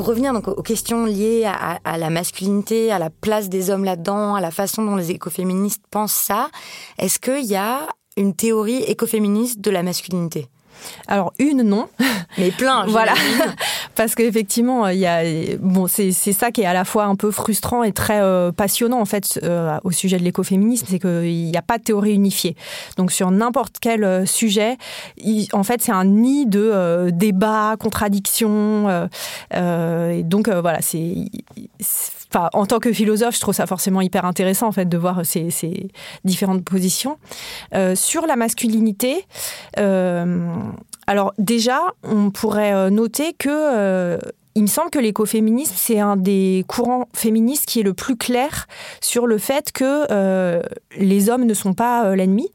Pour 0.00 0.08
revenir 0.08 0.32
donc 0.32 0.48
aux 0.48 0.62
questions 0.62 1.04
liées 1.04 1.44
à, 1.44 1.98
la 1.98 2.08
masculinité, 2.08 2.90
à 2.90 2.98
la 2.98 3.10
place 3.10 3.50
des 3.50 3.68
hommes 3.68 3.84
là-dedans, 3.84 4.34
à 4.34 4.40
la 4.40 4.50
façon 4.50 4.82
dont 4.82 4.96
les 4.96 5.10
écoféministes 5.10 5.82
pensent 5.90 6.14
ça, 6.14 6.48
est-ce 6.96 7.18
qu'il 7.18 7.44
y 7.44 7.54
a 7.54 7.80
une 8.16 8.34
théorie 8.34 8.82
écoféministe 8.84 9.60
de 9.60 9.70
la 9.70 9.82
masculinité? 9.82 10.48
Alors 11.06 11.34
une 11.38 11.60
non, 11.60 11.90
mais 12.38 12.50
plein. 12.50 12.86
voilà, 12.88 13.12
parce 14.00 14.14
qu'effectivement 14.14 14.88
il 14.88 14.98
y 14.98 15.04
a 15.04 15.20
bon 15.60 15.86
c'est 15.86 16.10
ça 16.12 16.50
qui 16.50 16.62
est 16.62 16.64
à 16.64 16.72
la 16.72 16.86
fois 16.86 17.04
un 17.04 17.16
peu 17.16 17.30
frustrant 17.30 17.82
et 17.82 17.92
très 17.92 18.22
euh, 18.22 18.50
passionnant 18.50 18.98
en 18.98 19.04
fait 19.04 19.38
euh, 19.42 19.76
au 19.84 19.90
sujet 19.90 20.16
de 20.16 20.24
l'écoféminisme, 20.24 20.86
c'est 20.88 20.98
qu'il 20.98 21.50
n'y 21.50 21.56
a 21.58 21.60
pas 21.60 21.76
de 21.76 21.82
théorie 21.82 22.14
unifiée. 22.14 22.56
Donc 22.96 23.12
sur 23.12 23.30
n'importe 23.30 23.76
quel 23.78 24.02
euh, 24.04 24.24
sujet, 24.24 24.78
en 25.52 25.62
fait 25.64 25.82
c'est 25.82 25.92
un 25.92 26.06
nid 26.06 26.46
de 26.46 27.10
débats, 27.12 27.76
contradictions. 27.78 28.88
et 29.52 30.22
donc 30.22 30.48
voilà 30.48 30.80
c'est 30.80 31.16
en 32.32 32.64
tant 32.64 32.78
que 32.78 32.94
philosophe, 32.94 33.34
je 33.34 33.40
trouve 33.40 33.54
ça 33.54 33.66
forcément 33.66 34.00
hyper 34.00 34.24
intéressant 34.24 34.68
en 34.68 34.72
fait 34.72 34.88
de 34.88 34.96
voir 34.96 35.26
ces, 35.26 35.50
différentes 36.24 36.64
positions 36.64 37.18
sur 37.94 38.26
la 38.26 38.36
masculinité. 38.36 39.26
Alors 41.10 41.34
déjà, 41.38 41.80
on 42.04 42.30
pourrait 42.30 42.72
euh, 42.72 42.88
noter 42.88 43.32
que 43.32 44.16
il 44.54 44.62
me 44.62 44.68
semble 44.68 44.90
que 44.90 45.00
l'écoféminisme, 45.00 45.74
c'est 45.76 45.98
un 45.98 46.16
des 46.16 46.64
courants 46.68 47.08
féministes 47.14 47.66
qui 47.66 47.80
est 47.80 47.82
le 47.82 47.94
plus 47.94 48.16
clair 48.16 48.68
sur 49.00 49.26
le 49.26 49.36
fait 49.36 49.72
que 49.72 50.62
les 50.96 51.30
hommes 51.30 51.46
ne 51.46 51.54
sont 51.54 51.72
pas 51.72 52.14
l'ennemi, 52.14 52.48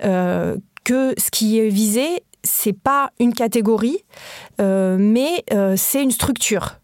que 0.00 1.14
ce 1.16 1.30
qui 1.32 1.58
est 1.58 1.68
visé, 1.68 2.22
c'est 2.42 2.76
pas 2.76 3.10
une 3.20 3.32
catégorie, 3.32 4.04
mais 4.58 5.44
c'est 5.76 6.02
une 6.02 6.10
structure. 6.10 6.79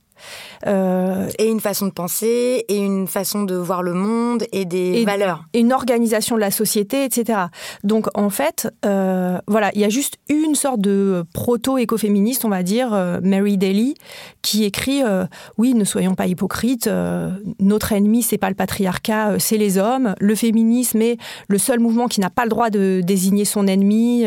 Euh, 0.66 1.28
et 1.38 1.48
une 1.48 1.60
façon 1.60 1.86
de 1.86 1.92
penser, 1.92 2.64
et 2.68 2.76
une 2.76 3.06
façon 3.06 3.44
de 3.44 3.54
voir 3.54 3.82
le 3.82 3.94
monde, 3.94 4.44
et 4.52 4.64
des 4.64 5.04
valeurs. 5.04 5.44
Et 5.52 5.60
une 5.60 5.72
organisation 5.72 6.34
de 6.34 6.40
la 6.40 6.50
société, 6.50 7.04
etc. 7.04 7.38
Donc 7.84 8.08
en 8.14 8.30
fait, 8.30 8.68
euh, 8.84 9.38
voilà, 9.46 9.70
il 9.74 9.80
y 9.80 9.84
a 9.84 9.88
juste 9.88 10.16
une 10.28 10.54
sorte 10.54 10.80
de 10.80 11.24
proto-écoféministe, 11.34 12.44
on 12.44 12.48
va 12.48 12.62
dire, 12.62 12.92
euh, 12.92 13.20
Mary 13.22 13.58
Daly, 13.58 13.94
qui 14.42 14.64
écrit 14.64 15.02
Oui, 15.58 15.74
ne 15.74 15.84
soyons 15.84 16.14
pas 16.14 16.26
hypocrites, 16.26 16.88
notre 17.60 17.92
ennemi, 17.92 18.22
c'est 18.22 18.38
pas 18.38 18.48
le 18.48 18.54
patriarcat, 18.54 19.38
c'est 19.38 19.56
les 19.56 19.78
hommes. 19.78 20.14
Le 20.20 20.34
féminisme 20.34 21.02
est 21.02 21.18
le 21.48 21.58
seul 21.58 21.80
mouvement 21.80 22.06
qui 22.06 22.20
n'a 22.20 22.30
pas 22.30 22.44
le 22.44 22.50
droit 22.50 22.70
de 22.70 23.00
désigner 23.04 23.44
son 23.44 23.66
ennemi, 23.66 24.24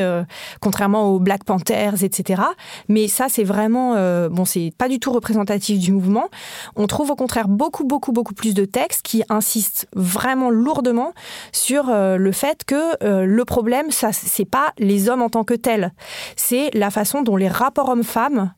contrairement 0.60 1.14
aux 1.14 1.20
Black 1.20 1.44
Panthers, 1.44 2.04
etc. 2.04 2.42
Mais 2.90 3.08
ça, 3.08 3.28
c'est 3.30 3.44
vraiment, 3.44 3.96
bon, 4.30 4.46
c'est 4.46 4.72
pas 4.78 4.90
du 4.90 5.00
tout 5.00 5.12
représentatif 5.12 5.80
du 5.80 5.92
mouvement 5.94 6.29
on 6.76 6.88
trouve 6.88 7.12
au 7.12 7.16
contraire 7.16 7.48
beaucoup, 7.48 7.84
beaucoup, 7.84 8.12
beaucoup 8.12 8.34
plus 8.34 8.54
de 8.54 8.66
textes 8.66 9.02
qui 9.02 9.24
insistent 9.30 9.88
vraiment 9.96 10.50
lourdement 10.50 11.14
sur 11.52 11.90
euh, 11.90 12.18
le 12.18 12.32
fait 12.32 12.64
que 12.66 13.04
euh, 13.04 13.26
le 13.26 13.46
problème, 13.46 13.92
ça, 13.92 14.12
c'est 14.12 14.46
pas 14.46 14.74
les 14.78 15.10
hommes 15.10 15.22
en 15.22 15.30
tant 15.30 15.44
que 15.44 15.54
tels, 15.54 15.94
c'est 16.36 16.70
la 16.74 16.90
façon 16.90 17.22
dont 17.22 17.36
les 17.36 17.48
rapports 17.48 17.90
hommes-femmes 17.90 18.54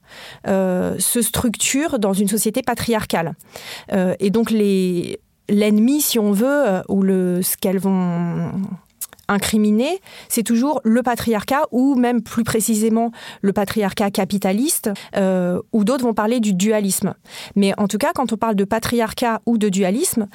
euh, 0.48 0.96
se 1.00 1.22
structurent 1.22 2.00
dans 2.00 2.14
une 2.14 2.28
société 2.28 2.62
patriarcale. 2.62 3.34
et 4.20 4.30
donc 4.30 4.52
les 4.52 5.20
l'ennemi, 5.50 6.02
si 6.02 6.18
on 6.18 6.32
veut, 6.32 6.82
ou 6.88 7.04
le, 7.04 7.42
ce 7.42 7.58
qu'elles 7.58 7.80
vont 7.80 8.52
incriminé, 9.32 10.00
c'est 10.30 10.44
toujours 10.44 10.82
le 10.84 11.02
patriarcat 11.02 11.64
ou 11.72 11.96
même 11.96 12.22
plus 12.22 12.44
précisément 12.44 13.12
le 13.42 13.54
patriarcat 13.54 14.12
capitaliste, 14.12 14.92
euh, 15.16 15.60
ou 15.72 15.84
d'autres 15.84 16.04
vont 16.04 16.14
parler 16.14 16.40
du 16.40 16.54
dualisme. 16.54 17.14
Mais 17.56 17.74
en 17.78 17.88
tout 17.88 17.98
cas, 17.98 18.12
quand 18.14 18.34
on 18.34 18.38
parle 18.38 18.56
de 18.56 18.66
patriarcat 18.66 19.42
ou 19.46 19.58
de 19.58 19.70
dualisme, 19.70 20.28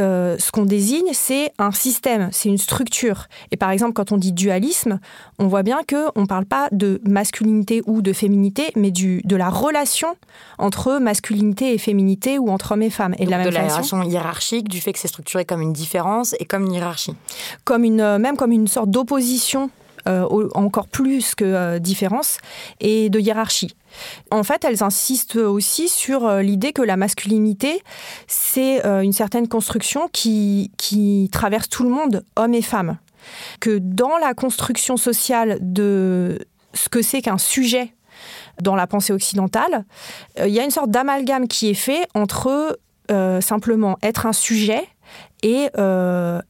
euh, 0.00 0.36
ce 0.38 0.50
qu'on 0.52 0.64
désigne, 0.64 1.10
c'est 1.12 1.52
un 1.58 1.72
système, 1.72 2.28
c'est 2.32 2.48
une 2.48 2.58
structure. 2.58 3.26
Et 3.50 3.56
par 3.56 3.70
exemple, 3.70 3.92
quand 3.92 4.12
on 4.12 4.16
dit 4.16 4.32
dualisme, 4.32 5.00
on 5.38 5.48
voit 5.48 5.62
bien 5.62 5.82
que 5.86 6.06
on 6.14 6.26
parle 6.26 6.46
pas 6.46 6.68
de 6.72 7.00
masculinité 7.04 7.82
ou 7.86 8.02
de 8.02 8.12
féminité, 8.12 8.70
mais 8.76 8.90
du, 8.90 9.20
de 9.24 9.36
la 9.36 9.50
relation 9.50 10.16
entre 10.58 10.98
masculinité 10.98 11.74
et 11.74 11.78
féminité 11.78 12.38
ou 12.38 12.50
entre 12.50 12.72
hommes 12.72 12.82
et 12.82 12.90
femmes. 12.90 13.14
Et 13.18 13.26
de 13.26 13.30
la 13.30 13.38
même 13.38 13.48
de 13.48 13.54
la 13.54 13.66
relation 13.66 14.02
hiérarchique, 14.02 14.68
du 14.68 14.80
fait 14.80 14.92
que 14.92 14.98
c'est 14.98 15.08
structuré 15.08 15.44
comme 15.44 15.60
une 15.60 15.72
différence 15.72 16.34
et 16.38 16.44
comme 16.44 16.64
une 16.64 16.72
hiérarchie. 16.72 17.14
Comme 17.64 17.84
une, 17.84 18.00
euh, 18.00 18.18
même 18.18 18.36
comme 18.36 18.43
une 18.52 18.68
sorte 18.68 18.90
d'opposition 18.90 19.70
euh, 20.06 20.50
encore 20.54 20.86
plus 20.86 21.34
que 21.34 21.46
euh, 21.46 21.78
différence 21.78 22.36
et 22.78 23.08
de 23.08 23.18
hiérarchie. 23.18 23.74
En 24.30 24.42
fait, 24.42 24.62
elles 24.62 24.82
insistent 24.82 25.36
aussi 25.36 25.88
sur 25.88 26.26
euh, 26.26 26.42
l'idée 26.42 26.74
que 26.74 26.82
la 26.82 26.98
masculinité, 26.98 27.82
c'est 28.26 28.82
une 28.84 29.14
certaine 29.14 29.48
construction 29.48 30.10
qui, 30.12 30.72
qui 30.76 31.30
traverse 31.32 31.70
tout 31.70 31.84
le 31.84 31.88
monde, 31.88 32.22
hommes 32.36 32.52
et 32.52 32.60
femmes. 32.60 32.98
Que 33.60 33.78
dans 33.78 34.18
la 34.18 34.34
construction 34.34 34.98
sociale 34.98 35.56
de 35.62 36.38
ce 36.74 36.90
que 36.90 37.00
c'est 37.00 37.22
qu'un 37.22 37.38
sujet 37.38 37.94
dans 38.60 38.76
la 38.76 38.86
pensée 38.86 39.14
occidentale, 39.14 39.86
il 40.38 40.52
y 40.52 40.60
a 40.60 40.64
une 40.64 40.70
sorte 40.70 40.90
d'amalgame 40.90 41.48
qui 41.48 41.70
est 41.70 41.74
fait 41.74 42.06
entre 42.14 42.78
simplement 43.40 43.96
être 44.02 44.26
un 44.26 44.34
sujet 44.34 44.86
et 45.42 45.68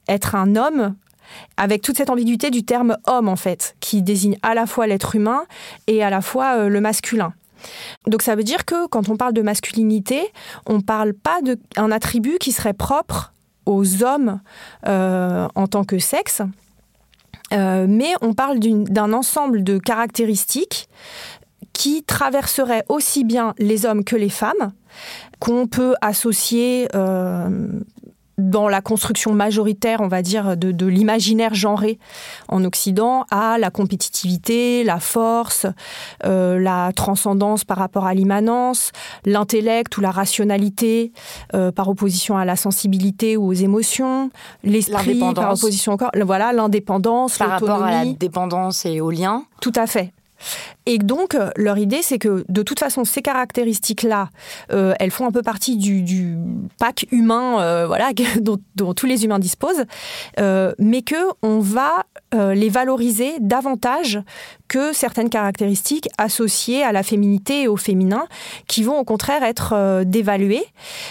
être 0.08 0.34
un 0.34 0.56
homme 0.56 0.96
avec 1.56 1.82
toute 1.82 1.96
cette 1.96 2.10
ambiguïté 2.10 2.50
du 2.50 2.64
terme 2.64 2.96
homme, 3.06 3.28
en 3.28 3.36
fait, 3.36 3.76
qui 3.80 4.02
désigne 4.02 4.36
à 4.42 4.54
la 4.54 4.66
fois 4.66 4.86
l'être 4.86 5.14
humain 5.14 5.44
et 5.86 6.02
à 6.02 6.10
la 6.10 6.20
fois 6.20 6.56
euh, 6.56 6.68
le 6.68 6.80
masculin. 6.80 7.32
Donc 8.06 8.22
ça 8.22 8.34
veut 8.36 8.42
dire 8.42 8.64
que 8.64 8.86
quand 8.88 9.08
on 9.08 9.16
parle 9.16 9.32
de 9.32 9.42
masculinité, 9.42 10.30
on 10.66 10.74
ne 10.74 10.82
parle 10.82 11.14
pas 11.14 11.40
d'un 11.76 11.90
attribut 11.90 12.38
qui 12.38 12.52
serait 12.52 12.74
propre 12.74 13.32
aux 13.66 14.02
hommes 14.02 14.40
euh, 14.86 15.48
en 15.54 15.66
tant 15.66 15.84
que 15.84 15.98
sexe, 15.98 16.42
euh, 17.52 17.86
mais 17.88 18.12
on 18.20 18.34
parle 18.34 18.58
d'un 18.58 19.12
ensemble 19.12 19.64
de 19.64 19.78
caractéristiques 19.78 20.88
qui 21.72 22.02
traverseraient 22.02 22.84
aussi 22.88 23.24
bien 23.24 23.54
les 23.58 23.86
hommes 23.86 24.04
que 24.04 24.16
les 24.16 24.28
femmes, 24.28 24.72
qu'on 25.40 25.66
peut 25.66 25.94
associer 26.00 26.88
dans 28.38 28.68
la 28.68 28.80
construction 28.80 29.32
majoritaire, 29.32 30.00
on 30.00 30.08
va 30.08 30.22
dire, 30.22 30.56
de, 30.56 30.86
l'imaginaire 30.86 31.54
genré 31.54 31.98
en 32.48 32.64
Occident, 32.64 33.24
à 33.30 33.58
la 33.58 33.70
compétitivité, 33.70 34.84
la 34.84 35.00
force, 35.00 35.66
euh, 36.24 36.58
la 36.58 36.92
transcendance 36.92 37.64
par 37.64 37.78
rapport 37.78 38.06
à 38.06 38.14
l'immanence, 38.14 38.92
l'intellect 39.24 39.96
ou 39.96 40.00
la 40.00 40.10
rationalité 40.10 41.12
euh, 41.54 41.72
par 41.72 41.88
opposition 41.88 42.36
à 42.36 42.44
la 42.44 42.56
sensibilité 42.56 43.36
ou 43.36 43.46
aux 43.46 43.52
émotions, 43.52 44.30
l'esprit 44.62 45.18
par 45.34 45.52
opposition 45.52 45.92
encore, 45.92 46.10
voilà, 46.24 46.52
l'indépendance, 46.52 47.38
par 47.38 47.50
rapport 47.50 47.82
à 47.82 47.90
la 47.90 48.12
dépendance 48.12 48.84
et 48.84 49.00
au 49.00 49.10
lien. 49.10 49.44
Tout 49.60 49.72
à 49.76 49.86
fait. 49.86 50.12
Et 50.86 50.98
donc, 50.98 51.34
euh, 51.34 51.50
leur 51.56 51.78
idée, 51.78 52.02
c'est 52.02 52.18
que 52.18 52.44
de 52.48 52.62
toute 52.62 52.78
façon, 52.78 53.04
ces 53.04 53.22
caractéristiques-là, 53.22 54.28
euh, 54.72 54.94
elles 55.00 55.10
font 55.10 55.26
un 55.26 55.30
peu 55.30 55.42
partie 55.42 55.76
du, 55.76 56.36
pack 56.78 57.06
humain 57.10 57.60
euh, 57.60 57.86
voilà, 57.86 58.10
dont, 58.40 58.94
tous 58.94 59.06
les 59.06 59.24
humains 59.24 59.38
disposent, 59.38 59.84
mais 60.38 61.02
qu'on 61.02 61.60
va 61.60 62.04
les 62.32 62.68
valoriser 62.68 63.34
davantage 63.38 64.20
que 64.66 64.92
certaines 64.92 65.30
caractéristiques 65.30 66.08
associées 66.18 66.82
à 66.82 66.90
la 66.90 67.04
féminité 67.04 67.62
et 67.62 67.68
au 67.68 67.76
féminin, 67.76 68.26
qui 68.66 68.82
vont 68.82 68.98
au 68.98 69.04
contraire 69.04 69.44
être 69.44 70.02
dévaluées, 70.04 70.64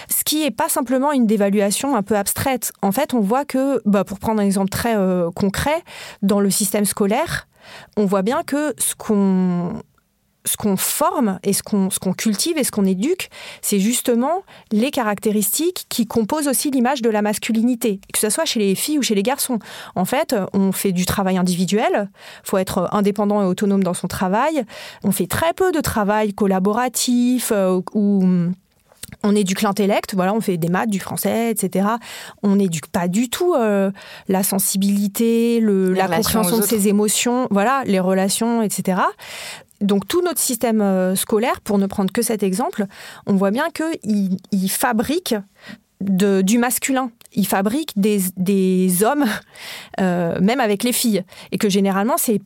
ce 0.08 0.22
qui 0.22 0.42
n'est 0.42 0.50
pas 0.50 0.68
simplement 0.68 1.12
une 1.12 1.26
dévaluation 1.26 1.96
un 1.96 2.02
peu 2.02 2.16
abstraite. 2.16 2.72
En 2.82 2.92
fait, 2.92 3.14
on 3.14 3.20
voit 3.20 3.46
que, 3.46 3.80
bah, 3.86 4.04
pour 4.04 4.18
prendre 4.18 4.40
un 4.40 4.44
exemple 4.44 4.68
très 4.68 4.96
concret, 5.34 5.82
dans 6.22 6.40
le 6.40 6.50
système 6.50 6.84
scolaire, 6.84 7.46
on 7.96 8.06
voit 8.06 8.22
bien 8.22 8.42
que 8.42 8.74
ce 8.78 8.94
qu'on 8.94 9.82
ce 10.46 10.56
qu'on 10.56 10.76
forme 10.76 11.38
et 11.42 11.52
ce 11.52 11.62
qu'on 11.62 12.12
cultive 12.12 12.58
et 12.58 12.64
ce 12.64 12.70
qu'on 12.70 12.84
éduque, 12.84 13.30
c'est 13.62 13.78
justement 13.78 14.42
les 14.72 14.90
caractéristiques 14.90 15.86
qui 15.88 16.06
composent 16.06 16.48
aussi 16.48 16.70
l'image 16.70 17.02
de 17.02 17.08
la 17.08 17.22
masculinité, 17.22 18.00
que 18.12 18.18
ce 18.18 18.28
soit 18.28 18.44
chez 18.44 18.60
les 18.60 18.74
filles 18.74 18.98
ou 18.98 19.02
chez 19.02 19.14
les 19.14 19.22
garçons. 19.22 19.58
En 19.94 20.04
fait, 20.04 20.34
on 20.52 20.72
fait 20.72 20.92
du 20.92 21.06
travail 21.06 21.38
individuel, 21.38 22.10
faut 22.42 22.58
être 22.58 22.88
indépendant 22.92 23.42
et 23.42 23.46
autonome 23.46 23.82
dans 23.82 23.94
son 23.94 24.08
travail. 24.08 24.64
On 25.02 25.12
fait 25.12 25.26
très 25.26 25.54
peu 25.54 25.72
de 25.72 25.80
travail 25.80 26.34
collaboratif 26.34 27.50
euh, 27.52 27.80
ou 27.94 28.52
on 29.22 29.34
éduque 29.34 29.62
l'intellect, 29.62 30.14
voilà, 30.14 30.34
on 30.34 30.40
fait 30.40 30.56
des 30.56 30.68
maths, 30.68 30.90
du 30.90 31.00
français, 31.00 31.50
etc. 31.50 31.86
On 32.42 32.56
n'éduque 32.56 32.86
pas 32.86 33.08
du 33.08 33.28
tout 33.28 33.54
euh, 33.54 33.90
la 34.28 34.42
sensibilité, 34.42 35.60
la 35.60 36.08
compréhension 36.08 36.58
de 36.58 36.62
ses 36.62 36.88
émotions, 36.88 37.48
voilà, 37.50 37.82
les 37.86 38.00
relations, 38.00 38.62
etc. 38.62 39.00
Donc 39.80 40.08
tout 40.08 40.22
notre 40.22 40.40
système 40.40 40.80
euh, 40.80 41.14
scolaire, 41.14 41.60
pour 41.60 41.78
ne 41.78 41.86
prendre 41.86 42.12
que 42.12 42.22
cet 42.22 42.42
exemple, 42.42 42.86
on 43.26 43.34
voit 43.34 43.50
bien 43.50 43.68
qu'il 43.70 44.38
il 44.52 44.70
fabrique 44.70 45.34
de, 46.00 46.42
du 46.42 46.58
masculin. 46.58 47.10
Ils 47.32 47.46
fabriquent 47.46 47.92
des, 47.96 48.20
des 48.36 49.02
hommes, 49.02 49.24
euh, 50.00 50.38
même 50.40 50.60
avec 50.60 50.84
les 50.84 50.92
filles. 50.92 51.24
Et 51.52 51.58
que 51.58 51.68
généralement, 51.68 52.16
c'est 52.16 52.40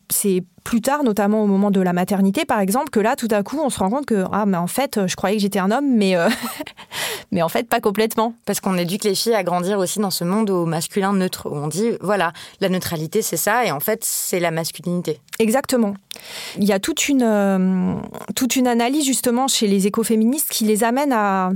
plus 0.68 0.82
tard, 0.82 1.02
notamment 1.02 1.42
au 1.42 1.46
moment 1.46 1.70
de 1.70 1.80
la 1.80 1.94
maternité, 1.94 2.44
par 2.44 2.60
exemple, 2.60 2.90
que 2.90 3.00
là, 3.00 3.16
tout 3.16 3.28
à 3.30 3.42
coup, 3.42 3.58
on 3.58 3.70
se 3.70 3.78
rend 3.78 3.88
compte 3.88 4.04
que, 4.04 4.26
ah, 4.32 4.44
mais 4.44 4.58
en 4.58 4.66
fait, 4.66 5.06
je 5.06 5.16
croyais 5.16 5.36
que 5.36 5.40
j'étais 5.40 5.60
un 5.60 5.70
homme, 5.70 5.96
mais, 5.96 6.14
euh, 6.14 6.28
mais 7.32 7.40
en 7.40 7.48
fait, 7.48 7.66
pas 7.66 7.80
complètement. 7.80 8.34
Parce 8.44 8.60
qu'on 8.60 8.76
éduque 8.76 9.04
les 9.04 9.14
filles 9.14 9.34
à 9.34 9.42
grandir 9.42 9.78
aussi 9.78 9.98
dans 9.98 10.10
ce 10.10 10.24
monde 10.24 10.50
au 10.50 10.66
masculin 10.66 11.14
neutre, 11.14 11.48
où 11.50 11.56
on 11.56 11.68
dit, 11.68 11.92
voilà, 12.02 12.34
la 12.60 12.68
neutralité, 12.68 13.22
c'est 13.22 13.38
ça, 13.38 13.64
et 13.64 13.70
en 13.70 13.80
fait, 13.80 14.00
c'est 14.04 14.40
la 14.40 14.50
masculinité. 14.50 15.20
Exactement. 15.38 15.94
Il 16.58 16.64
y 16.64 16.72
a 16.72 16.78
toute 16.78 17.08
une, 17.08 17.22
euh, 17.22 17.94
toute 18.36 18.54
une 18.56 18.66
analyse, 18.66 19.06
justement, 19.06 19.48
chez 19.48 19.68
les 19.68 19.86
écoféministes 19.86 20.50
qui 20.50 20.64
les 20.64 20.84
amène 20.84 21.14
à, 21.14 21.52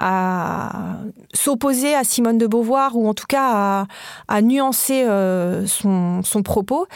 à 0.00 0.96
s'opposer 1.34 1.94
à 1.94 2.02
Simone 2.02 2.38
de 2.38 2.48
Beauvoir, 2.48 2.96
ou 2.96 3.08
en 3.08 3.14
tout 3.14 3.26
cas 3.28 3.48
à, 3.52 3.86
à 4.26 4.42
nuancer 4.42 5.04
euh, 5.04 5.68
son, 5.68 6.24
son 6.24 6.42
propos, 6.42 6.88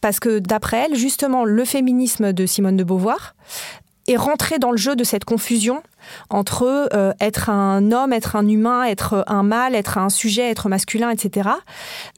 parce 0.00 0.20
que 0.20 0.38
d'après 0.38 0.86
elle, 0.86 0.94
juste 0.94 1.15
justement 1.16 1.46
le 1.46 1.64
féminisme 1.64 2.34
de 2.34 2.44
Simone 2.44 2.76
de 2.76 2.84
Beauvoir 2.84 3.34
est 4.06 4.16
rentré 4.16 4.58
dans 4.58 4.70
le 4.70 4.76
jeu 4.76 4.96
de 4.96 5.02
cette 5.02 5.24
confusion 5.24 5.82
entre 6.28 6.90
euh, 6.92 7.14
être 7.20 7.48
un 7.48 7.90
homme, 7.90 8.12
être 8.12 8.36
un 8.36 8.46
humain, 8.46 8.84
être 8.84 9.24
un 9.26 9.42
mâle, 9.42 9.74
être 9.74 9.96
un 9.96 10.10
sujet, 10.10 10.50
être 10.50 10.68
masculin, 10.68 11.08
etc. 11.08 11.48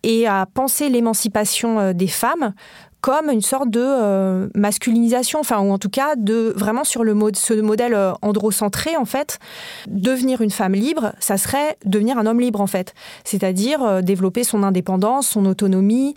Et 0.03 0.27
à 0.27 0.47
penser 0.53 0.89
l'émancipation 0.89 1.79
euh, 1.79 1.93
des 1.93 2.09
femmes 2.09 2.55
comme 3.01 3.31
une 3.31 3.43
sorte 3.43 3.71
de 3.71 3.81
euh, 3.81 4.49
masculinisation, 4.55 5.41
enfin, 5.41 5.61
ou 5.61 5.71
en 5.71 5.79
tout 5.79 5.89
cas 5.89 6.17
de 6.17 6.53
vraiment 6.57 6.85
sur 6.85 7.05
le 7.05 7.15
mode, 7.15 7.37
ce 7.37 7.55
modèle 7.55 7.95
euh, 7.95 8.13
androcentré, 8.23 8.97
en 8.97 9.05
fait, 9.05 9.39
devenir 9.87 10.41
une 10.41 10.51
femme 10.51 10.75
libre, 10.75 11.13
ça 11.21 11.37
serait 11.37 11.77
devenir 11.85 12.19
un 12.19 12.27
homme 12.27 12.41
libre, 12.41 12.61
en 12.61 12.67
fait. 12.67 12.95
C'est-à-dire 13.25 13.83
euh, 13.83 14.03
développer 14.03 14.43
son 14.43 14.63
indépendance, 14.65 15.29
son 15.29 15.47
autonomie, 15.47 16.15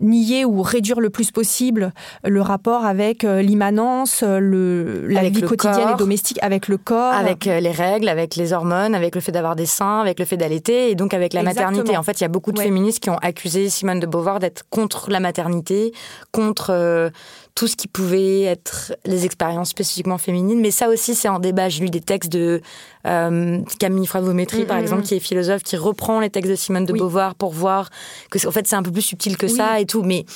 nier 0.00 0.44
ou 0.44 0.62
réduire 0.62 1.00
le 1.00 1.10
plus 1.10 1.30
possible 1.30 1.92
le 2.24 2.40
rapport 2.40 2.84
avec 2.84 3.22
l'immanence, 3.22 4.22
le, 4.22 5.06
la 5.06 5.28
vie 5.28 5.42
quotidienne 5.42 5.90
et 5.94 5.96
domestique, 5.96 6.38
avec 6.42 6.68
le 6.68 6.78
corps. 6.78 7.14
Avec 7.14 7.44
les 7.44 7.70
règles, 7.70 8.08
avec 8.08 8.34
les 8.36 8.52
hormones, 8.52 8.94
avec 8.94 9.14
le 9.14 9.20
fait 9.20 9.32
d'avoir 9.32 9.56
des 9.56 9.66
seins, 9.66 10.00
avec 10.00 10.18
le 10.18 10.24
fait 10.24 10.36
d'allaiter, 10.36 10.90
et 10.90 10.94
donc 10.94 11.14
avec 11.14 11.32
la 11.32 11.42
maternité. 11.42 11.96
En 11.96 12.02
fait, 12.02 12.20
il 12.20 12.22
y 12.22 12.26
a 12.26 12.28
beaucoup 12.28 12.52
de 12.52 12.58
féministes 12.58 13.00
qui 13.00 13.10
ont 13.10 13.18
accusé 13.18 13.68
Simone 13.68 14.00
de 14.00 14.06
Beauvoir 14.06 14.40
d'être 14.40 14.64
contre 14.68 15.10
la 15.10 15.20
maternité, 15.20 15.92
contre 16.34 16.70
euh, 16.70 17.10
tout 17.54 17.68
ce 17.68 17.76
qui 17.76 17.86
pouvait 17.86 18.42
être 18.42 18.92
les 19.04 19.24
expériences 19.24 19.68
spécifiquement 19.68 20.18
féminines. 20.18 20.60
Mais 20.60 20.72
ça 20.72 20.88
aussi, 20.88 21.14
c'est 21.14 21.28
en 21.28 21.38
débat. 21.38 21.68
J'ai 21.68 21.84
lu 21.84 21.90
des 21.90 22.00
textes 22.00 22.32
de 22.32 22.60
euh, 23.06 23.60
Camille 23.78 24.06
Fravométrie, 24.06 24.64
par 24.64 24.76
mm, 24.76 24.80
mm, 24.80 24.82
exemple, 24.82 25.02
mm. 25.02 25.04
qui 25.04 25.14
est 25.14 25.20
philosophe, 25.20 25.62
qui 25.62 25.76
reprend 25.76 26.18
les 26.18 26.30
textes 26.30 26.50
de 26.50 26.56
Simone 26.56 26.86
de 26.86 26.92
Beauvoir 26.92 27.36
pour 27.36 27.52
voir 27.52 27.88
que, 28.32 28.44
en 28.48 28.50
fait, 28.50 28.66
c'est 28.66 28.74
un 28.74 28.82
peu 28.82 28.90
plus 28.90 29.02
subtil 29.02 29.36
que 29.36 29.46
ça 29.46 29.78
et 29.78 29.86
tout. 29.86 30.02
Mais 30.02 30.26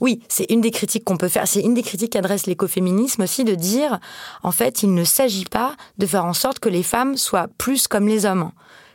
oui, 0.00 0.20
c'est 0.28 0.50
une 0.50 0.60
des 0.60 0.72
critiques 0.72 1.04
qu'on 1.04 1.16
peut 1.16 1.28
faire. 1.28 1.46
C'est 1.46 1.60
une 1.60 1.74
des 1.74 1.82
critiques 1.82 2.12
qu'adresse 2.14 2.46
l'écoféminisme 2.46 3.22
aussi, 3.22 3.44
de 3.44 3.54
dire, 3.54 4.00
en 4.42 4.50
fait, 4.50 4.82
il 4.82 4.92
ne 4.92 5.04
s'agit 5.04 5.44
pas 5.44 5.76
de 5.98 6.06
faire 6.06 6.24
en 6.24 6.34
sorte 6.34 6.58
que 6.58 6.68
les 6.68 6.82
femmes 6.82 7.16
soient 7.16 7.46
plus 7.58 7.86
comme 7.86 8.08
les 8.08 8.26
hommes 8.26 8.50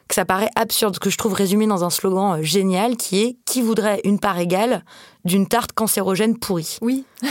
que 0.09 0.15
ça 0.15 0.25
paraît 0.25 0.49
absurde, 0.55 0.97
que 0.97 1.09
je 1.09 1.17
trouve 1.17 1.33
résumé 1.33 1.67
dans 1.67 1.85
un 1.85 1.91
slogan 1.91 2.39
euh, 2.39 2.43
génial 2.43 2.97
qui 2.97 3.21
est 3.21 3.37
Qui 3.45 3.61
voudrait 3.61 4.01
une 4.03 4.19
part 4.19 4.39
égale? 4.39 4.83
D'une 5.25 5.47
tarte 5.47 5.73
cancérogène 5.73 6.37
pourrie 6.37 6.77
Oui. 6.81 7.05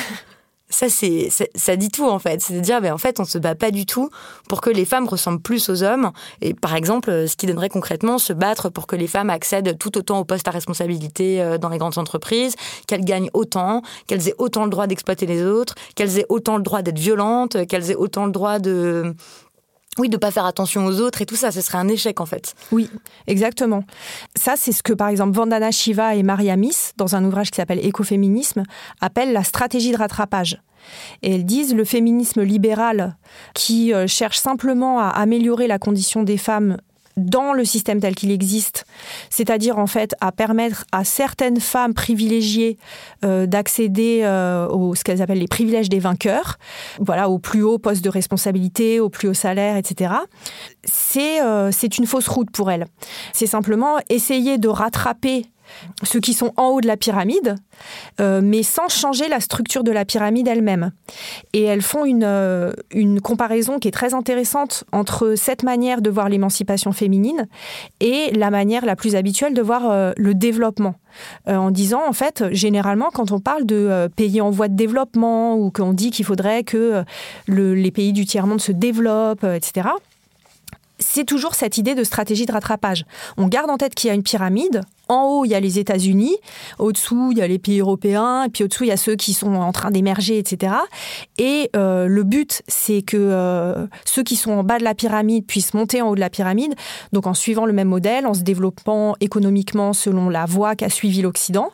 ça, 0.70 0.88
c'est, 0.88 1.28
ça 1.54 1.76
dit 1.76 1.88
tout 1.88 2.08
en 2.08 2.18
fait. 2.18 2.40
C'est 2.40 2.54
de 2.54 2.60
dire, 2.60 2.80
ben, 2.80 2.92
en 2.92 2.98
fait, 2.98 3.20
on 3.20 3.24
se 3.24 3.38
bat 3.38 3.54
pas 3.54 3.70
du 3.70 3.86
tout 3.86 4.10
pour 4.48 4.60
que 4.60 4.70
les 4.70 4.84
femmes 4.84 5.08
ressemblent 5.08 5.40
plus 5.40 5.68
aux 5.68 5.82
hommes. 5.82 6.12
Et 6.40 6.54
par 6.54 6.74
exemple, 6.74 7.26
ce 7.26 7.36
qui 7.36 7.46
donnerait 7.46 7.68
concrètement 7.68 8.18
se 8.18 8.32
battre 8.32 8.68
pour 8.68 8.86
que 8.86 8.96
les 8.96 9.06
femmes 9.06 9.30
accèdent 9.30 9.78
tout 9.78 9.96
autant 9.96 10.20
aux 10.20 10.24
postes 10.24 10.46
à 10.48 10.50
responsabilité 10.50 11.40
euh, 11.40 11.58
dans 11.58 11.68
les 11.68 11.78
grandes 11.78 11.98
entreprises, 11.98 12.54
qu'elles 12.86 13.04
gagnent 13.04 13.30
autant, 13.32 13.82
qu'elles 14.06 14.28
aient 14.28 14.34
autant 14.38 14.64
le 14.64 14.70
droit 14.70 14.86
d'exploiter 14.86 15.26
les 15.26 15.44
autres, 15.44 15.74
qu'elles 15.94 16.18
aient 16.18 16.26
autant 16.28 16.56
le 16.56 16.62
droit 16.62 16.82
d'être 16.82 16.98
violentes, 16.98 17.66
qu'elles 17.66 17.90
aient 17.90 17.96
autant 17.96 18.26
le 18.26 18.32
droit 18.32 18.58
de 18.58 19.14
oui, 19.98 20.08
de 20.08 20.16
pas 20.16 20.30
faire 20.30 20.44
attention 20.44 20.86
aux 20.86 21.00
autres 21.00 21.22
et 21.22 21.26
tout 21.26 21.36
ça, 21.36 21.50
ce 21.50 21.60
serait 21.60 21.78
un 21.78 21.88
échec 21.88 22.20
en 22.20 22.26
fait. 22.26 22.54
Oui, 22.72 22.90
exactement. 23.26 23.84
Ça, 24.36 24.54
c'est 24.56 24.72
ce 24.72 24.82
que 24.82 24.92
par 24.92 25.08
exemple 25.08 25.36
Vandana 25.36 25.70
Shiva 25.70 26.14
et 26.14 26.22
Maria 26.22 26.56
Miss, 26.56 26.92
dans 26.96 27.16
un 27.16 27.24
ouvrage 27.24 27.50
qui 27.50 27.56
s'appelle 27.56 27.84
Écoféminisme, 27.84 28.62
appellent 29.00 29.32
la 29.32 29.44
stratégie 29.44 29.92
de 29.92 29.96
rattrapage. 29.96 30.60
Et 31.22 31.34
elles 31.34 31.44
disent 31.44 31.74
le 31.74 31.84
féminisme 31.84 32.42
libéral 32.42 33.16
qui 33.54 33.92
euh, 33.92 34.06
cherche 34.06 34.38
simplement 34.38 35.00
à 35.00 35.08
améliorer 35.08 35.66
la 35.66 35.78
condition 35.78 36.22
des 36.22 36.38
femmes 36.38 36.78
dans 37.18 37.52
le 37.52 37.64
système 37.64 38.00
tel 38.00 38.14
qu'il 38.14 38.30
existe, 38.30 38.86
c'est-à-dire 39.30 39.78
en 39.78 39.86
fait 39.86 40.14
à 40.20 40.32
permettre 40.32 40.84
à 40.92 41.04
certaines 41.04 41.60
femmes 41.60 41.94
privilégiées 41.94 42.78
euh, 43.24 43.46
d'accéder 43.46 44.20
euh, 44.22 44.68
aux 44.68 44.94
ce 44.94 45.04
qu'elles 45.04 45.22
appellent 45.22 45.38
les 45.38 45.48
privilèges 45.48 45.88
des 45.88 45.98
vainqueurs, 45.98 46.58
voilà, 47.00 47.28
au 47.28 47.38
plus 47.38 47.62
haut 47.62 47.78
poste 47.78 48.04
de 48.04 48.10
responsabilité, 48.10 49.00
au 49.00 49.08
plus 49.08 49.28
haut 49.28 49.34
salaire, 49.34 49.76
etc. 49.76 50.14
C'est 50.84 51.42
euh, 51.42 51.70
c'est 51.72 51.98
une 51.98 52.06
fausse 52.06 52.28
route 52.28 52.50
pour 52.50 52.70
elles. 52.70 52.86
C'est 53.32 53.46
simplement 53.46 53.98
essayer 54.08 54.58
de 54.58 54.68
rattraper 54.68 55.46
ceux 56.02 56.20
qui 56.20 56.34
sont 56.34 56.52
en 56.56 56.68
haut 56.68 56.80
de 56.80 56.86
la 56.86 56.96
pyramide, 56.96 57.56
euh, 58.20 58.40
mais 58.42 58.62
sans 58.62 58.88
changer 58.88 59.28
la 59.28 59.40
structure 59.40 59.84
de 59.84 59.92
la 59.92 60.04
pyramide 60.04 60.48
elle-même. 60.48 60.92
Et 61.52 61.62
elles 61.62 61.82
font 61.82 62.04
une, 62.04 62.24
euh, 62.24 62.72
une 62.90 63.20
comparaison 63.20 63.78
qui 63.78 63.88
est 63.88 63.92
très 63.92 64.14
intéressante 64.14 64.84
entre 64.92 65.34
cette 65.36 65.62
manière 65.62 66.02
de 66.02 66.10
voir 66.10 66.28
l'émancipation 66.28 66.92
féminine 66.92 67.48
et 68.00 68.30
la 68.32 68.50
manière 68.50 68.84
la 68.84 68.96
plus 68.96 69.16
habituelle 69.16 69.54
de 69.54 69.62
voir 69.62 69.90
euh, 69.90 70.12
le 70.16 70.34
développement. 70.34 70.94
en 71.46 71.70
disant, 71.70 72.02
en 72.06 72.12
fait, 72.12 72.44
généralement, 72.52 73.10
quand 73.12 73.32
on 73.32 73.40
parle 73.40 73.64
de 73.66 74.08
pays 74.14 74.40
en 74.40 74.50
voie 74.50 74.68
de 74.68 74.76
développement 74.76 75.56
ou 75.56 75.70
qu'on 75.70 75.92
dit 75.92 76.10
qu'il 76.10 76.24
faudrait 76.24 76.62
que 76.62 77.02
les 77.48 77.90
pays 77.90 78.12
du 78.12 78.24
tiers-monde 78.24 78.60
se 78.60 78.72
développent, 78.72 79.44
etc., 79.44 79.88
c'est 80.98 81.24
toujours 81.24 81.54
cette 81.54 81.78
idée 81.78 81.94
de 81.94 82.04
stratégie 82.04 82.46
de 82.46 82.52
rattrapage. 82.52 83.04
On 83.36 83.46
garde 83.46 83.70
en 83.70 83.76
tête 83.76 83.94
qu'il 83.94 84.08
y 84.08 84.10
a 84.10 84.14
une 84.14 84.22
pyramide. 84.22 84.82
En 85.08 85.24
haut, 85.24 85.44
il 85.46 85.48
y 85.48 85.54
a 85.54 85.60
les 85.60 85.78
États-Unis. 85.78 86.36
Au-dessous, 86.78 87.30
il 87.32 87.38
y 87.38 87.40
a 87.40 87.48
les 87.48 87.58
pays 87.58 87.80
européens. 87.80 88.44
Et 88.44 88.48
puis 88.50 88.64
au-dessous, 88.64 88.84
il 88.84 88.88
y 88.88 88.92
a 88.92 88.98
ceux 88.98 89.16
qui 89.16 89.32
sont 89.32 89.54
en 89.54 89.72
train 89.72 89.90
d'émerger, 89.90 90.38
etc. 90.38 90.74
Et 91.38 91.70
euh, 91.76 92.06
le 92.06 92.24
but, 92.24 92.62
c'est 92.68 93.00
que 93.00 93.16
euh, 93.16 93.86
ceux 94.04 94.22
qui 94.22 94.36
sont 94.36 94.50
en 94.50 94.64
bas 94.64 94.78
de 94.78 94.84
la 94.84 94.94
pyramide 94.94 95.46
puissent 95.46 95.72
monter 95.72 96.02
en 96.02 96.10
haut 96.10 96.14
de 96.14 96.20
la 96.20 96.28
pyramide. 96.28 96.74
Donc 97.12 97.26
en 97.26 97.32
suivant 97.32 97.64
le 97.64 97.72
même 97.72 97.88
modèle, 97.88 98.26
en 98.26 98.34
se 98.34 98.42
développant 98.42 99.14
économiquement 99.20 99.94
selon 99.94 100.28
la 100.28 100.44
voie 100.44 100.76
qu'a 100.76 100.90
suivi 100.90 101.22
l'Occident. 101.22 101.70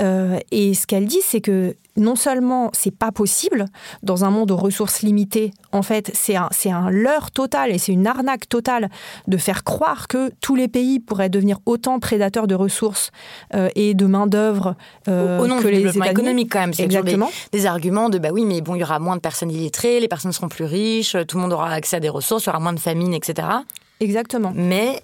Euh, 0.00 0.38
et 0.52 0.74
ce 0.74 0.86
qu'elle 0.86 1.06
dit, 1.06 1.20
c'est 1.24 1.40
que 1.40 1.74
non 1.98 2.16
seulement 2.16 2.70
c'est 2.72 2.94
pas 2.94 3.12
possible 3.12 3.66
dans 4.02 4.24
un 4.24 4.30
monde 4.30 4.50
aux 4.50 4.56
ressources 4.56 5.02
limitées, 5.02 5.52
en 5.72 5.82
fait, 5.82 6.10
c'est 6.14 6.36
un, 6.36 6.48
c'est 6.50 6.70
un 6.70 6.90
leurre 6.90 7.30
total 7.30 7.70
et 7.70 7.78
c'est 7.78 7.92
une 7.92 8.06
arnaque 8.06 8.48
totale 8.48 8.88
de 9.26 9.36
faire 9.36 9.64
croire 9.64 10.08
que 10.08 10.30
tous 10.40 10.56
les 10.56 10.68
pays 10.68 11.00
pourraient 11.00 11.28
devenir 11.28 11.58
autant 11.66 11.98
prédateurs 11.98 12.46
de 12.46 12.54
ressources 12.54 13.10
euh, 13.54 13.68
et 13.74 13.94
de 13.94 14.06
main-d'œuvre 14.06 14.76
euh, 15.08 15.40
au, 15.40 15.46
nom 15.46 15.60
que 15.60 15.68
les 15.68 15.78
développement 15.78 16.04
économique, 16.04 16.52
quand 16.52 16.60
même. 16.60 16.74
C'est 16.74 16.84
Exactement. 16.84 17.30
Des, 17.52 17.58
des, 17.58 17.66
arguments 17.66 18.08
de 18.08 18.18
bah 18.18 18.30
oui, 18.32 18.44
mais 18.44 18.60
bon, 18.60 18.74
il 18.74 18.80
y 18.80 18.84
aura 18.84 18.98
moins 18.98 19.16
de 19.16 19.20
personnes 19.20 19.50
illettrées, 19.50 20.00
les 20.00 20.08
personnes 20.08 20.32
seront 20.32 20.48
plus 20.48 20.64
riches, 20.64 21.16
tout 21.26 21.36
le 21.36 21.42
monde 21.42 21.52
aura 21.52 21.70
accès 21.70 21.96
à 21.96 22.00
des 22.00 22.08
ressources, 22.08 22.44
il 22.44 22.48
y 22.48 22.50
aura 22.50 22.60
moins 22.60 22.72
de 22.72 22.80
famine, 22.80 23.14
etc. 23.14 23.48
Exactement. 24.00 24.52
Mais 24.54 25.02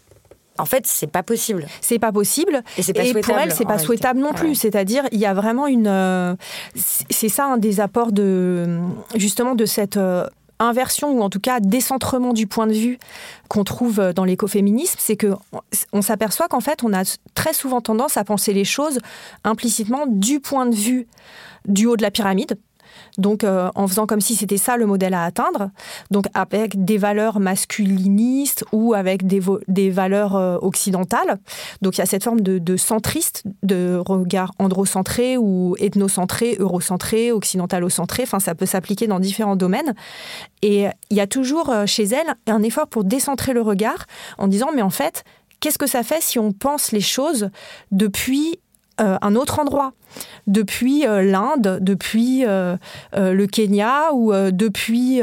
en 0.58 0.66
fait, 0.66 0.86
c'est 0.86 1.08
pas 1.08 1.22
possible. 1.22 1.66
C'est 1.80 1.98
pas 1.98 2.12
possible. 2.12 2.62
Et, 2.78 3.14
pour 3.20 3.36
elle, 3.36 3.52
c'est 3.52 3.64
pas 3.64 3.78
souhaitable 3.78 4.20
non 4.20 4.32
plus. 4.32 4.54
C'est-à-dire, 4.54 5.04
il 5.12 5.18
y 5.18 5.26
a 5.26 5.34
vraiment 5.34 5.66
une. 5.66 5.88
Euh, 5.88 6.34
c'est 6.74 7.28
ça 7.28 7.46
un 7.46 7.56
des 7.56 7.80
apports 7.80 8.12
de 8.12 8.78
justement 9.16 9.54
de 9.54 9.66
cette. 9.66 9.96
Euh, 9.96 10.26
inversion 10.60 11.10
ou 11.10 11.20
en 11.20 11.30
tout 11.30 11.40
cas 11.40 11.58
décentrement 11.58 12.32
du 12.32 12.46
point 12.46 12.68
de 12.68 12.72
vue 12.72 13.00
qu'on 13.48 13.64
trouve 13.64 14.12
dans 14.14 14.24
l'écoféminisme, 14.24 14.96
c'est 15.00 15.16
que 15.16 15.32
on 15.92 16.00
s'aperçoit 16.00 16.46
qu'en 16.46 16.60
fait 16.60 16.84
on 16.84 16.94
a 16.94 17.02
très 17.34 17.52
souvent 17.52 17.80
tendance 17.80 18.16
à 18.16 18.22
penser 18.22 18.52
les 18.52 18.64
choses 18.64 19.00
implicitement 19.42 20.06
du 20.06 20.38
point 20.38 20.66
de 20.66 20.74
vue 20.74 21.08
du 21.66 21.86
haut 21.86 21.96
de 21.96 22.02
la 22.02 22.12
pyramide, 22.12 22.56
donc 23.18 23.44
euh, 23.44 23.70
en 23.74 23.86
faisant 23.86 24.06
comme 24.06 24.20
si 24.20 24.34
c'était 24.34 24.56
ça 24.56 24.76
le 24.76 24.86
modèle 24.86 25.14
à 25.14 25.24
atteindre, 25.24 25.70
donc 26.10 26.26
avec 26.34 26.84
des 26.84 26.98
valeurs 26.98 27.40
masculinistes 27.40 28.64
ou 28.72 28.94
avec 28.94 29.26
des, 29.26 29.90
valeurs 29.90 30.36
euh, 30.36 30.58
occidentales. 30.60 31.38
Donc 31.82 31.96
il 31.96 32.00
y 32.00 32.02
a 32.02 32.06
cette 32.06 32.24
forme 32.24 32.40
de, 32.40 32.76
centriste, 32.76 33.44
de 33.62 34.00
regard 34.04 34.52
androcentré 34.58 35.36
ou 35.36 35.76
ethnocentré, 35.78 36.56
eurocentré, 36.58 37.32
occidentalocentré, 37.32 38.24
enfin 38.24 38.40
ça 38.40 38.54
peut 38.54 38.66
s'appliquer 38.66 39.06
dans 39.06 39.20
différents 39.20 39.56
domaines. 39.56 39.94
Et 40.62 40.86
il 41.10 41.16
y 41.16 41.20
a 41.20 41.26
toujours 41.26 41.70
euh, 41.70 41.86
chez 41.86 42.04
elle 42.04 42.34
un 42.46 42.62
effort 42.62 42.88
pour 42.88 43.04
décentrer 43.04 43.52
le 43.52 43.62
regard 43.62 44.06
en 44.38 44.48
disant 44.48 44.70
mais 44.74 44.82
en 44.82 44.90
fait, 44.90 45.24
qu'est-ce 45.60 45.78
que 45.78 45.86
ça 45.86 46.02
fait 46.02 46.22
si 46.22 46.38
on 46.38 46.52
pense 46.52 46.92
les 46.92 47.00
choses 47.00 47.50
depuis 47.90 48.58
un 48.98 49.34
autre 49.34 49.58
endroit 49.58 49.92
depuis 50.46 51.04
l'Inde, 51.04 51.78
depuis 51.80 52.44
le 52.44 53.46
Kenya 53.46 54.12
ou 54.12 54.32
depuis 54.32 55.20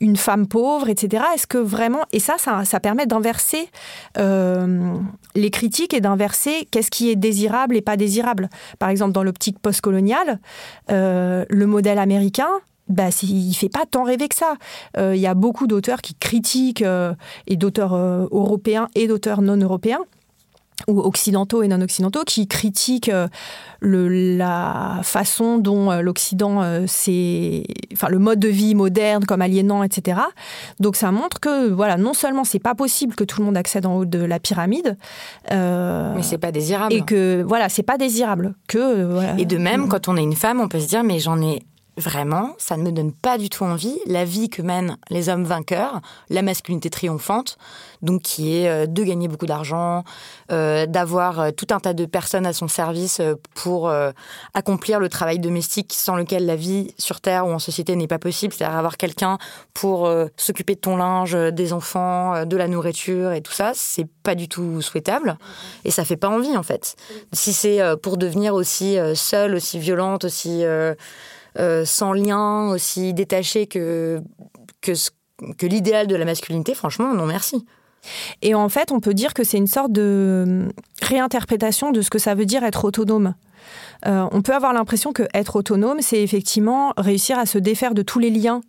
une 0.00 0.16
femme 0.16 0.46
pauvre, 0.46 0.88
etc. 0.88 1.24
Est-ce 1.34 1.46
que 1.46 1.58
vraiment 1.58 2.00
et 2.12 2.20
ça, 2.20 2.36
ça, 2.38 2.80
permet 2.80 3.06
d'inverser 3.06 3.70
les 4.16 5.50
critiques 5.50 5.94
et 5.94 6.00
d'inverser 6.00 6.68
qu'est-ce 6.70 6.90
qui 6.90 7.10
est 7.10 7.16
désirable 7.16 7.76
et 7.76 7.82
pas 7.82 7.96
désirable. 7.96 8.50
Par 8.78 8.90
exemple, 8.90 9.12
dans 9.12 9.22
l'optique 9.22 9.58
postcoloniale, 9.58 10.38
le 10.88 11.64
modèle 11.64 11.98
américain 11.98 12.50
bah, 12.90 13.08
il 13.22 13.54
fait 13.54 13.68
pas 13.68 13.86
tant 13.88 14.02
rêver 14.02 14.28
que 14.28 14.34
ça. 14.34 14.56
Euh, 14.98 15.14
il 15.14 15.20
y 15.20 15.26
a 15.26 15.34
beaucoup 15.34 15.66
d'auteurs 15.66 16.02
qui 16.02 16.14
critiquent, 16.14 16.82
euh, 16.82 17.14
et 17.46 17.56
d'auteurs 17.56 17.94
euh, 17.94 18.26
européens 18.32 18.88
et 18.94 19.06
d'auteurs 19.06 19.42
non 19.42 19.56
européens, 19.56 20.00
ou 20.86 21.00
occidentaux 21.00 21.62
et 21.62 21.68
non 21.68 21.80
occidentaux, 21.80 22.22
qui 22.26 22.46
critiquent 22.46 23.10
le, 23.80 24.36
la 24.36 25.00
façon 25.02 25.58
dont 25.58 25.90
l'Occident, 26.00 26.84
c'est, 26.86 27.64
enfin 27.92 28.08
le 28.08 28.18
mode 28.18 28.38
de 28.38 28.48
vie 28.48 28.74
moderne 28.74 29.24
comme 29.24 29.42
aliénant, 29.42 29.82
etc. 29.82 30.20
Donc 30.78 30.96
ça 30.96 31.10
montre 31.12 31.40
que 31.40 31.70
voilà, 31.70 31.96
non 31.96 32.14
seulement 32.14 32.44
c'est 32.44 32.58
pas 32.58 32.74
possible 32.74 33.14
que 33.14 33.24
tout 33.24 33.40
le 33.40 33.46
monde 33.46 33.56
accède 33.56 33.86
en 33.86 33.96
haut 33.96 34.04
de 34.04 34.18
la 34.18 34.38
pyramide, 34.38 34.96
mais 35.50 36.22
c'est 36.22 36.38
pas 36.38 36.52
désirable. 36.52 36.92
Et 36.92 37.02
que 37.02 37.42
voilà, 37.46 37.68
c'est 37.68 37.82
pas 37.82 37.98
désirable. 37.98 38.54
Que 38.68 39.38
Et 39.38 39.44
de 39.44 39.58
même, 39.58 39.88
quand 39.88 40.08
on 40.08 40.16
est 40.16 40.22
une 40.22 40.36
femme, 40.36 40.60
on 40.60 40.68
peut 40.68 40.80
se 40.80 40.88
dire 40.88 41.02
mais 41.04 41.18
j'en 41.18 41.40
ai 41.40 41.62
Vraiment, 41.96 42.54
ça 42.58 42.76
ne 42.76 42.82
me 42.82 42.92
donne 42.92 43.12
pas 43.12 43.36
du 43.36 43.50
tout 43.50 43.64
envie. 43.64 43.98
La 44.06 44.24
vie 44.24 44.48
que 44.48 44.62
mènent 44.62 44.96
les 45.10 45.28
hommes 45.28 45.44
vainqueurs, 45.44 46.00
la 46.28 46.42
masculinité 46.42 46.88
triomphante, 46.88 47.58
donc 48.02 48.22
qui 48.22 48.56
est 48.56 48.68
euh, 48.68 48.86
de 48.86 49.02
gagner 49.02 49.28
beaucoup 49.28 49.46
d'argent, 49.46 50.04
euh, 50.52 50.86
d'avoir 50.86 51.40
euh, 51.40 51.50
tout 51.50 51.66
un 51.70 51.80
tas 51.80 51.92
de 51.92 52.06
personnes 52.06 52.46
à 52.46 52.52
son 52.52 52.68
service 52.68 53.20
pour 53.54 53.92
accomplir 54.54 55.00
le 55.00 55.08
travail 55.08 55.38
domestique 55.38 55.92
sans 55.94 56.16
lequel 56.16 56.46
la 56.46 56.56
vie 56.56 56.94
sur 56.98 57.20
Terre 57.20 57.46
ou 57.46 57.50
en 57.50 57.58
société 57.58 57.96
n'est 57.96 58.06
pas 58.06 58.18
possible, 58.18 58.52
c'est-à-dire 58.52 58.76
avoir 58.76 58.96
quelqu'un 58.96 59.38
pour 59.74 60.10
s'occuper 60.36 60.74
de 60.74 60.80
ton 60.80 60.96
linge, 60.96 61.32
des 61.34 61.72
enfants, 61.72 62.44
de 62.46 62.56
la 62.56 62.68
nourriture 62.68 63.32
et 63.32 63.40
tout 63.40 63.52
ça, 63.52 63.72
c'est 63.74 64.06
pas 64.22 64.34
du 64.34 64.48
tout 64.48 64.80
souhaitable 64.80 65.36
et 65.84 65.90
ça 65.90 66.04
fait 66.04 66.16
pas 66.16 66.28
envie 66.28 66.56
en 66.56 66.62
fait. 66.62 66.96
Si 67.32 67.52
c'est 67.52 67.80
pour 68.02 68.16
devenir 68.16 68.54
aussi 68.54 68.96
seule, 69.14 69.54
aussi 69.54 69.78
violente, 69.78 70.24
aussi 70.24 70.64
euh, 71.58 71.84
sans 71.84 72.12
lien, 72.12 72.68
aussi 72.70 73.14
détaché 73.14 73.66
que, 73.66 74.20
que, 74.80 75.66
l'idéal 75.66 76.06
de 76.06 76.16
la 76.16 76.24
masculinité, 76.24 76.74
franchement, 76.74 77.14
non 77.14 77.26
merci. 77.26 77.66
Et 78.42 78.54
en 78.54 78.68
fait, 78.68 78.92
on 78.92 79.00
peut 79.00 79.14
dire 79.14 79.34
que 79.34 79.44
c'est 79.44 79.58
une 79.58 79.66
sorte 79.66 79.92
de 79.92 80.68
réinterprétation 81.02 81.90
de 81.90 82.00
ce 82.00 82.10
que 82.10 82.18
ça 82.18 82.34
veut 82.34 82.46
dire 82.46 82.64
être 82.64 82.84
autonome. 82.84 83.34
Euh, 84.06 84.26
on 84.32 84.40
peut 84.40 84.54
avoir 84.54 84.72
l'impression 84.72 85.12
que 85.12 85.24
être 85.34 85.56
autonome, 85.56 86.00
c'est 86.00 86.22
effectivement 86.22 86.94
réussir 86.96 87.38
à 87.38 87.44
se 87.44 87.58
défaire 87.58 87.94
de 87.94 88.02
tous 88.02 88.18
les 88.18 88.30
liens 88.30 88.62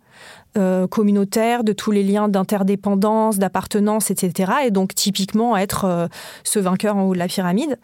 euh, 0.58 0.86
communautaire, 0.86 1.64
de 1.64 1.72
tous 1.72 1.92
les 1.92 2.02
liens 2.02 2.28
d'interdépendance, 2.28 3.38
d'appartenance, 3.38 4.10
etc. 4.10 4.52
Et 4.66 4.70
donc 4.70 4.94
typiquement 4.94 5.56
être 5.56 5.86
euh, 5.86 6.08
ce 6.44 6.58
vainqueur 6.58 6.96
en 6.96 7.04
haut 7.04 7.14
de 7.14 7.18
la 7.18 7.26
pyramide. 7.26 7.78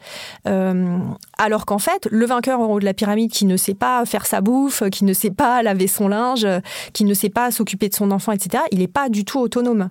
Euh, 0.47 0.99
alors 1.39 1.65
qu'en 1.65 1.79
fait, 1.79 2.07
le 2.11 2.27
vainqueur 2.27 2.61
en 2.61 2.67
haut 2.67 2.79
de 2.79 2.85
la 2.85 2.93
pyramide 2.93 3.31
qui 3.31 3.47
ne 3.47 3.57
sait 3.57 3.73
pas 3.73 4.05
faire 4.05 4.27
sa 4.27 4.43
bouffe, 4.43 4.83
qui 4.91 5.05
ne 5.05 5.15
sait 5.15 5.31
pas 5.31 5.63
laver 5.63 5.87
son 5.87 6.09
linge, 6.09 6.47
qui 6.93 7.05
ne 7.05 7.15
sait 7.15 7.31
pas 7.31 7.51
s'occuper 7.51 7.89
de 7.89 7.95
son 7.95 8.11
enfant, 8.11 8.33
etc., 8.33 8.63
il 8.71 8.81
n'est 8.81 8.87
pas 8.87 9.09
du 9.09 9.25
tout 9.25 9.39
autonome. 9.39 9.89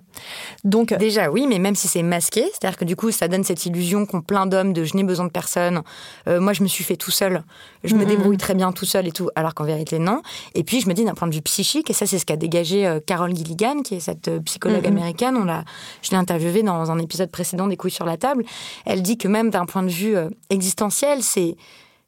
Donc 0.62 0.94
Déjà 0.94 1.32
oui, 1.32 1.48
mais 1.48 1.58
même 1.58 1.74
si 1.74 1.88
c'est 1.88 2.04
masqué, 2.04 2.44
c'est-à-dire 2.52 2.78
que 2.78 2.84
du 2.84 2.94
coup 2.94 3.10
ça 3.10 3.26
donne 3.26 3.42
cette 3.42 3.66
illusion 3.66 4.06
qu'ont 4.06 4.20
plein 4.20 4.46
d'hommes 4.46 4.72
de 4.72 4.84
je 4.84 4.96
n'ai 4.96 5.02
besoin 5.02 5.26
de 5.26 5.32
personne, 5.32 5.82
moi 6.28 6.52
je 6.52 6.62
me 6.62 6.68
suis 6.68 6.84
fait 6.84 6.96
tout 6.96 7.10
seul, 7.10 7.42
je 7.82 7.96
me 7.96 8.04
débrouille 8.04 8.36
très 8.36 8.54
bien 8.54 8.70
tout 8.70 8.84
seul 8.84 9.08
et 9.08 9.12
tout, 9.12 9.30
alors 9.34 9.54
qu'en 9.54 9.64
vérité 9.64 9.98
non. 9.98 10.22
Et 10.54 10.62
puis 10.62 10.80
je 10.80 10.88
me 10.88 10.94
dis 10.94 11.04
d'un 11.04 11.14
point 11.14 11.26
de 11.26 11.34
vue 11.34 11.42
psychique, 11.42 11.90
et 11.90 11.92
ça 11.92 12.06
c'est 12.06 12.18
ce 12.18 12.26
qu'a 12.26 12.36
dégagé 12.36 12.67
euh, 12.74 13.00
Carole 13.04 13.34
Gilligan, 13.34 13.82
qui 13.82 13.96
est 13.96 14.00
cette 14.00 14.28
euh, 14.28 14.40
psychologue 14.40 14.84
mm-hmm. 14.84 14.88
américaine. 14.88 15.36
On 15.36 15.44
l'a, 15.44 15.64
je 16.02 16.10
l'ai 16.10 16.16
interviewée 16.16 16.62
dans 16.62 16.90
un 16.90 16.98
épisode 16.98 17.30
précédent 17.30 17.66
des 17.66 17.76
couilles 17.76 17.90
sur 17.90 18.04
la 18.04 18.16
table. 18.16 18.44
Elle 18.84 19.02
dit 19.02 19.18
que 19.18 19.28
même 19.28 19.50
d'un 19.50 19.66
point 19.66 19.82
de 19.82 19.88
vue 19.88 20.16
euh, 20.16 20.28
existentiel, 20.50 21.22
c'est 21.22 21.56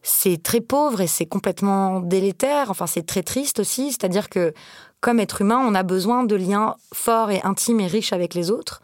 c'est 0.03 0.43
très 0.43 0.63
pauvre 0.63 1.03
et 1.03 1.07
c'est 1.07 1.27
complètement 1.27 2.01
délétère. 2.01 2.71
Enfin, 2.71 2.87
c'est 2.87 3.05
très 3.05 3.23
triste 3.23 3.61
aussi. 3.61 3.91
C'est-à-dire 3.91 4.31
que 4.31 4.55
comme 5.03 5.21
être 5.21 5.43
humain, 5.43 5.63
on 5.67 5.75
a 5.75 5.83
besoin 5.83 6.25
de 6.25 6.37
liens 6.37 6.77
forts 6.95 7.31
et 7.31 7.43
intimes 7.45 7.81
et 7.81 7.87
riches 7.87 8.15
avec 8.15 8.33
les 8.33 8.51
autres 8.51 8.81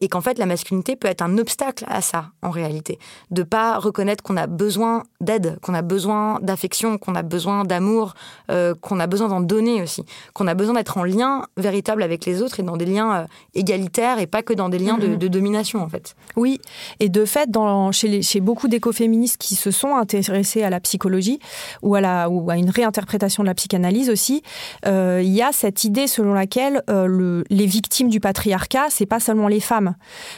et 0.00 0.08
qu'en 0.08 0.20
fait 0.20 0.38
la 0.38 0.46
masculinité 0.46 0.96
peut 0.96 1.08
être 1.08 1.22
un 1.22 1.38
obstacle 1.38 1.84
à 1.88 2.00
ça 2.00 2.26
en 2.42 2.50
réalité, 2.50 2.98
de 3.30 3.42
pas 3.42 3.78
reconnaître 3.78 4.22
qu'on 4.22 4.36
a 4.36 4.46
besoin 4.46 5.04
d'aide, 5.20 5.58
qu'on 5.60 5.74
a 5.74 5.82
besoin 5.82 6.38
d'affection, 6.40 6.98
qu'on 6.98 7.14
a 7.14 7.22
besoin 7.22 7.64
d'amour, 7.64 8.14
euh, 8.50 8.74
qu'on 8.80 8.98
a 9.00 9.06
besoin 9.06 9.28
d'en 9.28 9.40
donner 9.40 9.82
aussi, 9.82 10.04
qu'on 10.32 10.46
a 10.46 10.54
besoin 10.54 10.74
d'être 10.74 10.96
en 10.96 11.04
lien 11.04 11.46
véritable 11.56 12.02
avec 12.02 12.24
les 12.24 12.42
autres 12.42 12.60
et 12.60 12.62
dans 12.62 12.76
des 12.76 12.86
liens 12.86 13.14
euh, 13.14 13.26
égalitaires 13.54 14.18
et 14.18 14.26
pas 14.26 14.42
que 14.42 14.52
dans 14.52 14.68
des 14.68 14.78
liens 14.78 14.98
de, 14.98 15.08
mm-hmm. 15.08 15.28
domination 15.28 15.82
en 15.82 15.88
fait. 15.88 16.16
Oui, 16.36 16.60
et 16.98 17.08
de 17.08 17.24
fait 17.24 17.50
dans, 17.50 17.92
chez, 17.92 18.08
les, 18.08 18.22
chez 18.22 18.40
beaucoup 18.40 18.68
d'écoféministes 18.68 19.36
qui 19.36 19.54
se 19.54 19.70
sont 19.70 19.94
intéressés 19.94 20.62
à 20.62 20.70
la 20.70 20.80
psychologie 20.80 21.38
ou 21.82 21.94
à, 21.94 22.00
la, 22.00 22.30
ou 22.30 22.50
à 22.50 22.56
une 22.56 22.70
réinterprétation 22.70 23.42
de 23.42 23.48
la 23.48 23.54
psychanalyse 23.54 24.08
aussi, 24.08 24.42
euh, 24.86 25.20
il 25.22 25.32
y 25.32 25.42
a 25.42 25.52
cette 25.52 25.84
idée 25.84 26.06
selon 26.06 26.32
laquelle 26.32 26.82
le, 26.88 27.44
les 27.50 27.66
victimes 27.66 28.08
du 28.08 28.20
patriarcat, 28.20 28.86
c'est 28.90 29.06
pas 29.06 29.20
seulement 29.20 29.48
les 29.48 29.60
femmes 29.60 29.89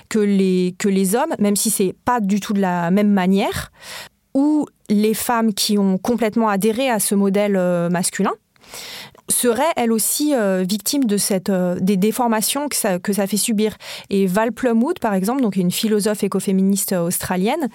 que 0.09 0.19
les, 0.19 0.75
que 0.79 0.89
les 0.89 1.15
hommes, 1.15 1.35
même 1.39 1.57
si 1.57 1.71
c'est 1.71 1.95
pas 2.05 2.21
du 2.21 2.41
tout 2.41 2.53
de 2.53 2.61
la 2.61 2.91
même 2.91 3.11
manière, 3.11 3.73
ou 4.35 4.67
les 4.89 5.15
femmes 5.15 5.53
qui 5.55 5.79
ont 5.79 5.99
complètement 5.99 6.49
adhéré 6.49 6.89
à 6.89 6.99
ce 6.99 7.15
modèle 7.15 7.57
euh, 7.57 7.89
masculin 7.91 8.33
serait 9.33 9.73
elle 9.77 9.93
aussi 9.93 10.35
euh, 10.35 10.65
victime 10.69 11.05
de 11.05 11.17
cette, 11.17 11.51
euh, 11.51 11.77
des 11.81 11.97
déformations 11.97 12.69
que 12.69 12.77
ça, 12.77 12.99
que 12.99 13.13
ça 13.13 13.27
fait 13.27 13.37
subir. 13.37 13.77
Et 14.11 14.27
Val 14.27 14.53
Plumwood, 14.53 14.99
par 15.01 15.15
exemple, 15.15 15.43
donc 15.43 15.57
une 15.57 15.71
philosophe 15.71 16.23
écoféministe 16.23 16.93
australienne, 16.93 17.69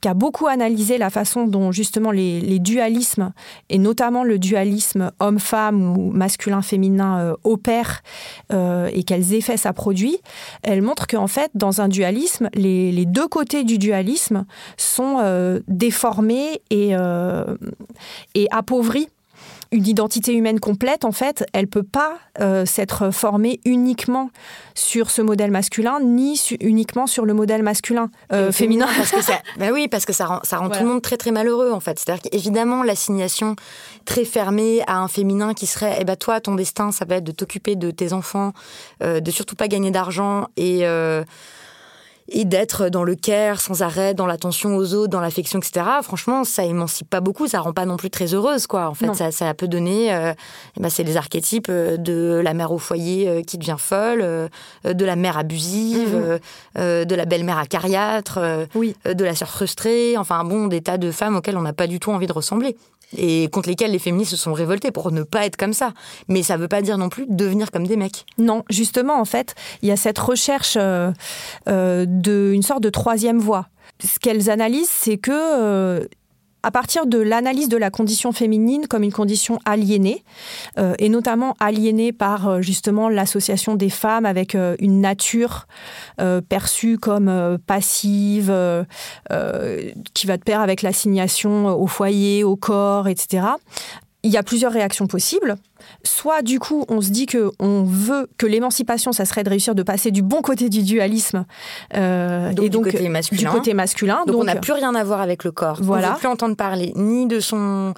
qui 0.00 0.08
a 0.08 0.14
beaucoup 0.14 0.46
analysé 0.46 0.98
la 0.98 1.10
façon 1.10 1.46
dont 1.46 1.72
justement 1.72 2.10
les, 2.10 2.40
les 2.40 2.58
dualismes, 2.58 3.32
et 3.70 3.78
notamment 3.78 4.24
le 4.24 4.38
dualisme 4.38 5.10
homme-femme 5.20 5.96
ou 5.96 6.10
masculin-féminin, 6.12 7.18
euh, 7.20 7.34
opèrent 7.44 8.02
et 8.50 9.02
quels 9.04 9.34
effets 9.34 9.56
ça 9.56 9.72
produit, 9.72 10.18
elle 10.62 10.82
montre 10.82 11.06
qu'en 11.06 11.26
fait, 11.26 11.50
dans 11.54 11.80
un 11.80 11.88
dualisme, 11.88 12.48
les, 12.54 12.92
les, 12.92 13.06
deux 13.06 13.26
côtés 13.26 13.64
du 13.64 13.78
dualisme 13.78 14.44
sont 14.76 15.18
déformés 15.68 16.60
et, 16.70 16.94
et 18.34 18.48
appauvris 18.50 19.08
une 19.74 19.88
identité 19.88 20.32
humaine 20.32 20.60
complète, 20.60 21.04
en 21.04 21.10
fait, 21.10 21.44
elle 21.52 21.66
peut 21.66 21.82
pas 21.82 22.18
euh, 22.40 22.64
s'être 22.64 23.10
formée 23.10 23.60
uniquement 23.64 24.30
sur 24.74 25.10
ce 25.10 25.20
modèle 25.20 25.50
masculin, 25.50 25.98
ni 26.00 26.40
uniquement 26.60 27.08
sur 27.08 27.24
le 27.24 27.34
modèle 27.34 27.64
masculin 27.64 28.08
euh, 28.32 28.52
féminin. 28.52 28.86
Parce 28.96 29.10
que 29.10 29.20
ça, 29.20 29.40
bah 29.58 29.70
oui, 29.72 29.88
parce 29.88 30.04
que 30.04 30.12
ça 30.12 30.26
rend, 30.26 30.40
ça 30.44 30.58
rend 30.58 30.70
tout 30.70 30.80
le 30.80 30.86
monde 30.86 31.02
très 31.02 31.16
très 31.16 31.32
malheureux, 31.32 31.72
en 31.72 31.80
fait. 31.80 31.98
C'est-à-dire 31.98 32.22
qu'évidemment, 32.22 32.84
l'assignation 32.84 33.56
très 34.04 34.24
fermée 34.24 34.82
à 34.86 34.98
un 34.98 35.08
féminin 35.08 35.54
qui 35.54 35.66
serait, 35.66 35.96
eh 35.98 36.04
ben 36.04 36.14
toi, 36.14 36.40
ton 36.40 36.54
destin, 36.54 36.92
ça 36.92 37.04
va 37.04 37.16
être 37.16 37.24
de 37.24 37.32
t'occuper 37.32 37.74
de 37.74 37.90
tes 37.90 38.12
enfants, 38.12 38.52
euh, 39.02 39.18
de 39.18 39.30
surtout 39.32 39.56
pas 39.56 39.66
gagner 39.66 39.90
d'argent 39.90 40.46
et 40.56 40.84
et 42.28 42.44
d'être 42.44 42.88
dans 42.88 43.04
le 43.04 43.14
care 43.14 43.60
sans 43.60 43.82
arrêt, 43.82 44.14
dans 44.14 44.26
l'attention 44.26 44.76
aux 44.76 44.94
autres, 44.94 45.10
dans 45.10 45.20
l'affection, 45.20 45.58
etc. 45.58 45.86
Franchement, 46.02 46.44
ça 46.44 46.64
émancipe 46.64 47.08
pas 47.08 47.20
beaucoup, 47.20 47.46
ça 47.46 47.60
rend 47.60 47.72
pas 47.72 47.84
non 47.84 47.96
plus 47.96 48.10
très 48.10 48.32
heureuse, 48.34 48.66
quoi. 48.66 48.88
En 48.88 48.94
fait, 48.94 49.12
ça, 49.14 49.30
ça, 49.30 49.52
peut 49.54 49.68
donner, 49.68 50.14
euh, 50.14 50.32
ben, 50.78 50.88
c'est 50.88 51.02
les 51.02 51.16
archétypes 51.16 51.68
euh, 51.68 51.96
de 51.98 52.40
la 52.42 52.54
mère 52.54 52.72
au 52.72 52.78
foyer 52.78 53.28
euh, 53.28 53.42
qui 53.42 53.58
devient 53.58 53.76
folle, 53.78 54.24
de 54.84 55.04
la 55.04 55.16
mère 55.16 55.36
abusive, 55.36 56.16
mhm. 56.76 57.04
de 57.04 57.14
la 57.14 57.24
belle-mère 57.24 57.58
acariâtre, 57.58 58.38
oui. 58.74 58.96
de 59.04 59.24
la 59.24 59.34
sœur 59.34 59.48
frustrée, 59.48 60.16
enfin 60.16 60.44
bon, 60.44 60.66
des 60.66 60.80
tas 60.80 60.98
de 60.98 61.10
femmes 61.10 61.36
auxquelles 61.36 61.56
on 61.56 61.62
n'a 61.62 61.72
pas 61.72 61.86
du 61.86 62.00
tout 62.00 62.10
envie 62.10 62.26
de 62.26 62.32
ressembler 62.32 62.76
et 63.16 63.48
contre 63.50 63.68
lesquels 63.68 63.92
les 63.92 63.98
féministes 63.98 64.32
se 64.32 64.36
sont 64.36 64.52
révoltées 64.52 64.90
pour 64.90 65.10
ne 65.10 65.22
pas 65.22 65.46
être 65.46 65.56
comme 65.56 65.72
ça. 65.72 65.92
Mais 66.28 66.42
ça 66.42 66.56
ne 66.56 66.62
veut 66.62 66.68
pas 66.68 66.82
dire 66.82 66.98
non 66.98 67.08
plus 67.08 67.26
devenir 67.28 67.70
comme 67.70 67.86
des 67.86 67.96
mecs. 67.96 68.24
Non, 68.38 68.64
justement, 68.70 69.20
en 69.20 69.24
fait, 69.24 69.54
il 69.82 69.88
y 69.88 69.92
a 69.92 69.96
cette 69.96 70.18
recherche 70.18 70.76
euh, 70.80 71.12
euh, 71.68 72.04
d'une 72.08 72.62
sorte 72.62 72.82
de 72.82 72.90
troisième 72.90 73.38
voie. 73.38 73.68
Ce 74.02 74.18
qu'elles 74.18 74.50
analysent, 74.50 74.90
c'est 74.90 75.18
que 75.18 75.30
euh, 75.32 76.06
à 76.64 76.70
partir 76.70 77.06
de 77.06 77.18
l'analyse 77.18 77.68
de 77.68 77.76
la 77.76 77.90
condition 77.90 78.32
féminine 78.32 78.86
comme 78.88 79.02
une 79.02 79.12
condition 79.12 79.58
aliénée, 79.66 80.24
euh, 80.78 80.94
et 80.98 81.10
notamment 81.10 81.54
aliénée 81.60 82.10
par 82.10 82.48
euh, 82.48 82.60
justement 82.62 83.10
l'association 83.10 83.74
des 83.74 83.90
femmes 83.90 84.24
avec 84.24 84.54
euh, 84.54 84.74
une 84.78 85.00
nature 85.00 85.66
perçue 86.48 86.96
comme 86.96 87.58
passive, 87.66 88.46
qui 90.14 90.26
va 90.26 90.36
de 90.36 90.42
pair 90.42 90.60
avec 90.60 90.82
l'assignation 90.82 91.66
au 91.66 91.86
foyer, 91.86 92.44
au 92.44 92.56
corps, 92.56 93.08
etc 93.08 93.42
il 94.24 94.30
y 94.30 94.36
a 94.38 94.42
plusieurs 94.42 94.72
réactions 94.72 95.06
possibles. 95.06 95.56
Soit 96.02 96.42
du 96.42 96.58
coup, 96.58 96.84
on 96.88 97.02
se 97.02 97.10
dit 97.10 97.26
que 97.26 97.52
on 97.60 97.84
veut 97.84 98.26
que 98.38 98.46
l'émancipation, 98.46 99.12
ça 99.12 99.26
serait 99.26 99.44
de 99.44 99.50
réussir 99.50 99.74
de 99.74 99.82
passer 99.82 100.10
du 100.10 100.22
bon 100.22 100.40
côté 100.40 100.70
du 100.70 100.82
dualisme 100.82 101.44
euh, 101.94 102.50
et 102.50 102.70
donc 102.70 102.86
du 102.86 102.92
côté 102.92 103.08
masculin. 103.10 103.50
Du 103.50 103.56
côté 103.56 103.74
masculin. 103.74 104.24
Donc, 104.26 104.36
on 104.36 104.44
n'a 104.44 104.56
plus 104.56 104.72
rien 104.72 104.94
à 104.94 105.04
voir 105.04 105.20
avec 105.20 105.44
le 105.44 105.52
corps. 105.52 105.78
Voilà. 105.82 106.06
On 106.06 106.10
ne 106.10 106.14
veut 106.14 106.20
plus 106.20 106.28
entendre 106.28 106.56
parler 106.56 106.92
ni 106.96 107.26
de 107.26 107.38
son 107.38 107.92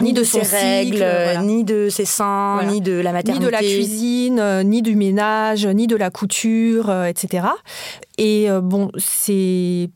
ni, 0.00 0.12
de, 0.12 0.24
ses 0.24 0.40
règles, 0.40 1.04
ni 1.42 1.64
de 1.64 1.88
ses 1.88 2.06
seins, 2.06 2.64
ni 2.64 2.80
de 2.80 2.92
la 2.92 3.12
maternité, 3.12 3.44
ni 3.44 3.46
de 3.46 3.50
la 3.50 3.58
cuisine, 3.58 4.38
euh, 4.40 4.62
ni 4.62 4.82
du 4.82 4.96
ménage, 4.96 5.66
ni 5.66 5.86
de 5.86 5.96
la 5.96 6.10
couture, 6.10 6.88
euh, 6.88 7.04
etc. 7.04 7.46
Et 8.18 8.48
bon, 8.62 8.90
c'est 8.96 9.90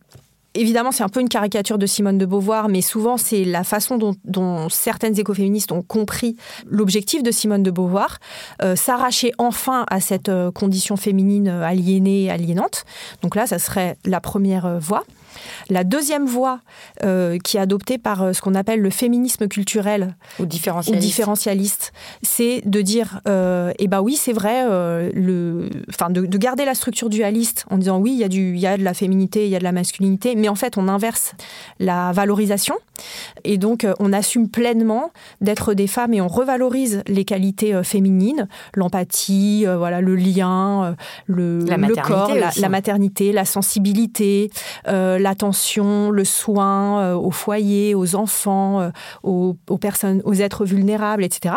évidemment, 0.56 0.92
c'est 0.92 1.02
un 1.02 1.08
peu 1.08 1.20
une 1.20 1.28
caricature 1.28 1.78
de 1.78 1.86
Simone 1.86 2.18
de 2.18 2.26
Beauvoir, 2.26 2.68
mais 2.68 2.80
souvent, 2.80 3.16
c'est 3.16 3.44
la 3.44 3.64
façon 3.64 3.98
dont, 3.98 4.68
certaines 4.68 5.18
écoféministes 5.18 5.72
ont 5.72 5.82
compris 5.82 6.36
l'objectif 6.66 7.22
de 7.22 7.30
Simone 7.30 7.62
de 7.62 7.70
Beauvoir, 7.70 8.18
euh, 8.62 8.76
s'arracher 8.76 9.32
enfin 9.38 9.84
à 9.88 10.00
cette 10.00 10.28
euh, 10.28 10.50
condition 10.50 10.96
féminine 10.96 11.48
aliénée, 11.48 12.30
aliénante. 12.30 12.84
Donc 13.22 13.36
là, 13.36 13.46
ça 13.46 13.58
serait 13.58 13.96
la 14.04 14.20
première 14.20 14.66
euh, 14.66 14.78
voie. 14.78 15.04
La 15.70 15.84
deuxième 15.84 16.26
voie 16.26 16.60
euh, 17.02 17.38
qui 17.38 17.56
est 17.56 17.60
adoptée 17.60 17.98
par 17.98 18.22
euh, 18.22 18.32
ce 18.32 18.40
qu'on 18.40 18.54
appelle 18.54 18.80
le 18.80 18.90
féminisme 18.90 19.48
culturel 19.48 20.16
ou 20.38 20.46
différentialiste, 20.46 21.92
c'est 22.22 22.62
de 22.64 22.82
dire, 22.82 23.20
euh, 23.28 23.72
eh 23.78 23.88
ben 23.88 24.00
oui, 24.00 24.16
c'est 24.16 24.32
vrai, 24.32 24.64
euh, 24.64 25.10
le, 25.14 25.68
enfin 25.88 26.10
de, 26.10 26.24
garder 26.36 26.64
la 26.64 26.74
structure 26.74 27.08
dualiste 27.08 27.64
en 27.70 27.78
disant 27.78 27.98
oui, 27.98 28.12
il 28.12 28.18
y 28.18 28.24
a 28.24 28.28
du, 28.28 28.54
il 28.54 28.60
y 28.60 28.66
a 28.66 28.76
de 28.76 28.84
la 28.84 28.94
féminité, 28.94 29.44
il 29.46 29.50
y 29.50 29.56
a 29.56 29.58
de 29.58 29.64
la 29.64 29.72
masculinité, 29.72 30.34
mais 30.36 30.48
en 30.48 30.54
fait 30.54 30.76
on 30.76 30.88
inverse 30.88 31.32
la 31.78 32.12
valorisation. 32.12 32.76
Et 33.44 33.58
donc 33.58 33.86
on 33.98 34.12
assume 34.12 34.48
pleinement 34.48 35.10
d'être 35.40 35.74
des 35.74 35.86
femmes 35.86 36.14
et 36.14 36.20
on 36.20 36.28
revalorise 36.28 37.02
les 37.06 37.24
qualités 37.24 37.82
féminines, 37.82 38.48
l'empathie, 38.74 39.64
voilà, 39.66 40.00
le 40.00 40.16
lien, 40.16 40.96
le, 41.26 41.60
le 41.60 42.02
corps, 42.02 42.34
la, 42.34 42.50
la, 42.56 42.68
maternité, 42.68 43.32
la 43.32 43.44
sensibilité 43.44 44.50
l'attention, 45.26 46.10
le 46.10 46.24
soin 46.24 47.00
euh, 47.00 47.14
au 47.14 47.32
foyer, 47.32 47.96
aux 47.96 48.14
enfants, 48.14 48.80
euh, 48.80 48.90
aux, 49.24 49.78
personnes, 49.78 50.22
aux 50.24 50.34
êtres 50.34 50.64
vulnérables, 50.64 51.24
etc. 51.24 51.56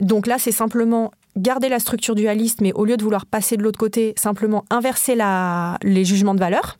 Donc 0.00 0.26
là, 0.26 0.36
c'est 0.38 0.52
simplement 0.52 1.10
garder 1.36 1.70
la 1.70 1.78
structure 1.78 2.14
dualiste, 2.14 2.60
mais 2.60 2.72
au 2.74 2.84
lieu 2.84 2.98
de 2.98 3.02
vouloir 3.02 3.24
passer 3.24 3.56
de 3.56 3.62
l'autre 3.62 3.78
côté, 3.78 4.12
simplement 4.16 4.64
inverser 4.68 5.16
les 5.82 6.04
jugements 6.04 6.34
de 6.34 6.40
valeur. 6.40 6.76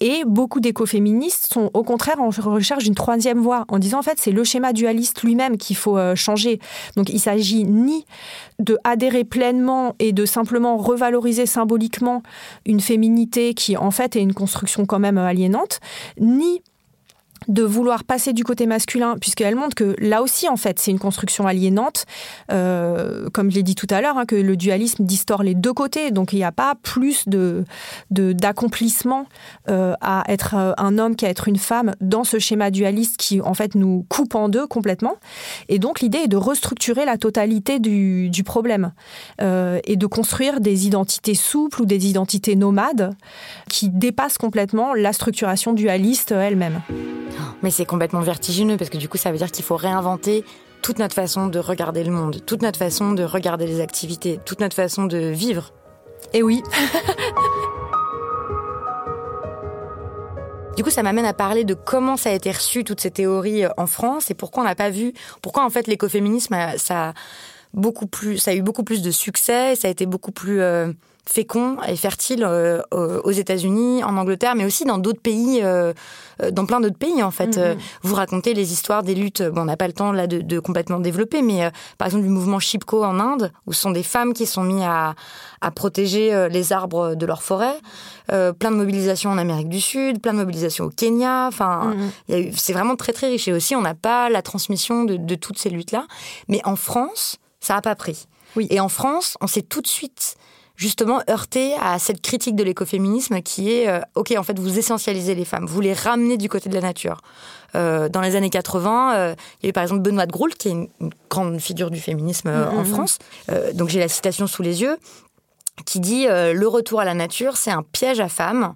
Et 0.00 0.22
beaucoup 0.24 0.60
d'écoféministes 0.60 1.52
sont 1.52 1.70
au 1.74 1.82
contraire 1.82 2.20
en 2.20 2.30
recherche 2.30 2.84
d'une 2.84 2.94
troisième 2.94 3.40
voie, 3.40 3.64
en 3.68 3.78
disant 3.78 3.98
en 3.98 4.02
fait 4.02 4.18
c'est 4.20 4.30
le 4.30 4.44
schéma 4.44 4.72
dualiste 4.72 5.22
lui-même 5.22 5.56
qu'il 5.56 5.76
faut 5.76 5.98
euh, 5.98 6.14
changer. 6.14 6.60
Donc 6.96 7.08
il 7.10 7.18
s'agit 7.18 7.64
ni 7.64 8.04
de 8.60 8.78
adhérer 8.84 9.24
pleinement 9.24 9.94
et 9.98 10.12
de 10.12 10.24
simplement 10.24 10.76
revaloriser 10.76 11.46
symboliquement 11.46 12.22
une 12.64 12.80
féminité 12.80 13.54
qui 13.54 13.76
en 13.76 13.90
fait 13.90 14.14
est 14.14 14.22
une 14.22 14.34
construction 14.34 14.86
quand 14.86 15.00
même 15.00 15.18
aliénante, 15.18 15.80
ni 16.20 16.62
de 17.48 17.62
vouloir 17.62 18.04
passer 18.04 18.32
du 18.32 18.44
côté 18.44 18.66
masculin, 18.66 19.16
puisqu'elle 19.18 19.56
montre 19.56 19.74
que 19.74 19.96
là 19.98 20.22
aussi, 20.22 20.48
en 20.48 20.56
fait, 20.56 20.78
c'est 20.78 20.90
une 20.90 20.98
construction 20.98 21.46
aliénante, 21.46 22.04
euh, 22.52 23.28
comme 23.32 23.50
je 23.50 23.56
l'ai 23.56 23.62
dit 23.62 23.74
tout 23.74 23.86
à 23.90 24.00
l'heure, 24.00 24.18
hein, 24.18 24.26
que 24.26 24.36
le 24.36 24.56
dualisme 24.56 25.04
distord 25.04 25.42
les 25.42 25.54
deux 25.54 25.72
côtés, 25.72 26.10
donc 26.10 26.32
il 26.32 26.36
n'y 26.36 26.44
a 26.44 26.52
pas 26.52 26.74
plus 26.82 27.28
de 27.28 27.64
d'accomplissement 28.10 29.26
euh, 29.68 29.94
à 30.00 30.24
être 30.28 30.54
euh, 30.54 30.72
un 30.76 30.98
homme 30.98 31.16
qu'à 31.16 31.28
être 31.28 31.48
une 31.48 31.56
femme 31.56 31.94
dans 32.00 32.24
ce 32.24 32.38
schéma 32.38 32.70
dualiste 32.70 33.16
qui, 33.16 33.40
en 33.40 33.54
fait, 33.54 33.74
nous 33.74 34.04
coupe 34.08 34.34
en 34.34 34.48
deux 34.48 34.66
complètement. 34.66 35.16
Et 35.68 35.78
donc 35.78 36.00
l'idée 36.00 36.18
est 36.18 36.28
de 36.28 36.36
restructurer 36.36 37.04
la 37.04 37.16
totalité 37.16 37.78
du, 37.78 38.28
du 38.28 38.44
problème 38.44 38.92
et 39.40 39.96
de 39.96 40.06
construire 40.06 40.60
des 40.60 40.86
identités 40.86 41.34
souples 41.34 41.82
ou 41.82 41.86
des 41.86 42.06
identités 42.08 42.56
nomades 42.56 43.14
qui 43.68 43.88
dépassent 43.88 44.38
complètement 44.38 44.94
la 44.94 45.12
structuration 45.12 45.72
dualiste 45.72 46.32
elle-même. 46.32 46.80
Mais 47.62 47.70
c'est 47.70 47.84
complètement 47.84 48.20
vertigineux 48.20 48.76
parce 48.76 48.90
que 48.90 48.98
du 48.98 49.08
coup, 49.08 49.18
ça 49.18 49.30
veut 49.30 49.38
dire 49.38 49.50
qu'il 49.50 49.64
faut 49.64 49.76
réinventer 49.76 50.44
toute 50.82 50.98
notre 50.98 51.14
façon 51.14 51.46
de 51.46 51.58
regarder 51.58 52.04
le 52.04 52.12
monde, 52.12 52.44
toute 52.46 52.62
notre 52.62 52.78
façon 52.78 53.12
de 53.12 53.24
regarder 53.24 53.66
les 53.66 53.80
activités, 53.80 54.40
toute 54.44 54.60
notre 54.60 54.76
façon 54.76 55.06
de 55.06 55.18
vivre. 55.18 55.72
Et 56.32 56.42
oui. 56.42 56.62
Du 60.76 60.84
coup, 60.84 60.90
ça 60.90 61.02
m'amène 61.02 61.24
à 61.24 61.32
parler 61.32 61.64
de 61.64 61.74
comment 61.74 62.16
ça 62.16 62.30
a 62.30 62.32
été 62.34 62.52
reçu 62.52 62.84
toutes 62.84 63.00
ces 63.00 63.10
théories 63.10 63.64
euh, 63.64 63.70
en 63.76 63.88
France 63.88 64.30
et 64.30 64.34
pourquoi 64.34 64.62
on 64.62 64.66
n'a 64.66 64.76
pas 64.76 64.90
vu, 64.90 65.12
pourquoi 65.42 65.64
en 65.64 65.70
fait 65.70 65.88
l'écoféminisme 65.88 66.54
ça 66.76 67.08
a 67.08 67.14
beaucoup 67.74 68.06
plus, 68.06 68.38
ça 68.38 68.52
a 68.52 68.54
eu 68.54 68.62
beaucoup 68.62 68.84
plus 68.84 69.02
de 69.02 69.10
succès, 69.10 69.74
ça 69.74 69.88
a 69.88 69.90
été 69.90 70.06
beaucoup 70.06 70.30
plus 70.30 70.60
euh, 70.60 70.92
fécond 71.28 71.76
et 71.86 71.96
fertile 71.96 72.42
euh, 72.42 72.80
aux 72.92 73.30
États-Unis, 73.30 74.02
en 74.02 74.16
Angleterre, 74.16 74.54
mais 74.54 74.64
aussi 74.64 74.84
dans 74.84 74.96
d'autres 74.96 75.20
pays, 75.20 75.60
euh, 75.62 75.92
euh, 76.42 76.50
dans 76.50 76.64
plein 76.64 76.80
d'autres 76.80 76.96
pays 76.96 77.22
en 77.22 77.30
fait. 77.30 77.58
Mm-hmm. 77.58 77.76
Vous 78.02 78.14
racontez 78.14 78.54
les 78.54 78.72
histoires 78.72 79.02
des 79.02 79.14
luttes. 79.14 79.42
Bon, 79.42 79.62
on 79.62 79.64
n'a 79.66 79.76
pas 79.76 79.86
le 79.86 79.92
temps 79.92 80.10
là 80.10 80.26
de, 80.26 80.58
complètement 80.58 80.98
développer, 81.00 81.42
mais 81.42 81.70
par 81.98 82.06
exemple 82.06 82.24
du 82.24 82.30
mouvement 82.30 82.58
Chipko 82.58 83.04
en 83.04 83.20
Inde, 83.20 83.52
où 83.66 83.74
ce 83.74 83.82
sont 83.82 83.90
des 83.90 84.02
femmes 84.02 84.32
qui 84.32 84.46
sont 84.46 84.62
mises 84.62 84.82
à, 84.82 85.14
à 85.60 85.70
protéger 85.70 86.48
les 86.50 86.72
arbres 86.72 87.14
de 87.14 87.26
leur 87.26 87.42
forêt. 87.42 87.76
plein 88.28 88.70
de 88.70 88.76
mobilisations 88.76 89.30
en 89.30 89.38
Amérique 89.38 89.68
du 89.68 89.80
Sud, 89.80 90.22
plein 90.22 90.32
de 90.32 90.38
mobilisations 90.38 90.86
au 90.86 90.90
Kenya. 90.90 91.46
Enfin, 91.48 91.94
mm-hmm. 92.28 92.52
c'est 92.56 92.72
vraiment 92.72 92.96
très 92.96 93.12
très 93.12 93.28
riche. 93.28 93.48
Et 93.48 93.52
aussi, 93.52 93.76
on 93.76 93.82
n'a 93.82 93.94
pas 93.94 94.30
la 94.30 94.40
transmission 94.40 95.04
de, 95.04 95.16
de 95.16 95.34
toutes 95.34 95.58
ces 95.58 95.68
luttes 95.68 95.92
là. 95.92 96.06
Mais 96.48 96.60
en 96.64 96.76
France, 96.76 97.36
ça 97.60 97.74
n'a 97.74 97.82
pas 97.82 97.94
pris. 97.94 98.26
Oui. 98.56 98.66
Et 98.70 98.80
en 98.80 98.88
France, 98.88 99.36
on 99.40 99.46
s'est 99.46 99.62
tout 99.62 99.82
de 99.82 99.86
suite 99.86 100.37
justement 100.78 101.20
heurter 101.28 101.74
à 101.82 101.98
cette 101.98 102.22
critique 102.22 102.54
de 102.54 102.62
l'écoféminisme 102.62 103.42
qui 103.42 103.72
est 103.72 103.88
euh, 103.88 104.00
ok 104.14 104.32
en 104.38 104.44
fait 104.44 104.58
vous 104.58 104.78
essentialisez 104.78 105.34
les 105.34 105.44
femmes, 105.44 105.66
vous 105.66 105.80
les 105.80 105.92
ramenez 105.92 106.38
du 106.38 106.48
côté 106.48 106.70
de 106.70 106.74
la 106.74 106.80
nature. 106.80 107.20
Euh, 107.74 108.08
dans 108.08 108.22
les 108.22 108.36
années 108.36 108.48
80, 108.48 109.14
euh, 109.14 109.34
il 109.60 109.66
y 109.66 109.68
a 109.68 109.70
eu 109.70 109.72
par 109.72 109.82
exemple 109.82 110.00
Benoît 110.00 110.24
de 110.24 110.32
Groult 110.32 110.54
qui 110.56 110.68
est 110.68 110.70
une, 110.70 110.88
grande 111.28 111.58
figure 111.58 111.90
du 111.90 112.00
féminisme 112.00 112.48
en 112.48 112.82
mm-hmm. 112.82 112.84
France. 112.86 113.18
donc 113.74 113.90
j'ai 113.90 113.98
la 113.98 114.08
citation 114.08 114.46
sous 114.46 114.62
les 114.62 114.80
yeux 114.80 114.96
qui 115.84 116.00
dit 116.00 116.26
le 116.26 116.66
retour 116.66 117.00
à 117.00 117.04
la 117.04 117.14
nature 117.14 117.56
c'est 117.56 117.70
un 117.72 117.82
piège 117.82 118.20
à 118.20 118.28
femmes. 118.28 118.74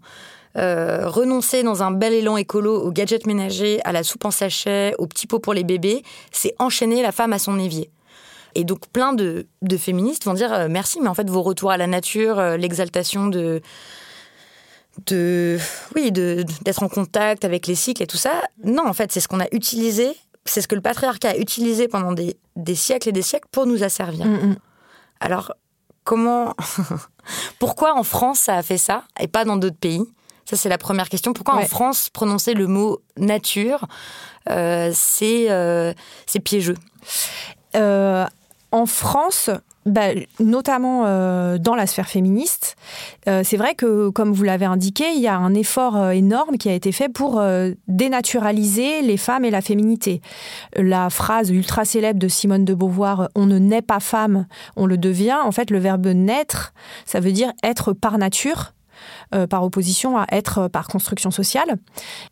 renoncer 0.56 1.62
dans 1.62 1.84
un 1.84 1.92
bel 1.92 2.12
élan 2.12 2.36
écolo 2.36 2.82
aux 2.82 2.90
gadgets 2.90 3.26
ménagers, 3.26 3.80
à 3.84 3.92
la 3.92 4.02
soupe 4.02 4.24
en 4.24 4.30
sachet, 4.32 4.94
aux 4.98 5.06
petits 5.06 5.28
pots 5.28 5.38
pour 5.38 5.54
les 5.54 5.64
bébés, 5.64 6.02
c'est 6.32 6.54
enchaîner 6.58 7.00
la 7.00 7.12
femme 7.12 7.32
à 7.32 7.38
son 7.38 7.58
évier. 7.58 7.90
Et 8.54 8.64
donc 8.64 8.86
plein 8.88 9.12
de, 9.12 9.46
féministes 9.78 10.24
vont 10.24 10.34
dire 10.34 10.52
euh, 10.52 10.68
merci, 10.68 11.00
mais 11.00 11.08
en 11.08 11.14
fait 11.14 11.28
vos 11.28 11.42
retours 11.42 11.70
à 11.70 11.76
la 11.76 11.86
nature, 11.86 12.38
euh, 12.38 12.56
l'exaltation 12.56 13.26
de 13.26 13.60
de 15.06 15.58
oui 15.96 16.12
d'être 16.12 16.82
en 16.82 16.88
contact 16.88 17.46
avec 17.46 17.66
les 17.66 17.74
cycles 17.74 18.02
et 18.02 18.06
tout 18.06 18.18
ça, 18.18 18.42
non 18.62 18.86
en 18.86 18.92
fait 18.92 19.10
c'est 19.10 19.20
ce 19.20 19.28
qu'on 19.28 19.40
a 19.40 19.46
utilisé, 19.52 20.14
c'est 20.44 20.60
ce 20.60 20.68
que 20.68 20.74
le 20.74 20.82
patriarcat 20.82 21.30
a 21.30 21.36
utilisé 21.36 21.88
pendant 21.88 22.12
des, 22.12 22.36
siècles 22.74 23.08
et 23.08 23.12
des 23.12 23.22
siècles 23.22 23.48
pour 23.50 23.64
nous 23.64 23.84
asservir. 23.84 24.26
Mm, 24.26 24.48
mm. 24.48 24.56
Alors 25.20 25.52
comment, 26.04 26.54
pourquoi 27.58 27.96
en 27.96 28.02
France 28.02 28.40
ça 28.40 28.56
a 28.56 28.62
fait 28.62 28.76
ça 28.76 29.04
et 29.18 29.28
pas 29.28 29.46
dans 29.46 29.56
d'autres 29.56 29.78
pays? 29.78 30.04
Ça, 30.44 30.56
c'est 30.56 30.68
la 30.68 30.76
première 30.76 31.08
question. 31.08 31.32
Pourquoi 31.32 31.54
en 31.54 31.66
France, 31.66 32.10
prononcer 32.10 32.52
le 32.54 32.66
mot 32.66 33.00
nature, 33.16 33.86
euh, 34.50 34.90
c'est 34.94 35.48
piégeux? 36.44 36.76
En 38.72 38.86
France, 38.86 39.50
bah, 39.84 40.08
notamment 40.40 41.04
euh, 41.06 41.58
dans 41.58 41.74
la 41.74 41.86
sphère 41.86 42.08
féministe, 42.08 42.76
euh, 43.28 43.42
c'est 43.44 43.56
vrai 43.56 43.74
que, 43.74 44.08
comme 44.08 44.32
vous 44.32 44.44
l'avez 44.44 44.64
indiqué, 44.64 45.12
il 45.14 45.20
y 45.20 45.26
a 45.26 45.36
un 45.36 45.54
effort 45.54 45.96
euh, 45.96 46.10
énorme 46.10 46.56
qui 46.56 46.68
a 46.68 46.72
été 46.72 46.90
fait 46.90 47.08
pour 47.08 47.42
dénaturaliser 47.88 49.02
les 49.02 49.16
femmes 49.16 49.44
et 49.44 49.50
la 49.50 49.60
féminité. 49.60 50.22
La 50.76 51.10
phrase 51.10 51.50
ultra 51.50 51.84
célèbre 51.84 52.18
de 52.18 52.28
Simone 52.28 52.64
de 52.64 52.74
Beauvoir 52.74 53.28
On 53.34 53.46
ne 53.46 53.58
naît 53.58 53.82
pas 53.82 54.00
femme, 54.00 54.46
on 54.76 54.86
le 54.86 54.96
devient. 54.96 55.38
En 55.44 55.52
fait, 55.52 55.70
le 55.70 55.78
verbe 55.78 56.06
naître, 56.06 56.72
ça 57.04 57.20
veut 57.20 57.32
dire 57.32 57.52
être 57.62 57.92
par 57.92 58.18
nature. 58.18 58.72
Euh, 59.34 59.46
par 59.46 59.64
opposition 59.64 60.18
à 60.18 60.26
être 60.30 60.58
euh, 60.58 60.68
par 60.68 60.88
construction 60.88 61.30
sociale. 61.30 61.76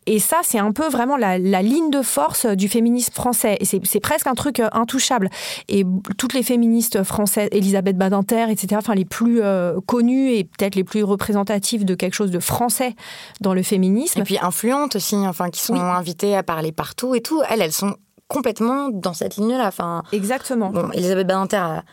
Et 0.05 0.19
ça, 0.19 0.41
c'est 0.43 0.59
un 0.59 0.71
peu 0.71 0.87
vraiment 0.87 1.17
la, 1.17 1.37
ligne 1.37 1.89
de 1.89 2.03
force 2.03 2.45
du 2.45 2.69
féminisme 2.69 3.11
français. 3.13 3.57
Et 3.59 3.65
c'est 3.65 3.99
presque 3.99 4.27
un 4.27 4.35
truc 4.35 4.59
euh, 4.59 4.69
intouchable. 4.71 5.29
Et 5.67 5.83
toutes 6.19 6.33
les 6.33 6.43
féministes 6.43 7.01
françaises, 7.01 7.49
Elisabeth 7.51 7.97
Badinter, 7.97 8.51
etc., 8.51 8.75
enfin 8.75 8.93
les 8.93 9.05
plus 9.05 9.41
connues 9.85 10.31
et 10.31 10.43
peut-être 10.43 10.75
les 10.75 10.83
plus 10.83 11.03
représentatives 11.03 11.85
de 11.85 11.95
quelque 11.95 12.13
chose 12.13 12.31
de 12.31 12.39
français 12.39 12.95
dans 13.39 13.53
le 13.53 13.63
féminisme. 13.63 14.19
Et 14.21 14.23
puis 14.23 14.37
influentes 14.39 14.95
aussi, 14.95 15.15
enfin 15.15 15.49
qui 15.49 15.61
sont 15.61 15.75
invitées 15.75 16.35
à 16.35 16.43
parler 16.43 16.71
partout 16.71 17.15
et 17.15 17.21
tout. 17.21 17.41
Elles, 17.49 17.61
elles 17.61 17.71
sont 17.71 17.95
complètement 18.27 18.89
dans 18.89 19.13
cette 19.13 19.37
ligne-là. 19.37 19.67
Enfin, 19.67 20.03
Exactement. 20.11 20.69
Bon, 20.69 20.91
Elisabeth 20.91 21.27
Badinter 21.27 21.57
a 21.57 21.83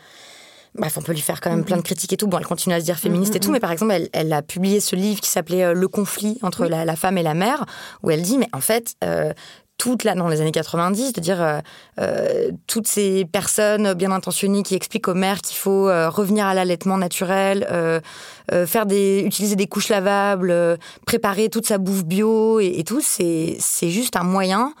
Bref, 0.75 0.97
on 0.97 1.01
peut 1.01 1.13
lui 1.13 1.21
faire 1.21 1.41
quand 1.41 1.49
même 1.49 1.65
plein 1.65 1.77
de 1.77 1.81
critiques 1.81 2.13
et 2.13 2.17
tout. 2.17 2.27
Bon, 2.27 2.37
elle 2.37 2.45
continue 2.45 2.75
à 2.75 2.79
se 2.79 2.85
dire 2.85 2.97
féministe 2.97 3.35
et 3.35 3.39
tout, 3.39 3.51
mais 3.51 3.59
par 3.59 3.71
exemple, 3.71 3.93
elle, 4.13 4.33
a 4.33 4.41
publié 4.41 4.79
ce 4.79 4.95
livre 4.95 5.19
qui 5.21 5.29
s'appelait 5.29 5.63
euh, 5.63 5.73
Le 5.73 5.87
conflit 5.87 6.37
entre 6.41 6.65
la, 6.65 6.95
femme 6.95 7.17
et 7.17 7.23
la 7.23 7.33
mère, 7.33 7.65
où 8.03 8.11
elle 8.11 8.21
dit, 8.21 8.37
mais 8.37 8.47
en 8.53 8.61
fait, 8.61 8.95
euh, 9.03 9.33
toute 9.79 10.03
là 10.03 10.13
dans 10.13 10.27
les 10.27 10.41
années 10.41 10.51
90, 10.51 11.13
de 11.13 11.21
dire 11.21 11.41
euh, 11.41 11.59
euh, 11.99 12.51
toutes 12.67 12.85
ces 12.85 13.25
personnes 13.25 13.93
bien 13.93 14.11
intentionnées 14.11 14.61
qui 14.61 14.75
expliquent 14.75 15.07
aux 15.07 15.15
mères 15.15 15.41
qu'il 15.41 15.57
faut 15.57 15.89
euh, 15.89 16.09
revenir 16.09 16.45
à 16.45 16.53
l'allaitement 16.53 16.97
naturel, 16.97 17.65
faire 18.65 18.85
des, 18.85 19.21
utiliser 19.25 19.55
des 19.55 19.67
couches 19.67 19.89
lavables, 19.89 20.77
préparer 21.07 21.49
toute 21.49 21.65
sa 21.65 21.77
bouffe 21.77 22.03
bio 22.03 22.59
et, 22.59 22.79
et 22.79 22.83
tout, 22.83 23.01
c'est 23.01 23.55
c'est 23.59 23.89
juste 23.89 24.15
un 24.15 24.23
moyen 24.23 24.73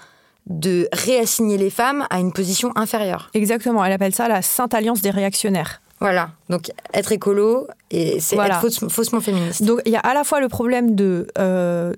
de 0.47 0.87
réassigner 0.91 1.57
les 1.57 1.69
femmes 1.69 2.05
à 2.09 2.19
une 2.19 2.33
position 2.33 2.71
inférieure. 2.75 3.29
Exactement, 3.33 3.83
elle 3.85 3.93
appelle 3.93 4.15
ça 4.15 4.27
la 4.27 4.41
sainte 4.41 4.73
alliance 4.73 5.01
des 5.01 5.11
réactionnaires. 5.11 5.81
Voilà, 5.99 6.31
donc 6.49 6.71
être 6.93 7.11
écolo 7.11 7.67
et 7.91 8.21
c'est 8.21 8.37
être 8.37 8.89
faussement 8.89 9.19
féministe. 9.19 9.63
Donc 9.63 9.81
il 9.85 9.91
y 9.91 9.97
a 9.97 9.99
à 9.99 10.13
la 10.13 10.23
fois 10.23 10.39
le 10.39 10.47
problème 10.47 10.95
de, 10.95 11.27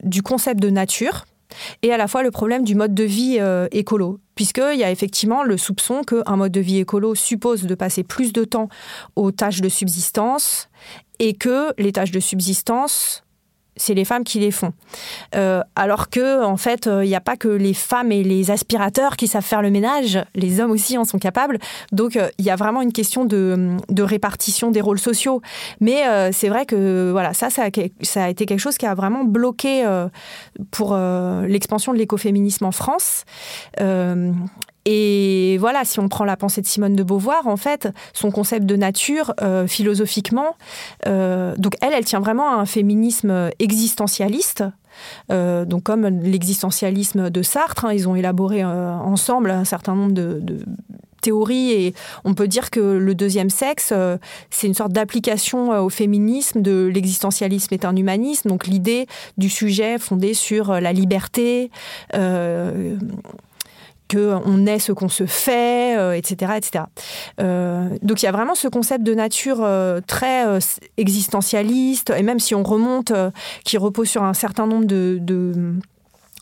du 0.04 0.24
concept 0.24 0.60
de 0.60 0.72
nature, 0.72 1.26
et 1.82 1.92
à 1.92 1.98
la 1.98 2.08
fois 2.08 2.24
le 2.24 2.32
problème 2.32 2.64
du 2.64 2.76
mode 2.76 2.94
de 2.94 3.04
vie 3.04 3.38
euh, 3.40 3.68
écolo, 3.72 4.20
puisqu'il 4.36 4.78
y 4.78 4.84
a 4.84 4.92
effectivement 4.92 5.44
le 5.44 5.58
soupçon 5.58 6.02
qu'un 6.04 6.36
mode 6.36 6.52
de 6.52 6.60
vie 6.60 6.80
écolo 6.80 7.16
suppose 7.16 7.64
de 7.64 7.76
passer 7.76 8.04
plus 8.04 8.34
de 8.34 8.44
temps 8.44 8.70
aux 9.16 9.32
tâches 9.32 9.62
de 9.62 9.70
subsistance 9.70 10.70
et 11.20 11.34
que 11.34 11.74
les 11.78 11.92
tâches 11.92 12.12
de 12.12 12.20
subsistance 12.20 13.24
c'est 13.82 13.96
les 13.96 14.06
femmes 14.06 14.24
qui 14.24 14.40
les 14.40 14.52
font. 14.52 14.74
Euh, 15.36 15.64
alors 15.76 16.10
que, 16.10 16.44
en 16.44 16.58
fait, 16.58 16.86
il 16.86 17.08
n'y 17.08 17.16
a 17.16 17.22
pas 17.22 17.36
que 17.36 17.48
les 17.48 17.74
femmes 17.74 18.12
et 18.12 18.24
les 18.24 18.52
aspirateurs 18.52 19.18
qui 19.18 19.28
savent 19.28 19.44
faire 19.44 19.64
le 19.64 19.72
ménage, 19.72 20.24
les 20.36 20.60
hommes 20.60 20.70
aussi 20.70 21.00
en 21.00 21.04
sont 21.04 21.18
capables. 21.18 21.58
Donc, 21.92 22.16
euh, 22.16 22.30
il 22.38 22.46
y 22.46 22.52
a 22.52 22.56
vraiment 22.56 22.84
une 22.84 22.94
question 22.94 23.26
de, 23.26 23.76
répartition 24.00 24.70
des 24.70 24.82
rôles 24.82 25.00
sociaux. 25.00 25.42
Mais 25.80 26.08
euh, 26.08 26.30
c'est 26.32 26.50
vrai 26.50 26.68
que, 26.68 27.10
voilà, 27.12 27.34
ça, 27.34 27.50
ça 27.50 27.64
a, 27.64 28.30
été 28.30 28.46
quelque 28.46 28.60
chose 28.60 28.78
qui 28.78 28.86
a 28.86 28.94
vraiment 28.94 29.24
bloqué 29.24 29.84
pour 30.70 30.96
l'expansion 30.96 31.92
de 31.94 31.98
l'écoféminisme 31.98 32.66
en 32.66 32.72
France. 32.72 33.26
Et 34.86 35.58
voilà, 35.60 35.86
si 35.86 36.00
on 36.00 36.08
prend 36.08 36.26
la 36.26 36.38
pensée 36.38 36.62
de 36.62 36.66
Simone 36.66 36.96
de 36.96 37.04
Beauvoir, 37.04 37.48
en 37.48 37.58
fait, 37.58 37.90
son 38.14 38.32
concept 38.32 38.66
de 38.66 38.76
nature, 38.76 39.34
euh, 39.42 39.68
philosophiquement, 39.68 40.56
euh, 41.08 41.56
donc 41.58 41.76
elle, 41.82 41.94
elle 41.94 42.06
tient 42.06 42.20
vraiment 42.20 42.50
à 42.50 42.56
un 42.56 42.66
féminisme 42.66 43.52
existentialiste. 43.60 44.64
Euh, 45.32 45.66
donc 45.66 45.84
comme 45.84 46.08
l'existentialisme 46.08 47.30
de 47.30 47.42
Sartre, 47.42 47.86
hein, 47.86 47.94
ils 47.94 48.10
ont 48.10 48.16
élaboré 48.16 48.64
ensemble 48.64 49.52
un 49.52 49.66
certain 49.66 49.96
nombre 49.96 50.14
de, 50.14 50.42
théories 51.22 51.72
et 51.72 51.94
on 52.26 52.34
peut 52.34 52.48
dire 52.48 52.72
que 52.72 52.80
le 52.80 53.14
deuxième 53.14 53.52
sexe, 53.52 53.94
c'est 54.50 54.66
une 54.66 54.74
sorte 54.74 54.92
d'application 54.92 55.70
au 55.80 55.90
féminisme 55.90 56.64
de 56.64 56.90
l'existentialisme 56.92 57.76
est 57.76 57.86
un 57.86 57.96
humanisme, 57.96 58.50
donc 58.50 58.66
l'idée 58.66 59.06
du 59.38 59.48
sujet 59.48 60.00
fondé 60.00 60.34
sur 60.34 60.82
la 60.82 60.92
liberté 60.92 61.70
qu'on 64.12 64.66
est 64.66 64.80
ce 64.80 64.92
qu'on 64.92 65.10
se 65.10 65.26
fait, 65.26 65.94
etc. 66.18 66.52
Euh, 66.52 66.58
etc. 66.58 66.84
Euh, 67.40 67.90
donc 68.02 68.22
il 68.22 68.26
y 68.26 68.30
a 68.30 68.32
vraiment 68.32 68.56
ce 68.56 68.68
concept 68.68 69.04
de 69.04 69.14
nature 69.14 69.60
euh, 69.62 70.02
très 70.06 70.60
existentialiste, 70.98 72.12
et 72.16 72.24
même 72.24 72.40
si 72.40 72.56
on 72.56 72.64
remonte, 72.64 73.14
qui 73.64 73.78
repose 73.78 74.10
sur 74.10 74.24
un 74.24 74.34
certain 74.34 74.68
nombre 74.68 74.86
de, 74.86 75.20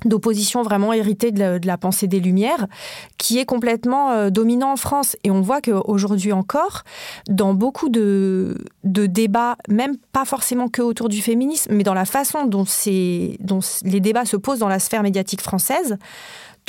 d'opposition 0.05 0.63
vraiment 0.63 0.93
héritée 0.93 1.31
de 1.31 1.65
la, 1.65 1.77
pensée 1.77 2.07
des 2.07 2.19
Lumières, 2.19 2.67
qui 3.17 3.37
est 3.39 3.45
complètement 3.45 4.29
dominant 4.29 4.73
en 4.73 4.75
France. 4.77 5.15
Et 5.23 5.31
on 5.31 5.41
voit 5.41 5.61
qu'aujourd'hui 5.61 6.31
encore, 6.31 6.83
dans 7.27 7.53
beaucoup 7.53 7.89
de, 7.89 8.57
de, 8.83 9.05
débats, 9.05 9.57
même 9.67 9.97
pas 10.11 10.25
forcément 10.25 10.69
que 10.69 10.81
autour 10.81 11.09
du 11.09 11.21
féminisme, 11.21 11.73
mais 11.73 11.83
dans 11.83 11.93
la 11.93 12.05
façon 12.05 12.45
dont, 12.45 12.65
dont 13.39 13.59
les 13.83 13.99
débats 13.99 14.25
se 14.25 14.37
posent 14.37 14.59
dans 14.59 14.69
la 14.69 14.79
sphère 14.79 15.03
médiatique 15.03 15.41
française, 15.41 15.97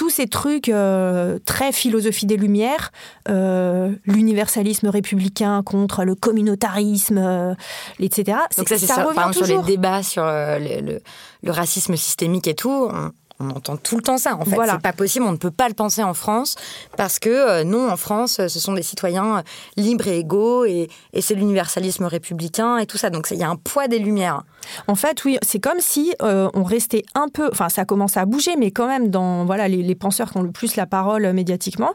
tous 0.01 0.09
ces 0.09 0.29
trucs 0.29 0.71
euh, 0.71 1.39
très 1.45 1.73
philosophie 1.73 2.25
des 2.25 2.39
Lumières, 2.39 2.91
euh, 3.29 3.93
l'universalisme 4.07 4.89
républicain 4.89 5.63
contre 5.63 6.05
le 6.05 6.15
communautarisme, 6.15 7.19
euh, 7.19 7.55
etc. 7.99 8.39
Donc 8.57 8.71
ça, 8.71 8.79
c'est 8.79 8.87
ça, 8.87 9.05
par 9.15 9.29
exemple, 9.29 9.47
sur 9.47 9.59
les 9.59 9.63
débats 9.63 10.03
sur 10.03 10.25
le, 10.25 11.01
le, 11.43 11.51
racisme 11.51 11.97
systémique 11.97 12.49
et 12.49 12.55
tout 12.55 12.89
on 12.91 13.11
entend 13.49 13.77
tout 13.79 13.97
le 13.97 14.03
temps 14.03 14.19
ça. 14.19 14.37
En 14.37 14.45
fait, 14.45 14.57
c'est 14.57 14.81
pas 14.81 14.93
possible. 14.93 15.25
On 15.25 15.33
ne 15.33 15.39
peut 15.39 15.51
pas 15.51 15.69
le 15.69 15.75
penser 15.75 16.03
en 16.03 16.13
France 16.13 16.57
parce 16.97 17.19
que 17.19 17.31
euh, 17.31 17.65
non, 17.65 17.91
en 17.91 17.97
France, 17.97 18.47
ce 18.47 18.61
sont 18.61 18.75
des 18.75 18.83
citoyens 18.83 19.39
euh, 19.39 19.43
libres 19.77 20.09
et 20.09 20.19
égaux 20.19 20.65
et, 20.67 20.89
c'est 21.21 21.35
l'universalisme 21.35 22.05
républicain 22.05 22.79
et 22.79 22.87
tout 22.87 22.99
ça. 22.99 23.09
Donc 23.09 23.29
il 23.31 23.39
y 23.39 23.43
a 23.43 23.49
un 23.49 23.57
poids 23.57 23.89
des 23.89 23.99
lumières. 23.99 24.43
En 24.89 24.95
fait, 24.95 25.25
oui, 25.25 25.39
c'est 25.43 25.61
comme 25.61 25.81
si 25.81 26.13
euh, 26.23 26.51
on 26.55 26.65
restait 26.65 27.05
un 27.15 27.29
peu. 27.29 27.49
Enfin, 27.51 27.69
ça 27.69 27.85
commence 27.85 28.17
à 28.17 28.27
bouger, 28.27 28.57
mais 28.57 28.71
quand 28.71 28.87
même, 28.87 29.09
dans 29.09 29.45
voilà 29.45 29.69
les, 29.69 29.95
penseurs 29.95 30.31
qui 30.31 30.39
ont 30.39 30.43
le 30.43 30.53
plus 30.53 30.77
la 30.77 30.87
parole 30.87 31.33
médiatiquement, 31.33 31.93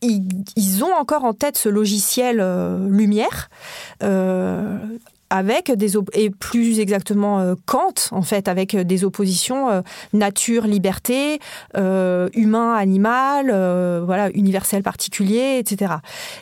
ils, 0.00 0.82
ont 0.82 0.92
encore 0.94 1.24
en 1.24 1.32
tête 1.32 1.56
ce 1.56 1.68
logiciel 1.68 2.38
lumière 2.88 3.48
avec 5.32 5.72
des 5.72 5.94
et 6.12 6.28
plus 6.28 6.78
exactement 6.78 7.40
euh, 7.40 7.54
Kant 7.64 7.94
en 8.10 8.20
fait 8.20 8.48
avec 8.48 8.76
des 8.76 9.02
oppositions 9.02 9.70
euh, 9.70 9.80
nature 10.12 10.66
liberté 10.66 11.40
euh, 11.74 12.28
humain 12.34 12.74
animal 12.74 13.46
voilà 14.04 14.28
universel 14.34 14.82
particulier 14.82 15.56
etc 15.58 15.94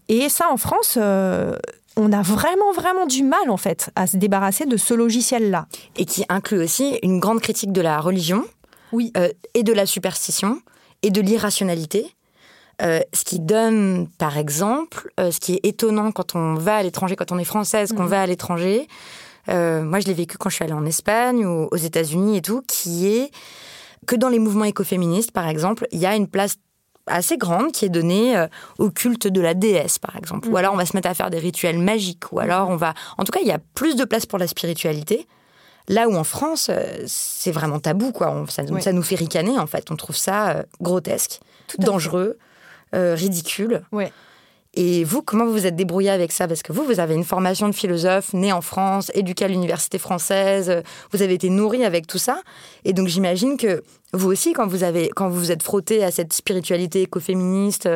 et 0.09 0.29
ça 0.29 0.49
en 0.51 0.57
France 0.57 0.99
on 0.99 2.13
a 2.13 2.23
vraiment 2.23 2.73
vraiment 2.73 3.07
du 3.07 3.23
mal 3.23 3.49
en 3.49 3.57
fait 3.57 3.91
à 3.95 4.09
se 4.09 4.17
débarrasser 4.17 4.67
de 4.67 4.77
ce 4.77 4.93
logiciel 4.93 5.51
là 5.51 5.67
et 5.97 6.05
qui 6.05 6.25
inclut 6.29 6.61
aussi 6.61 6.99
une 7.05 7.21
grande 7.21 7.41
critique 7.41 7.73
de 7.73 7.81
la 7.81 8.01
religion 8.01 8.45
oui. 8.91 9.13
et 9.55 9.63
de 9.63 9.73
la 9.73 9.87
superstition 9.87 10.61
et 11.03 11.11
de 11.11 11.21
l'irrationalité 11.21 12.13
euh, 12.83 13.01
ce 13.13 13.25
qui 13.25 13.41
donne, 13.41 14.09
par 14.19 14.39
exemple, 14.39 15.11
euh, 15.21 15.31
ce 15.31 15.39
qui 15.39 15.55
est 15.55 15.61
étonnant 15.65 16.13
quand 16.13 16.35
on 16.35 16.55
va 16.55 16.77
à 16.77 16.83
l'étranger, 16.83 17.15
quand 17.15 17.31
on 17.31 17.39
est 17.39 17.45
française, 17.45 17.93
qu'on 17.93 18.05
mhm. 18.05 18.09
va 18.09 18.23
à 18.23 18.27
l'étranger. 18.27 18.89
Euh, 19.49 19.83
moi, 19.83 20.01
je 20.01 20.07
l'ai 20.07 20.15
vécu 20.15 20.39
quand 20.39 20.49
je 20.49 20.55
suis 20.55 20.65
allée 20.65 20.73
en 20.73 20.87
Espagne 20.87 21.45
ou 21.45 21.69
aux 21.71 21.77
États-Unis 21.77 22.39
et 22.39 22.43
tout, 22.43 22.63
qui 22.67 23.07
est 23.07 23.31
que 24.07 24.17
dans 24.17 24.31
les 24.31 24.39
mouvements 24.39 24.65
écoféministes, 24.65 25.33
par 25.33 25.47
exemple, 25.47 25.87
il 25.93 25.99
y 25.99 26.07
a 26.07 26.17
une 26.17 26.27
place 26.27 26.57
assez 27.07 27.37
grande 27.37 27.73
qui 27.73 27.85
est 27.85 27.91
donnée 27.91 28.47
au 28.79 28.91
culte 28.91 29.27
de 29.27 29.41
la 29.41 29.53
déesse, 29.53 29.99
par 29.99 30.17
exemple. 30.17 30.49
Ou 30.49 30.53
mhm. 30.53 30.57
alors 30.57 30.75
on 30.75 30.77
va 30.77 30.87
se 30.87 30.97
mettre 30.97 31.09
à 31.09 31.15
faire 31.15 31.29
des 31.29 31.39
rituels 31.39 31.79
magiques. 31.79 32.33
Ou 32.33 32.39
alors 32.39 32.71
on 32.71 32.77
va... 32.77 32.95
En 33.19 33.25
tout 33.25 33.33
cas, 33.33 33.41
il 33.43 33.49
y 33.49 33.53
a 33.53 33.59
plus 33.75 33.95
de 33.97 34.05
place 34.05 34.25
pour 34.25 34.39
la 34.39 34.47
spiritualité. 34.47 35.27
Là 35.89 36.09
où 36.09 36.15
en 36.15 36.25
France, 36.25 36.71
c'est 37.07 37.51
vraiment 37.51 37.81
tabou, 37.81 38.13
quoi. 38.13 38.45
ça, 38.49 38.63
ça, 38.81 38.93
nous 38.93 39.03
fait 39.03 39.17
ricaner, 39.17 39.59
en 39.59 39.67
fait. 39.67 39.91
On 39.91 39.97
trouve 39.97 40.17
ça 40.17 40.65
grotesque, 40.81 41.41
dangereux. 41.79 42.39
Euh, 42.95 43.15
ridicule. 43.15 43.83
Ouais. 43.93 44.13
Et 44.75 45.03
vous, 45.03 45.21
comment 45.21 45.47
vous 45.47 45.53
vous 45.53 45.67
êtes 45.67 45.75
débrouillé 45.75 46.11
avec 46.11 46.31
ça? 46.31 46.47
Parce 46.47 46.63
que 46.63 46.73
vous, 46.73 46.85
vous 46.85 47.01
avez 47.01 47.15
une 47.15 47.25
formation 47.25 47.69
de 47.69 47.75
philosophe, 47.75 48.33
né 48.33 48.53
en 48.53 48.61
France, 48.61 49.11
éduqué 49.15 49.45
à 49.45 49.49
l'université 49.49 49.99
française, 49.99 50.83
vous 51.11 51.23
avez 51.23 51.35
été 51.35 51.51
nourri 51.51 51.85
avec 51.85 52.07
tout 52.07 52.19
ça. 52.19 52.41
Et 52.85 52.93
donc 52.93 53.09
j'imagine 53.09 53.57
que 53.57 53.83
vous 54.13 54.31
aussi, 54.31 54.53
quand 54.53 54.69
vous, 54.69 54.85
avez, 54.85 55.09
quand 55.09 55.29
vous 55.29 55.39
vous 55.39 55.53
êtes 55.53 55.65
frotté 55.65 56.05
à 56.05 56.13
cette 56.13 56.33
spiritualité 56.33 57.03
écoféministe, 57.03 57.89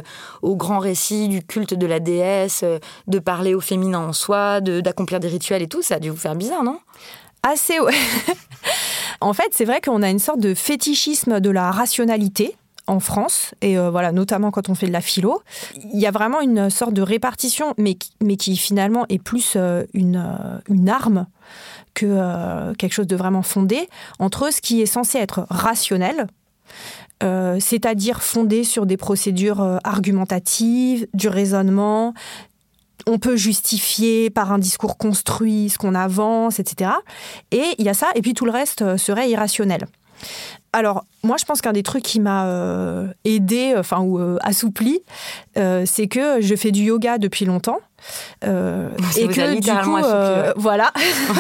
au 0.43 0.57
grand 0.57 0.81
récit 0.81 1.29
du 1.29 1.45
culte 1.45 1.75
de 1.75 1.87
la 1.87 2.01
déesse, 2.01 2.65
de 3.07 3.19
parler 3.21 3.55
au 3.55 3.61
féminin 3.61 4.01
en 4.01 4.13
soi, 4.13 4.61
d'accomplir 4.61 5.21
des 5.21 5.29
rituels 5.29 5.63
et 5.63 5.69
tout, 5.69 5.83
ça 5.83 5.97
a 5.97 6.01
dû 6.01 6.11
vous 6.11 6.17
faire 6.17 6.35
bizarre, 6.35 6.65
non? 6.65 6.81
Assez, 7.45 7.79
ouais. 7.79 7.95
en 9.21 9.33
fait, 9.33 9.49
c'est 9.53 9.65
vrai 9.65 9.81
qu'on 9.81 10.03
a 10.03 10.11
une 10.11 10.19
sorte 10.19 10.41
de 10.41 10.55
fétichisme 10.55 11.39
de 11.41 11.51
la 11.51 11.71
rationalité 11.71 12.57
en 12.87 13.01
France, 13.01 13.55
et 13.61 13.79
euh, 13.79 13.91
voilà, 13.91 14.13
notamment 14.13 14.51
quand 14.51 14.69
on 14.69 14.75
fait 14.75 14.87
de 14.87 14.93
la 14.93 15.01
philo, 15.01 15.43
il 15.77 15.99
y 15.99 16.07
a 16.07 16.11
vraiment 16.11 16.41
une 16.41 16.69
sorte 16.69 16.93
de 16.93 17.03
répartition, 17.03 17.75
mais, 17.79 17.97
mais 18.23 18.37
qui 18.37 18.57
finalement 18.57 19.07
est 19.09 19.19
plus 19.19 19.55
euh, 19.57 19.85
une, 19.95 20.17
euh, 20.17 20.59
une 20.69 20.89
arme 20.89 21.27
que 21.95 22.73
quelque 22.75 22.93
chose 22.93 23.07
de 23.07 23.15
vraiment 23.15 23.43
fondé, 23.43 23.89
entre 24.19 24.53
ce 24.53 24.61
qui 24.61 24.83
est 24.83 24.87
censé 24.87 25.19
être 25.19 25.47
rationnel, 25.49 26.27
c'est-à-dire 27.21 28.21
fondé 28.21 28.65
sur 28.65 28.85
des 28.85 28.97
procédures 28.97 29.79
argumentatives, 29.85 31.07
du 31.15 31.29
raisonnement, 31.29 32.13
on 33.07 33.21
peut 33.21 33.37
justifier 33.37 34.29
par 34.29 34.51
un 34.51 34.59
discours 34.59 34.99
construit 34.99 35.71
ce 35.71 35.79
qu'on 35.79 35.95
avance, 35.95 36.59
etc. 36.59 36.91
Et 37.53 37.63
il 37.79 37.85
y 37.85 37.89
a 37.89 37.95
ça, 37.95 38.09
et 38.17 38.23
puis 38.23 38.35
tout 38.35 38.45
le 38.45 38.51
reste 38.51 38.97
serait 38.97 39.31
irrationnel. 39.31 39.87
Alors, 40.73 41.05
moi, 41.23 41.37
je 41.39 41.45
pense 41.45 41.61
qu'un 41.61 41.73
des 41.73 41.85
trucs 41.85 42.03
qui 42.03 42.19
m'a 42.19 42.47
euh, 42.47 43.07
aidé, 43.25 43.75
enfin, 43.77 44.01
ou 44.01 44.19
euh, 44.19 44.37
assoupli, 44.43 45.01
euh, 45.57 45.85
c'est 45.87 46.09
que 46.09 46.41
je 46.41 46.55
fais 46.57 46.73
du 46.73 46.83
yoga 46.83 47.19
depuis 47.19 47.45
longtemps. 47.45 47.79
Euh, 48.45 48.91
et 49.17 49.29
que 49.29 49.61
du 49.61 49.85
coup, 49.85 49.97
euh, 49.97 50.53
voilà. 50.57 50.93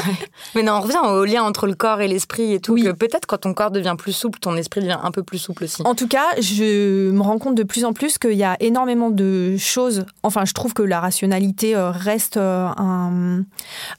Mais 0.55 0.63
non, 0.63 0.75
on 0.75 0.81
revient 0.81 1.01
au 1.05 1.25
lien 1.25 1.43
entre 1.43 1.67
le 1.67 1.75
corps 1.75 2.01
et 2.01 2.09
l'esprit 2.09 2.53
et 2.53 2.61
tout. 2.61 2.77
Que 2.77 2.93
peut-être 2.93 3.27
quand 3.27 3.39
ton 3.39 3.55
corps 3.55 3.71
devient 3.71 3.95
plus 3.99 4.13
souple, 4.13 4.39
ton 4.39 4.57
esprit 4.57 4.81
devient 4.81 4.99
un 5.03 5.11
peu 5.11 5.23
plus 5.23 5.39
souple 5.39 5.65
aussi. 5.65 5.83
En 5.85 5.95
tout 5.95 6.09
cas, 6.09 6.27
je 6.41 7.11
me 7.11 7.21
rends 7.21 7.39
compte 7.39 7.55
de 7.55 7.63
plus 7.63 7.85
en 7.85 7.93
plus 7.93 8.19
qu'il 8.19 8.35
y 8.35 8.45
a 8.45 8.57
énormément 8.61 9.11
de 9.11 9.57
choses. 9.59 10.07
Enfin, 10.23 10.45
je 10.45 10.53
trouve 10.53 10.75
que 10.75 10.83
la 10.83 11.01
rationalité 11.01 11.77
euh, 11.77 11.91
reste 11.91 12.37
un, 12.37 13.43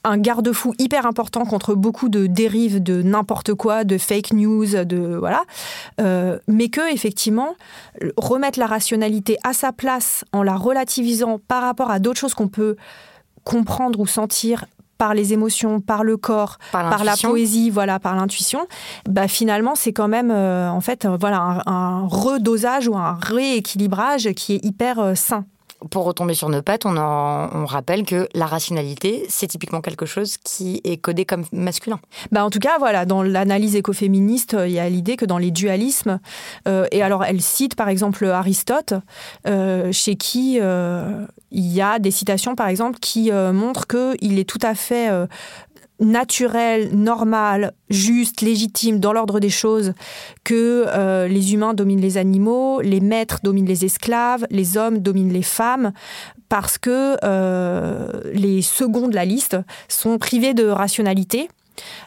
un 0.04 0.18
garde-fou 0.18 0.74
hyper 0.78 1.06
important 1.06 1.44
contre 1.44 1.74
beaucoup 1.74 2.08
de 2.08 2.26
dérives 2.26 2.82
de 2.82 3.02
n'importe 3.02 3.54
quoi, 3.54 3.84
de 3.84 3.98
fake 3.98 4.32
news, 4.32 4.84
de 4.84 5.16
voilà, 5.16 5.44
mais 6.48 6.68
que 6.68 6.92
effectivement 6.92 7.54
remettre 8.16 8.58
la 8.58 8.66
rationalité 8.66 9.36
à 9.44 9.52
sa 9.52 9.72
place 9.72 10.24
en 10.32 10.42
la 10.42 10.56
relativisant 10.56 11.38
par 11.48 11.62
rapport 11.62 11.90
à 11.90 11.98
d'autres 11.98 12.20
choses 12.20 12.34
qu'on 12.34 12.48
peut 12.48 12.55
comprendre 13.44 14.00
ou 14.00 14.06
sentir 14.06 14.66
par 14.98 15.12
les 15.12 15.34
émotions, 15.34 15.80
par 15.80 16.04
le 16.04 16.16
corps, 16.16 16.56
par, 16.72 17.04
la 17.04 17.16
poésie, 17.16 17.68
voilà, 17.68 18.00
par 18.00 18.16
l'intuition, 18.16 18.66
bah 19.06 19.28
finalement 19.28 19.74
c'est 19.74 19.92
quand 19.92 20.08
même 20.08 20.30
en 20.30 20.80
fait 20.80 21.06
voilà 21.06 21.62
un, 21.66 22.06
redosage 22.06 22.88
ou 22.88 22.96
un 22.96 23.18
rééquilibrage 23.20 24.32
qui 24.32 24.54
est 24.54 24.64
hyper 24.64 25.14
sain 25.14 25.44
pour 25.90 26.04
retomber 26.04 26.34
sur 26.34 26.48
nos 26.48 26.62
pattes, 26.62 26.86
on, 26.86 26.96
on 26.96 27.64
rappelle 27.66 28.04
que 28.04 28.28
la 28.34 28.46
rationalité, 28.46 29.26
c'est 29.28 29.46
typiquement 29.46 29.80
quelque 29.80 30.06
chose 30.06 30.36
qui 30.38 30.80
est 30.84 30.96
codé 30.96 31.24
comme 31.24 31.44
masculin. 31.52 32.00
Bah 32.32 32.44
en 32.44 32.50
tout 32.50 32.58
cas, 32.58 32.78
voilà, 32.78 33.04
dans 33.04 33.22
l'analyse 33.22 33.76
écoféministe, 33.76 34.54
euh, 34.54 34.68
il 34.68 34.74
y 34.74 34.78
a 34.78 34.88
l'idée 34.88 35.16
que 35.16 35.24
dans 35.24 35.38
les 35.38 35.50
dualismes, 35.50 36.18
euh, 36.66 36.86
et 36.92 37.02
alors 37.02 37.24
elle 37.24 37.42
cite 37.42 37.74
par 37.74 37.88
exemple 37.88 38.24
Aristote, 38.26 38.94
euh, 39.46 39.92
chez 39.92 40.16
qui 40.16 40.58
il 41.50 41.72
y 41.72 41.80
a 41.80 41.98
des 41.98 42.10
citations 42.10 42.54
par 42.54 42.68
exemple 42.68 42.98
qui 43.00 43.30
montrent 43.30 43.86
qu'il 43.86 44.38
est 44.38 44.48
tout 44.48 44.58
à 44.62 44.74
fait 44.74 45.10
naturel, 45.98 46.94
normal, 46.94 47.72
juste, 47.88 48.42
légitime 48.42 49.00
dans 49.00 49.12
l'ordre 49.12 49.40
des 49.40 49.50
choses 49.50 49.94
que 50.44 50.84
euh, 50.88 51.26
les 51.26 51.54
humains 51.54 51.74
dominent 51.74 52.00
les 52.00 52.18
animaux, 52.18 52.80
les 52.80 53.00
maîtres 53.00 53.40
dominent 53.42 53.66
les 53.66 53.84
esclaves, 53.84 54.46
les 54.50 54.76
hommes 54.76 54.98
dominent 54.98 55.32
les 55.32 55.42
femmes, 55.42 55.92
parce 56.48 56.78
que 56.78 57.16
euh, 57.24 58.08
les 58.32 58.62
seconds 58.62 59.08
de 59.08 59.14
la 59.14 59.24
liste 59.24 59.56
sont 59.88 60.18
privés 60.18 60.54
de 60.54 60.66
rationalité. 60.66 61.48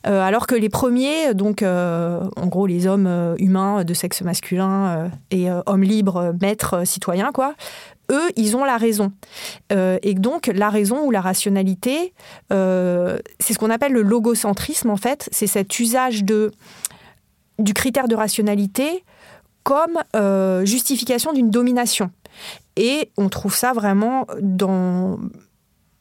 Euh, 0.07 0.21
alors 0.21 0.47
que 0.47 0.55
les 0.55 0.69
premiers, 0.69 1.35
donc 1.35 1.61
en 1.61 2.47
gros 2.47 2.65
les 2.65 2.87
hommes 2.87 3.35
humains 3.37 3.83
de 3.83 3.93
sexe 3.93 4.21
masculin 4.21 5.11
et 5.29 5.47
hommes 5.67 5.83
libres, 5.83 6.33
maîtres, 6.41 6.87
citoyens, 6.87 7.31
quoi, 7.31 7.53
eux, 8.11 8.29
ils 8.35 8.55
ont 8.57 8.63
la 8.63 8.77
raison. 8.77 9.11
Euh, 9.71 9.97
et 10.01 10.13
donc, 10.13 10.47
la 10.47 10.69
raison 10.69 11.05
ou 11.05 11.11
la 11.11 11.21
rationalité, 11.21 12.13
euh, 12.51 13.17
c'est 13.39 13.53
ce 13.53 13.59
qu'on 13.59 13.69
appelle 13.69 13.93
le 13.93 14.01
logocentrisme, 14.01 14.89
en 14.89 14.97
fait. 14.97 15.29
C'est 15.31 15.47
cet 15.47 15.79
usage 15.79 16.23
de, 16.23 16.51
du 17.57 17.73
critère 17.73 18.07
de 18.07 18.15
rationalité 18.15 19.03
comme 19.63 19.99
euh, 20.15 20.65
justification 20.65 21.33
d'une 21.33 21.49
domination. 21.49 22.11
Et 22.75 23.11
on 23.17 23.29
trouve 23.29 23.55
ça 23.55 23.73
vraiment 23.73 24.25
dans 24.41 25.19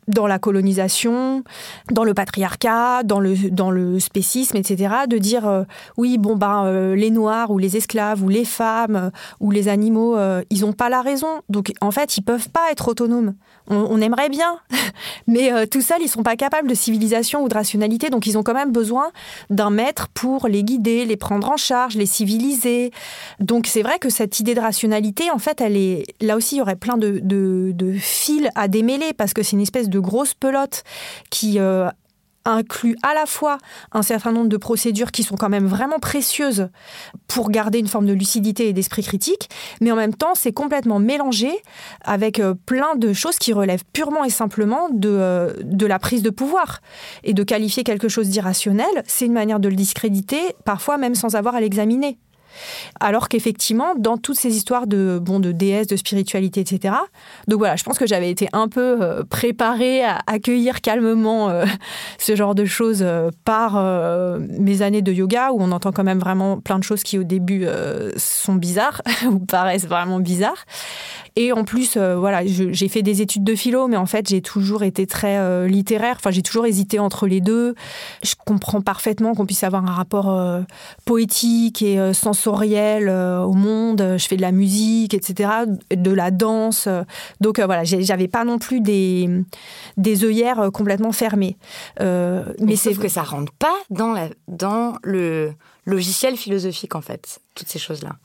dans 0.09 0.27
la 0.27 0.39
colonisation, 0.39 1.45
dans 1.91 2.05
le 2.05 2.15
patriarcat, 2.15 3.03
dans 3.05 3.21
le, 3.21 3.51
dans 3.51 3.71
le 3.71 4.01
spécisme, 4.01 4.57
etc., 4.57 4.95
de 5.09 5.19
dire 5.19 5.47
euh, 5.47 5.65
oui, 5.97 6.19
bon, 6.19 6.37
ben, 6.37 6.65
euh, 6.65 6.97
les 6.97 7.11
Noirs 7.11 7.51
ou 7.51 7.59
les 7.59 7.77
esclaves 7.77 8.23
ou 8.23 8.29
les 8.29 8.45
femmes 8.45 8.97
euh, 8.97 9.11
ou 9.41 9.51
les 9.51 9.69
animaux, 9.69 10.17
ils 10.51 10.63
n'ont 10.63 10.73
pas 10.73 10.89
la 10.89 11.03
raison. 11.03 11.43
Donc, 11.49 11.73
en 11.81 11.91
fait, 11.91 12.17
ils 12.17 12.23
peuvent 12.23 12.49
pas 12.49 12.71
être 12.73 12.89
autonomes. 12.89 13.35
On, 13.71 14.01
aimerait 14.01 14.29
bien, 14.29 14.59
mais 15.27 15.66
tout 15.66 15.81
seuls, 15.81 16.01
ils 16.01 16.09
sont 16.09 16.23
pas 16.23 16.37
capables 16.37 16.69
de 16.69 16.75
civilisation 16.75 17.43
ou 17.43 17.49
de 17.49 17.55
rationalité. 17.55 18.11
Donc, 18.11 18.27
ils 18.27 18.39
ont 18.39 18.43
quand 18.43 18.55
même 18.55 18.73
besoin 18.73 19.11
d'un 19.51 19.71
maître 19.71 20.09
pour 20.09 20.49
les 20.49 20.64
guider, 20.64 21.05
les 21.05 21.16
prendre 21.16 21.51
en 21.51 21.57
charge, 21.57 21.97
les 21.97 22.07
civiliser. 22.07 22.93
Donc, 23.41 23.66
c'est 23.66 23.83
vrai 23.83 23.99
que 23.99 24.11
cette 24.11 24.41
idée 24.41 24.55
de 24.55 24.61
rationalité, 24.61 25.31
en 25.31 25.39
fait, 25.39 25.61
elle 25.61 25.77
est 25.77 26.05
là 26.21 26.37
aussi, 26.37 26.57
il 26.57 26.59
y 26.59 26.62
aurait 26.62 26.77
plein 26.77 26.97
de, 26.97 27.95
fils 27.99 28.49
à 28.55 28.69
démêler 28.69 29.12
parce 29.12 29.33
que 29.33 29.43
c'est 29.43 29.53
une 29.53 29.62
espèce 29.62 29.89
de 29.89 29.99
grosses 29.99 30.35
pelotes 30.35 30.85
qui 31.31 31.59
euh, 31.59 31.89
inclut 32.45 32.97
à 33.03 33.14
la 33.14 33.26
fois 33.26 33.59
un 33.93 34.03
certain 34.03 34.32
nombre 34.32 34.49
de 34.49 34.57
procédures 34.57 35.11
qui 35.11 35.22
sont 35.22 35.36
quand 35.36 35.49
même 35.49 35.66
vraiment 35.66 35.99
précieuses 35.99 36.68
pour 37.26 37.51
garder 37.51 37.78
une 37.78 37.89
forme 37.89 38.07
de 38.07 38.12
lucidité 38.12 38.68
et 38.68 38.72
d'esprit 38.72 39.03
critique, 39.03 39.49
mais 39.80 39.93
en 39.93 39.97
même 39.97 40.14
temps, 40.14 40.34
c'est 40.34 40.53
complètement 40.53 40.99
mélangé 40.99 41.51
avec 42.03 42.41
euh, 42.41 42.55
plein 42.66 42.97
de 42.97 43.12
choses 43.12 43.39
qui 43.39 43.53
relèvent 43.53 43.84
purement 43.93 44.24
et 44.24 44.30
simplement 44.30 44.89
de, 44.91 45.09
euh, 45.09 45.53
de 45.62 45.86
la 45.86 45.99
prise 45.99 46.22
de 46.22 46.30
pouvoir. 46.30 46.80
Et 47.24 47.34
de 47.34 47.43
qualifier 47.43 47.84
quelque 47.84 48.09
chose 48.09 48.28
d'irrationnel, 48.28 48.86
c'est 49.07 49.26
une 49.26 49.32
manière 49.32 49.61
de 49.61 49.68
le 49.68 49.76
discréditer, 49.76 50.41
parfois 50.64 50.99
même 50.99 51.14
sans 51.14 51.34
avoir 51.34 51.55
à 51.55 51.61
l'examiner. 51.61 52.18
Alors 53.01 53.28
qu'effectivement, 53.28 53.94
dans 53.96 54.16
toutes 54.16 54.38
ces 54.38 54.57
histoires 54.57 54.86
de, 54.86 55.18
bon, 55.20 55.40
de 55.40 55.53
déesses, 55.53 55.86
de 55.86 55.96
spiritualité, 55.96 56.61
etc., 56.61 56.94
donc 57.46 57.59
voilà, 57.59 57.76
je 57.76 57.84
pense 57.84 57.99
que 57.99 58.07
j'avais 58.07 58.30
été 58.30 58.49
un 58.53 58.68
peu 58.68 59.03
euh, 59.03 59.22
préparée 59.24 60.03
à 60.03 60.20
accueillir 60.26 60.80
calmement 60.80 61.51
euh, 61.51 61.64
ce 62.18 62.36
genre 62.36 62.55
de 62.55 62.64
choses 62.64 63.01
euh, 63.03 63.30
par 63.44 63.78
mes 64.38 64.82
années 64.82 65.03
de 65.03 65.12
yoga, 65.12 65.51
où 65.53 65.61
on 65.61 65.72
entend 65.72 65.92
quand 65.92 66.05
même 66.05 66.18
vraiment 66.18 66.59
plein 66.59 66.78
de 66.78 66.84
choses 66.84 67.03
qui 67.03 67.18
au 67.18 67.24
début 67.24 67.66
sont 68.16 68.55
bizarres, 68.55 69.03
ou 69.26 69.38
paraissent 69.38 69.86
vraiment 69.86 70.20
bizarres. 70.20 70.64
Et 71.36 71.53
en 71.53 71.64
plus, 71.64 71.96
voilà, 71.96 72.42
j'ai 72.44 72.88
fait 72.88 73.03
des 73.03 73.22
études 73.22 73.44
de 73.44 73.55
philo, 73.55 73.86
mais 73.86 73.96
en 73.96 74.07
fait, 74.07 74.28
j'ai 74.28 74.42
toujours 74.42 74.82
été 74.82 75.07
très 75.07 75.68
littéraire. 75.68 76.16
Enfin, 76.18 76.30
j'ai 76.30 76.42
toujours 76.42 76.66
hésité 76.66 76.99
entre 76.99 77.26
les 77.26 77.40
deux. 77.40 77.74
Je 78.22 78.34
comprends 78.44 78.80
parfaitement 78.80 79.34
qu'on 79.34 79.46
puisse 79.46 79.62
avoir 79.62 79.84
un 79.84 79.92
rapport 79.92 80.36
poétique 81.05 81.82
et 81.82 82.12
sensoriel 82.12 82.38
euh, 82.47 83.41
au 83.41 83.53
monde, 83.53 84.16
je 84.18 84.26
fais 84.26 84.36
de 84.36 84.43
la 84.43 84.53
musique, 84.53 85.14
etc., 85.14 85.51
de 85.91 86.11
la 86.11 86.30
danse. 86.30 86.89
Donc 87.41 87.59
euh, 87.59 87.66
voilà, 87.66 87.84
j'avais 87.84 88.28
pas 88.28 88.45
non 88.45 88.59
plus 88.59 88.80
des, 88.80 89.28
des 89.97 90.24
œillères 90.24 90.70
complètement 90.72 91.12
fermées. 91.12 91.57
Euh, 92.01 92.45
mais, 92.61 92.76
c'est 92.76 92.95
que 92.95 93.09
ça 93.09 93.22
rentre 93.22 93.53
pas 93.53 93.74
dans, 93.91 94.12
la, 94.12 94.28
dans 94.47 94.95
le 95.03 95.53
logiciel 95.86 96.36
philosophique, 96.36 96.95
en 96.95 97.01
fait, 97.01 97.41
toutes 97.55 97.68
ces 97.68 97.78
choses-là. 97.78 98.16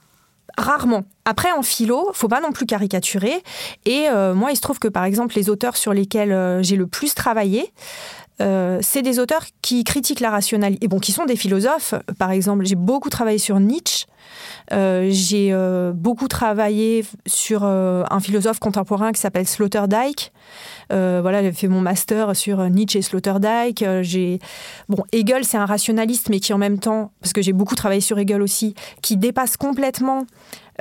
Rarement. 0.58 1.04
Après, 1.26 1.52
en 1.52 1.64
philo, 1.64 2.12
faut 2.14 2.28
pas 2.28 2.42
non 2.42 2.52
plus 2.52 2.68
caricaturer. 2.68 3.42
Et 3.86 4.06
moi, 4.36 4.52
il 4.52 4.56
se 4.56 4.62
trouve 4.62 4.78
que, 4.78 4.88
par 4.88 5.04
exemple, 5.04 5.36
les 5.36 5.50
auteurs 5.50 5.78
sur 5.78 5.94
lesquels 5.94 6.62
j'ai 6.62 6.76
le 6.76 6.86
plus 6.86 7.16
travaillé, 7.16 7.74
euh, 8.44 8.80
c'est 8.82 9.02
des 9.02 9.20
auteurs 9.20 9.46
qui 9.62 9.84
critiquent 9.84 10.20
la 10.20 10.30
rationalité, 10.30 10.86
et 10.86 10.88
bon, 10.88 11.00
qui 11.00 11.12
sont 11.12 11.26
des 11.26 11.36
philosophes. 11.36 11.94
Par 12.20 12.32
exemple, 12.32 12.66
j'ai 12.66 12.76
beaucoup 12.76 13.10
travaillé 13.10 13.38
sur 13.38 13.60
Nietzsche. 13.60 14.06
Euh, 14.72 15.08
j'ai 15.12 15.50
euh, 15.52 15.92
beaucoup 15.94 16.28
travaillé 16.28 17.06
sur 17.26 17.64
un 17.64 18.20
philosophe 18.20 18.60
contemporain 18.60 19.12
qui 19.12 19.20
s'appelle 19.20 19.48
Sloterdijk. 19.48 20.32
voilà, 20.90 21.42
j'ai 21.42 21.52
fait 21.52 21.68
mon 21.68 21.82
master 21.82 22.36
sur 22.36 22.70
Nietzsche 22.70 23.00
et 23.00 23.02
Sloterdijk. 23.02 23.84
j'ai 24.02 24.40
bon, 24.90 25.04
Hegel, 25.12 25.46
c'est 25.46 25.58
un 25.58 25.66
rationaliste, 25.66 26.30
mais 26.30 26.40
qui 26.40 26.54
en 26.54 26.58
même 26.58 26.80
temps, 26.80 27.12
parce 27.22 27.34
que 27.34 27.42
j'ai 27.42 27.54
beaucoup 27.54 27.76
travaillé 27.76 28.02
sur 28.02 28.20
Hegel 28.20 28.42
aussi, 28.42 28.76
qui 29.02 29.18
dépasse 29.18 29.58
complètement 29.58 30.26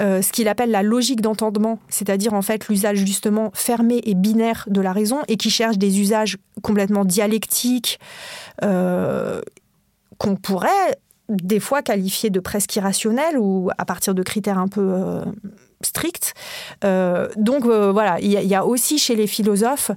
euh, 0.03 0.21
ce 0.21 0.33
qu'il 0.33 0.49
appelle 0.49 0.71
la 0.71 0.83
logique 0.83 1.21
d'entendement, 1.21 1.79
c'est-à-dire 1.89 2.35
en 2.35 2.43
fait 2.43 2.69
l'usage 2.69 2.99
justement 2.99 3.51
fermé 3.55 4.01
et 4.05 4.15
binaire 4.15 4.65
de 4.69 4.81
la 4.81 4.93
raison 4.93 5.21
et 5.29 5.37
qui 5.37 5.51
cherche 5.51 5.79
des 5.79 6.01
usages 6.01 6.39
complètement 6.61 7.05
dialectiques 7.05 8.01
euh, 8.65 9.41
qu'on 10.19 10.35
pourrait 10.35 10.99
des 11.29 11.61
fois 11.61 11.83
qualifier 11.83 12.31
de 12.31 12.41
presque 12.41 12.75
irrationnels 12.75 13.39
ou 13.39 13.71
à 13.79 13.85
partir 13.85 14.15
de 14.15 14.23
critères 14.25 14.59
un 14.59 14.67
peu 14.67 14.93
euh, 14.93 15.25
stricts. 15.83 16.35
donc 17.37 17.65
voilà, 17.65 18.19
il 18.21 18.31
y, 18.31 18.55
a 18.55 18.65
aussi 18.65 18.99
chez 18.99 19.17
les 19.17 19.27
philosophes 19.27 19.91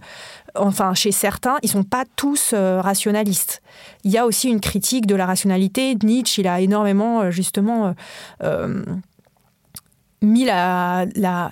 enfin 0.55 0.93
chez 0.93 1.11
certains, 1.11 1.57
ils 1.61 1.69
sont 1.69 1.83
pas 1.83 2.05
tous 2.15 2.53
rationalistes. 2.53 3.61
Il 4.03 4.11
y 4.11 4.17
a 4.17 4.25
aussi 4.25 4.49
une 4.49 4.61
critique 4.61 5.05
de 5.05 5.13
la 5.13 5.25
rationalité. 5.27 5.95
Nietzsche, 6.03 6.41
il 6.41 6.47
a 6.47 6.59
énormément 6.59 7.29
justement 7.29 7.93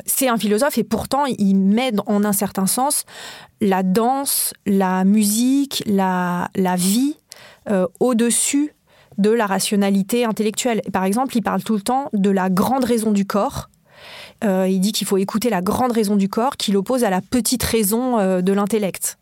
c'est 0.05 0.28
un 0.28 0.38
philosophe 0.38 0.78
et 0.78 0.84
pourtant 0.84 1.26
il 1.26 1.55
met 1.55 1.91
en 2.07 2.24
un 2.24 2.34
certain 2.34 2.65
sens 2.65 3.05
la 3.61 3.84
danse, 3.84 4.53
la 4.65 5.05
musique, 5.05 5.84
la, 5.86 6.49
la 6.55 6.76
vie 6.76 7.15
euh, 7.69 7.88
au-dessus 7.99 8.74
de 9.17 9.30
la 9.30 9.45
rationalité 9.45 10.26
intellectuelle. 10.26 10.82
Par 10.91 11.05
exemple, 11.05 11.38
il 11.38 11.41
parle 11.41 11.63
tout 11.63 11.76
le 11.76 11.82
temps 11.82 12.09
de 12.13 12.30
la 12.30 12.49
grande 12.49 12.84
raison 12.84 13.11
du 13.11 13.26
corps. 13.26 13.69
Euh, 14.43 14.67
il 14.67 14.82
dit 14.82 14.91
qu'il 14.91 15.07
faut 15.07 15.17
écouter 15.17 15.49
la 15.49 15.61
grande 15.61 15.91
raison 15.91 16.15
du 16.15 16.28
corps 16.28 16.57
qu'il 16.57 16.76
oppose 16.76 17.03
à 17.03 17.09
la 17.09 17.21
petite 17.21 17.63
raison 17.63 18.19
euh, 18.19 18.41
de 18.41 18.51
l'intellect. 18.51 19.17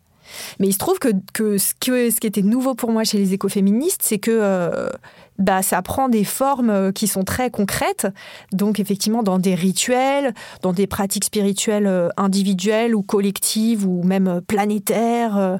Mais 0.58 0.66
il 0.66 0.72
se 0.72 0.78
trouve 0.78 0.98
que, 0.98 1.58
ce 1.58 1.74
qui 1.74 2.26
était 2.26 2.42
nouveau 2.42 2.74
pour 2.74 2.90
moi 2.90 3.04
chez 3.04 3.18
les 3.18 3.34
écoféministes, 3.34 4.00
c'est 4.02 4.18
que 4.18 4.90
bah, 5.38 5.62
ça 5.62 5.82
prend 5.82 6.08
des 6.08 6.24
formes 6.24 6.70
euh, 6.70 6.92
qui 6.92 7.06
sont 7.06 7.24
très 7.24 7.50
concrètes. 7.50 8.06
Donc, 8.52 8.78
effectivement, 8.80 9.22
dans 9.22 9.38
des 9.38 9.54
rituels, 9.54 10.34
dans 10.62 10.72
des 10.72 10.86
pratiques 10.86 11.24
spirituelles 11.24 11.86
euh, 11.86 12.08
individuelles 12.16 12.94
ou 12.94 13.02
collectives 13.02 13.86
ou 13.86 14.02
même 14.02 14.28
euh, 14.28 14.40
planétaires. 14.40 15.58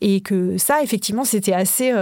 et 0.00 0.20
que 0.20 0.56
ça, 0.58 0.82
effectivement, 0.82 1.24
c'était 1.24 1.52
assez. 1.52 1.92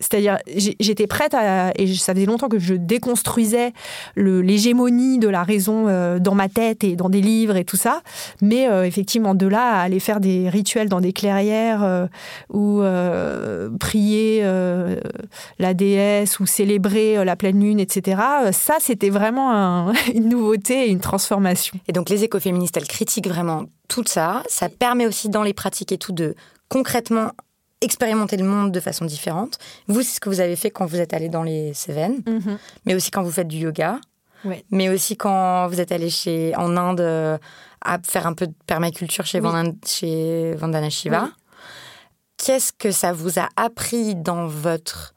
C'est-à-dire, 0.00 0.38
j'étais 0.56 1.06
prête 1.06 1.34
à. 1.34 1.72
Et 1.76 1.94
ça 1.94 2.14
faisait 2.14 2.26
longtemps 2.26 2.48
que 2.48 2.58
je 2.58 2.74
déconstruisais 2.74 3.72
l'hégémonie 4.16 5.18
de 5.18 5.28
la 5.28 5.42
raison 5.42 5.86
dans 6.18 6.34
ma 6.34 6.48
tête 6.48 6.84
et 6.84 6.96
dans 6.96 7.08
des 7.08 7.20
livres 7.20 7.56
et 7.56 7.64
tout 7.64 7.76
ça. 7.76 8.02
Mais 8.40 8.66
effectivement, 8.86 9.34
de 9.34 9.46
là 9.46 9.78
à 9.78 9.80
aller 9.82 10.00
faire 10.00 10.20
des 10.20 10.48
rituels 10.48 10.88
dans 10.88 11.00
des 11.00 11.12
clairières 11.12 12.08
ou 12.50 12.82
prier 13.78 14.44
la 15.58 15.74
déesse 15.74 15.91
déesse 15.92 16.40
ou 16.40 16.46
célébrer 16.46 17.24
la 17.24 17.36
pleine 17.36 17.60
lune, 17.60 17.80
etc. 17.80 18.20
Ça, 18.52 18.76
c'était 18.80 19.10
vraiment 19.10 19.92
une 20.14 20.28
nouveauté 20.28 20.86
et 20.86 20.90
une 20.90 21.00
transformation. 21.00 21.78
Et 21.88 21.92
donc 21.92 22.08
les 22.08 22.24
écoféministes, 22.24 22.76
elles 22.76 22.88
critiquent 22.88 23.28
vraiment 23.28 23.64
tout 23.88 24.04
ça. 24.06 24.42
Ça 24.48 24.68
permet 24.68 25.06
aussi 25.06 25.28
dans 25.28 25.42
les 25.42 25.54
pratiques 25.54 25.92
et 25.92 25.98
tout 25.98 26.12
de 26.12 26.34
concrètement 26.68 27.32
expérimenter 27.82 28.36
le 28.36 28.44
monde 28.44 28.72
de 28.72 28.80
façon 28.80 29.04
différente. 29.04 29.58
Vous, 29.88 30.02
c'est 30.02 30.14
ce 30.14 30.20
que 30.20 30.28
vous 30.28 30.40
avez 30.40 30.56
fait 30.56 30.70
quand 30.70 30.86
vous 30.86 31.00
êtes 31.00 31.12
allé 31.12 31.28
dans 31.28 31.42
les 31.42 31.74
Cévennes, 31.74 32.22
mhm. 32.26 32.58
mais 32.86 32.94
aussi 32.94 33.10
quand 33.10 33.22
vous 33.22 33.30
faites 33.30 33.48
du 33.48 33.58
yoga, 33.58 33.98
mais 34.70 34.88
aussi 34.88 35.16
quand 35.16 35.68
vous 35.68 35.80
êtes 35.80 35.92
allé 35.92 36.10
chez, 36.10 36.54
en 36.56 36.76
Inde 36.76 37.00
euh, 37.00 37.38
à 37.80 37.98
faire 38.02 38.26
un 38.26 38.34
peu 38.34 38.46
de 38.46 38.54
permaculture 38.66 39.26
chez, 39.26 39.40
chez 39.86 40.54
Vandana 40.54 40.90
Shiva. 40.90 41.28
Qu'est-ce 42.38 42.72
que 42.72 42.90
ça 42.90 43.12
vous 43.12 43.38
a 43.38 43.48
appris 43.56 44.16
dans 44.16 44.46
votre 44.46 45.14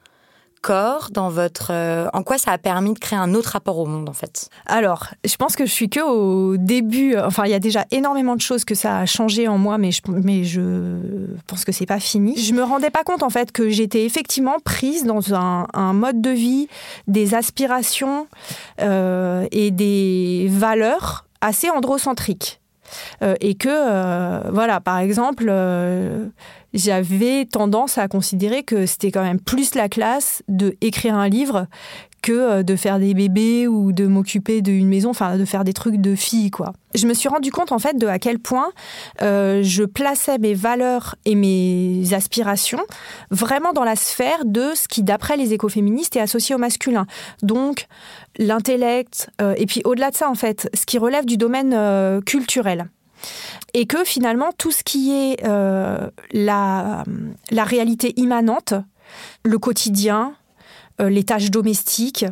dans 1.11 1.29
votre, 1.29 1.71
euh, 1.71 2.07
en 2.13 2.23
quoi 2.23 2.37
ça 2.37 2.51
a 2.51 2.57
permis 2.57 2.93
de 2.93 2.99
créer 2.99 3.19
un 3.19 3.33
autre 3.33 3.49
rapport 3.49 3.77
au 3.77 3.85
monde 3.85 4.09
en 4.09 4.13
fait? 4.13 4.49
Alors, 4.65 5.07
je 5.23 5.35
pense 5.35 5.55
que 5.55 5.65
je 5.65 5.71
suis 5.71 5.89
que 5.89 5.99
au 5.99 6.57
début. 6.57 7.17
Enfin, 7.17 7.45
il 7.45 7.51
y 7.51 7.53
a 7.53 7.59
déjà 7.59 7.85
énormément 7.91 8.35
de 8.35 8.41
choses 8.41 8.65
que 8.65 8.75
ça 8.75 8.99
a 8.99 9.05
changé 9.05 9.47
en 9.47 9.57
moi, 9.57 9.77
mais 9.77 9.91
je, 9.91 10.01
mais 10.07 10.43
je 10.43 10.99
pense 11.47 11.65
que 11.65 11.71
c'est 11.71 11.85
pas 11.85 11.99
fini. 11.99 12.37
Je 12.37 12.53
me 12.53 12.63
rendais 12.63 12.89
pas 12.89 13.03
compte 13.03 13.23
en 13.23 13.29
fait 13.29 13.51
que 13.51 13.69
j'étais 13.69 14.05
effectivement 14.05 14.57
prise 14.63 15.05
dans 15.05 15.33
un, 15.33 15.93
mode 15.93 16.21
de 16.21 16.31
vie, 16.31 16.67
des 17.07 17.35
aspirations 17.35 18.27
euh, 18.81 19.47
et 19.51 19.71
des 19.71 20.47
valeurs 20.49 21.25
assez 21.41 21.69
androcentriques. 21.69 22.59
Euh, 23.23 23.35
et 23.41 23.55
que, 23.55 24.51
voilà, 24.51 24.79
par 24.79 24.99
exemple, 24.99 25.51
j'avais 26.75 27.45
tendance 27.45 27.97
à 27.97 28.07
considérer 28.07 28.63
que 28.63 28.85
c'était 28.85 29.09
quand 29.09 29.23
même 29.23 29.39
plus 29.39 29.73
la 29.75 29.89
classe 29.89 30.43
de 30.47 30.75
écrire 30.81 31.15
un 31.15 31.29
livre 31.29 31.67
que 32.21 32.31
euh, 32.31 32.63
de 32.63 32.75
faire 32.75 32.99
des 32.99 33.13
bébés 33.13 33.67
ou 33.67 33.91
de 33.91 34.07
m'occuper 34.07 34.61
d'une 34.61 34.87
maison, 34.87 35.11
enfin 35.11 35.37
de 35.37 35.45
faire 35.45 35.63
des 35.63 35.73
trucs 35.73 35.97
de 35.97 36.15
fille 36.15 36.51
quoi. 36.51 36.73
Je 36.93 37.07
me 37.07 37.13
suis 37.13 37.29
rendu 37.29 37.51
compte 37.51 37.71
en 37.71 37.79
fait 37.79 37.97
de 37.97 38.07
à 38.07 38.19
quel 38.19 38.39
point 38.39 38.71
euh, 39.21 39.61
je 39.63 39.83
plaçais 39.83 40.37
mes 40.37 40.53
valeurs 40.53 41.15
et 41.25 41.35
mes 41.35 42.13
aspirations 42.13 42.81
vraiment 43.31 43.73
dans 43.73 43.83
la 43.83 43.95
sphère 43.95 44.43
de 44.43 44.71
ce 44.75 44.87
qui 44.87 45.03
d'après 45.03 45.37
les 45.37 45.53
écoféministes 45.53 46.15
est 46.15 46.21
associé 46.21 46.55
au 46.55 46.57
masculin. 46.57 47.05
Donc 47.41 47.87
l'intellect 48.37 49.29
euh, 49.41 49.53
et 49.57 49.65
puis 49.65 49.81
au-delà 49.85 50.11
de 50.11 50.15
ça 50.15 50.29
en 50.29 50.35
fait, 50.35 50.69
ce 50.73 50.85
qui 50.85 50.97
relève 50.97 51.25
du 51.25 51.37
domaine 51.37 52.21
culturel 52.25 52.87
et 53.73 53.85
que 53.85 54.03
finalement 54.03 54.51
tout 54.57 54.71
ce 54.71 54.83
qui 54.83 55.11
est 55.11 55.45
euh, 55.45 56.09
la, 56.31 57.03
la, 57.51 57.63
réalité 57.63 58.13
immanente, 58.19 58.73
le 59.43 59.57
quotidien, 59.57 60.35
euh, 61.01 61.09
les 61.09 61.23
tâches 61.23 61.51
domestiques, 61.51 62.25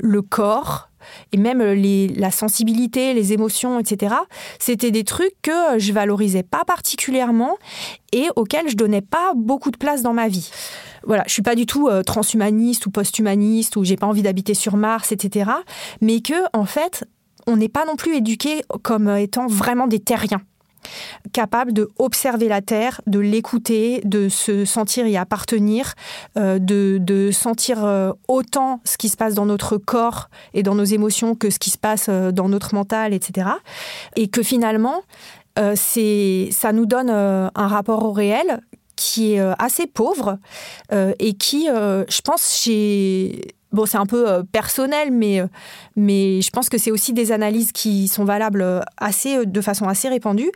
le 0.00 0.22
corps, 0.22 0.88
et 1.32 1.36
même 1.36 1.62
les, 1.62 2.08
la 2.08 2.30
sensibilité, 2.30 3.14
les 3.14 3.32
émotions, 3.32 3.78
etc., 3.78 4.14
c'était 4.58 4.90
des 4.90 5.04
trucs 5.04 5.34
que 5.42 5.78
je 5.78 5.92
valorisais 5.92 6.42
pas 6.42 6.64
particulièrement 6.64 7.56
et 8.12 8.28
auxquels 8.36 8.68
je 8.68 8.76
donnais 8.76 9.00
pas 9.00 9.32
beaucoup 9.34 9.70
de 9.70 9.76
place 9.76 10.02
dans 10.02 10.12
ma 10.12 10.28
vie. 10.28 10.50
Voilà, 11.04 11.24
je 11.26 11.32
suis 11.32 11.42
pas 11.42 11.54
du 11.54 11.66
tout 11.66 11.88
euh, 11.88 12.02
transhumaniste 12.02 12.86
ou 12.86 12.90
posthumaniste 12.90 13.76
ou 13.76 13.84
j'ai 13.84 13.96
pas 13.96 14.06
envie 14.06 14.22
d'habiter 14.22 14.54
sur 14.54 14.76
Mars, 14.76 15.12
etc. 15.12 15.50
Mais 16.00 16.20
que 16.20 16.34
en 16.52 16.64
fait, 16.64 17.04
on 17.48 17.56
n'est 17.56 17.68
pas 17.68 17.84
non 17.84 17.96
plus 17.96 18.14
éduqué 18.14 18.62
comme 18.82 19.08
étant 19.08 19.46
vraiment 19.46 19.86
des 19.86 19.98
terriens 19.98 20.42
capable 21.32 21.72
de 21.72 21.88
observer 21.98 22.48
la 22.48 22.62
Terre, 22.62 23.00
de 23.06 23.18
l'écouter, 23.18 24.00
de 24.04 24.28
se 24.28 24.64
sentir 24.64 25.06
y 25.06 25.16
appartenir, 25.16 25.94
euh, 26.38 26.58
de, 26.60 27.30
sentir 27.32 27.84
euh, 27.84 28.12
autant 28.28 28.80
ce 28.84 28.96
qui 28.96 29.08
se 29.08 29.16
passe 29.16 29.34
dans 29.34 29.46
notre 29.46 29.76
corps 29.76 30.30
et 30.54 30.62
dans 30.62 30.74
nos 30.74 30.84
émotions 30.84 31.34
que 31.34 31.50
ce 31.50 31.58
qui 31.58 31.70
se 31.70 31.78
passe 31.78 32.06
euh, 32.08 32.30
dans 32.30 32.48
notre 32.48 32.74
mental, 32.74 33.12
etc. 33.12 33.48
Et 34.16 34.28
que 34.28 34.42
finalement, 34.42 35.02
c'est, 35.74 36.50
ça 36.52 36.72
nous 36.72 36.86
donne 36.86 37.10
un 37.10 37.66
rapport 37.66 38.04
au 38.04 38.12
réel 38.12 38.60
qui 38.94 39.32
est 39.32 39.40
assez 39.58 39.88
pauvre 39.88 40.38
et 40.92 41.34
qui, 41.34 41.66
je 41.66 42.20
pense, 42.22 42.54
chez 42.54 43.56
Bon, 43.70 43.84
c'est 43.84 43.98
un 43.98 44.06
peu 44.06 44.28
euh, 44.28 44.42
personnel, 44.50 45.10
mais, 45.10 45.40
euh, 45.40 45.46
mais 45.98 46.40
je 46.40 46.50
pense 46.50 46.68
que 46.68 46.78
c'est 46.78 46.90
aussi 46.90 47.12
des 47.12 47.32
analyses 47.32 47.72
qui 47.72 48.08
sont 48.08 48.24
valables 48.24 48.62
euh, 48.62 48.80
assez, 48.96 49.44
de 49.44 49.60
façon 49.60 49.86
assez 49.88 50.08
répandue, 50.08 50.50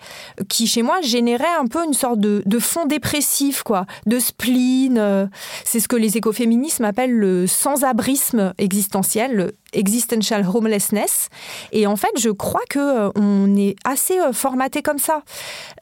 qui 0.48 0.66
chez 0.66 0.82
moi 0.82 1.00
généraient 1.02 1.44
un 1.58 1.66
peu 1.66 1.84
une 1.84 1.94
sorte 1.94 2.20
de, 2.20 2.58
fond 2.58 2.86
dépressif, 2.86 3.62
quoi, 3.62 3.86
de 4.06 4.18
spleen. 4.18 5.30
C'est 5.64 5.80
ce 5.80 5.88
que 5.88 5.96
les 5.96 6.16
écoféminismes 6.16 6.84
appellent 6.84 7.12
le 7.12 7.46
sans-abrisme 7.46 8.54
existentiel, 8.58 9.34
le 9.34 9.52
existential 9.74 10.46
homelessness. 10.46 11.28
Et 11.72 11.86
en 11.86 11.96
fait, 11.96 12.10
je 12.18 12.28
crois 12.28 12.60
que 12.68 13.10
on 13.18 13.56
est 13.56 13.74
assez 13.84 14.18
formaté 14.32 14.82
comme 14.82 14.98
ça. 14.98 15.22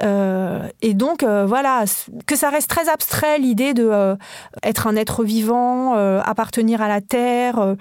et 0.00 0.94
donc, 0.94 1.24
voilà, 1.24 1.84
que 2.26 2.36
ça 2.36 2.50
reste 2.50 2.70
très 2.70 2.88
abstrait 2.88 3.38
l'idée 3.38 3.74
de 3.74 4.16
être 4.62 4.86
un 4.86 4.94
être 4.94 5.24
vivant, 5.24 5.94
appartenir 6.20 6.80
à 6.82 6.88
la 6.88 7.00
terre 7.00 7.70
euh, 7.70 7.74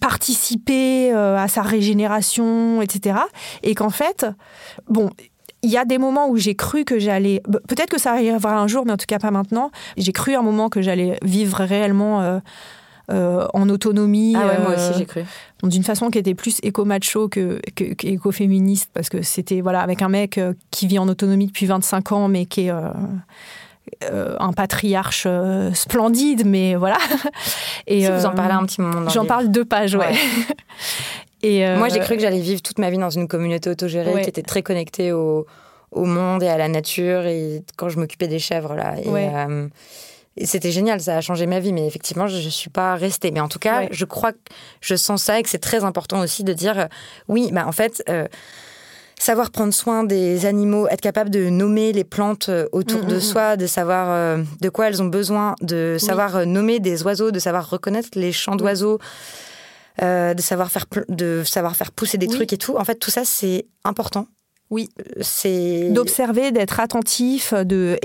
participer 0.00 1.12
euh, 1.12 1.25
à 1.34 1.48
sa 1.48 1.62
régénération, 1.62 2.82
etc. 2.82 3.18
Et 3.62 3.74
qu'en 3.74 3.90
fait, 3.90 4.26
bon, 4.88 5.10
il 5.62 5.70
y 5.70 5.76
a 5.76 5.84
des 5.84 5.98
moments 5.98 6.28
où 6.28 6.36
j'ai 6.36 6.54
cru 6.54 6.84
que 6.84 6.98
j'allais, 6.98 7.42
peut-être 7.68 7.90
que 7.90 7.98
ça 7.98 8.12
arrivera 8.12 8.58
un 8.58 8.66
jour, 8.68 8.84
mais 8.86 8.92
en 8.92 8.96
tout 8.96 9.06
cas 9.06 9.18
pas 9.18 9.30
maintenant. 9.30 9.70
J'ai 9.96 10.12
cru 10.12 10.34
un 10.34 10.42
moment 10.42 10.68
que 10.68 10.82
j'allais 10.82 11.18
vivre 11.22 11.58
réellement 11.64 12.40
euh, 13.10 13.46
en 13.52 13.68
autonomie. 13.68 14.34
Ah 14.36 14.60
moi 14.60 14.74
aussi 14.74 14.98
j'ai 14.98 15.06
cru. 15.06 15.24
D'une 15.62 15.82
façon 15.82 16.10
qui 16.10 16.18
était 16.18 16.34
plus 16.34 16.58
éco-macho 16.62 17.28
que, 17.28 17.60
que, 17.74 18.86
parce 18.92 19.08
que 19.08 19.22
c'était 19.22 19.60
voilà 19.60 19.80
avec 19.80 20.02
un 20.02 20.08
mec 20.08 20.38
qui 20.70 20.86
vit 20.86 20.98
en 20.98 21.08
autonomie 21.08 21.46
depuis 21.46 21.66
25 21.66 22.12
ans, 22.12 22.28
mais 22.28 22.46
qui 22.46 22.68
est 22.68 22.72
euh, 24.04 24.36
un 24.40 24.52
patriarche 24.52 25.24
euh, 25.26 25.72
splendide, 25.72 26.44
mais 26.44 26.74
voilà. 26.74 26.98
Et 27.86 28.08
vous 28.08 28.26
en 28.26 28.32
parlez 28.32 28.54
un 28.54 28.64
petit 28.66 28.80
moment. 28.80 29.08
J'en 29.08 29.24
parle 29.24 29.48
deux 29.48 29.64
pages, 29.64 29.94
ouais. 29.94 30.12
et 31.42 31.66
euh, 31.66 31.78
Moi, 31.78 31.88
j'ai 31.88 32.00
cru 32.00 32.16
que 32.16 32.22
j'allais 32.22 32.40
vivre 32.40 32.60
toute 32.62 32.78
ma 32.78 32.90
vie 32.90 32.98
dans 32.98 33.10
une 33.10 33.28
communauté 33.28 33.70
autogérée 33.70 34.22
qui 34.22 34.28
était 34.28 34.42
très 34.42 34.62
connectée 34.62 35.12
au, 35.12 35.46
au, 35.92 36.04
monde 36.04 36.42
et 36.42 36.48
à 36.48 36.58
la 36.58 36.68
nature. 36.68 37.26
Et 37.26 37.62
quand 37.76 37.88
je 37.88 37.98
m'occupais 37.98 38.28
des 38.28 38.38
chèvres, 38.38 38.74
là. 38.74 38.96
Et, 40.38 40.44
c'était 40.44 40.70
génial, 40.70 41.00
ça 41.00 41.16
a 41.16 41.20
changé 41.22 41.46
ma 41.46 41.60
vie, 41.60 41.72
mais 41.72 41.86
effectivement, 41.86 42.26
je 42.26 42.36
ne 42.36 42.50
suis 42.50 42.68
pas 42.68 42.94
restée. 42.96 43.30
Mais 43.30 43.40
en 43.40 43.48
tout 43.48 43.58
cas, 43.58 43.86
je 43.90 44.04
crois 44.04 44.32
que 44.32 44.38
je 44.82 44.94
sens 44.94 45.22
ça 45.22 45.38
et 45.38 45.42
que 45.42 45.48
c'est 45.48 45.58
très 45.58 45.82
important 45.82 46.20
aussi 46.20 46.44
de 46.44 46.52
dire 46.52 46.88
oui, 47.28 47.48
bah, 47.52 47.66
en 47.66 47.72
fait, 47.72 48.04
savoir 49.18 49.50
prendre 49.50 49.72
soin 49.72 50.04
des 50.04 50.46
animaux, 50.46 50.86
être 50.88 51.00
capable 51.00 51.30
de 51.30 51.48
nommer 51.48 51.92
les 51.92 52.04
plantes 52.04 52.48
euh, 52.48 52.66
autour 52.72 53.02
mm, 53.02 53.06
de 53.06 53.14
mm, 53.14 53.18
mm. 53.18 53.20
soi, 53.20 53.56
de 53.56 53.66
savoir 53.66 54.10
euh, 54.10 54.42
de 54.60 54.68
quoi 54.68 54.88
elles 54.88 55.02
ont 55.02 55.06
besoin, 55.06 55.54
de 55.62 55.96
savoir 55.98 56.36
euh, 56.36 56.44
nommer 56.44 56.80
des 56.80 57.02
oiseaux, 57.02 57.30
de 57.30 57.38
savoir 57.38 57.68
reconnaître 57.70 58.10
les 58.14 58.32
chants 58.32 58.56
d'oiseaux, 58.56 58.98
de 60.00 60.40
savoir 60.40 60.70
faire 60.70 60.84
de 61.08 61.42
savoir 61.44 61.74
faire 61.74 61.90
pousser 61.90 62.18
des 62.18 62.26
trucs 62.26 62.52
et 62.52 62.58
tout. 62.58 62.76
En 62.76 62.84
fait, 62.84 62.96
tout 62.96 63.10
ça 63.10 63.24
c'est 63.24 63.66
important. 63.84 64.26
Oui, 64.68 64.90
c'est 65.20 65.90
d'observer, 65.90 66.50
d'être 66.50 66.80
attentif, 66.80 67.54
de 67.54 67.98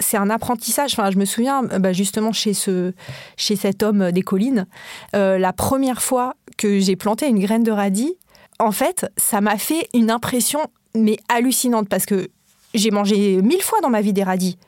c'est 0.00 0.16
un 0.16 0.30
apprentissage. 0.30 0.94
Enfin, 0.94 1.10
je 1.10 1.18
me 1.18 1.24
souviens 1.24 1.62
bah, 1.62 1.92
justement 1.92 2.32
chez 2.32 2.54
ce 2.54 2.92
chez 3.36 3.54
cet 3.54 3.84
homme 3.84 4.10
des 4.10 4.22
collines, 4.22 4.66
la 5.12 5.52
première 5.52 6.02
fois 6.02 6.34
que 6.56 6.80
j'ai 6.80 6.96
planté 6.96 7.28
une 7.28 7.38
graine 7.38 7.62
de 7.62 7.70
radis, 7.70 8.16
en 8.58 8.72
fait, 8.72 9.06
ça 9.16 9.40
m'a 9.40 9.58
fait 9.58 9.88
une 9.94 10.10
impression 10.10 10.60
mais 10.94 11.18
hallucinante 11.28 11.88
parce 11.88 12.06
que 12.06 12.28
j'ai 12.74 12.90
mangé 12.90 13.40
mille 13.42 13.62
fois 13.62 13.80
dans 13.80 13.90
ma 13.90 14.00
vie 14.00 14.12
des 14.12 14.22
radis. 14.22 14.58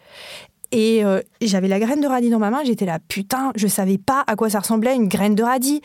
Et 0.71 1.03
euh, 1.03 1.21
j'avais 1.41 1.69
la 1.69 1.81
graine 1.81 2.01
de 2.03 2.07
radis 2.07 2.29
dans 2.29 2.39
ma 2.39 2.51
main, 2.51 2.63
j'étais 2.63 2.85
là, 2.85 2.99
putain, 3.09 3.53
je 3.57 3.67
savais 3.67 3.97
pas 3.97 4.23
à 4.27 4.37
quoi 4.37 4.51
ça 4.51 4.61
ressemblait 4.61 4.95
une 4.95 5.09
graine 5.09 5.35
de 5.35 5.43
radis. 5.43 5.81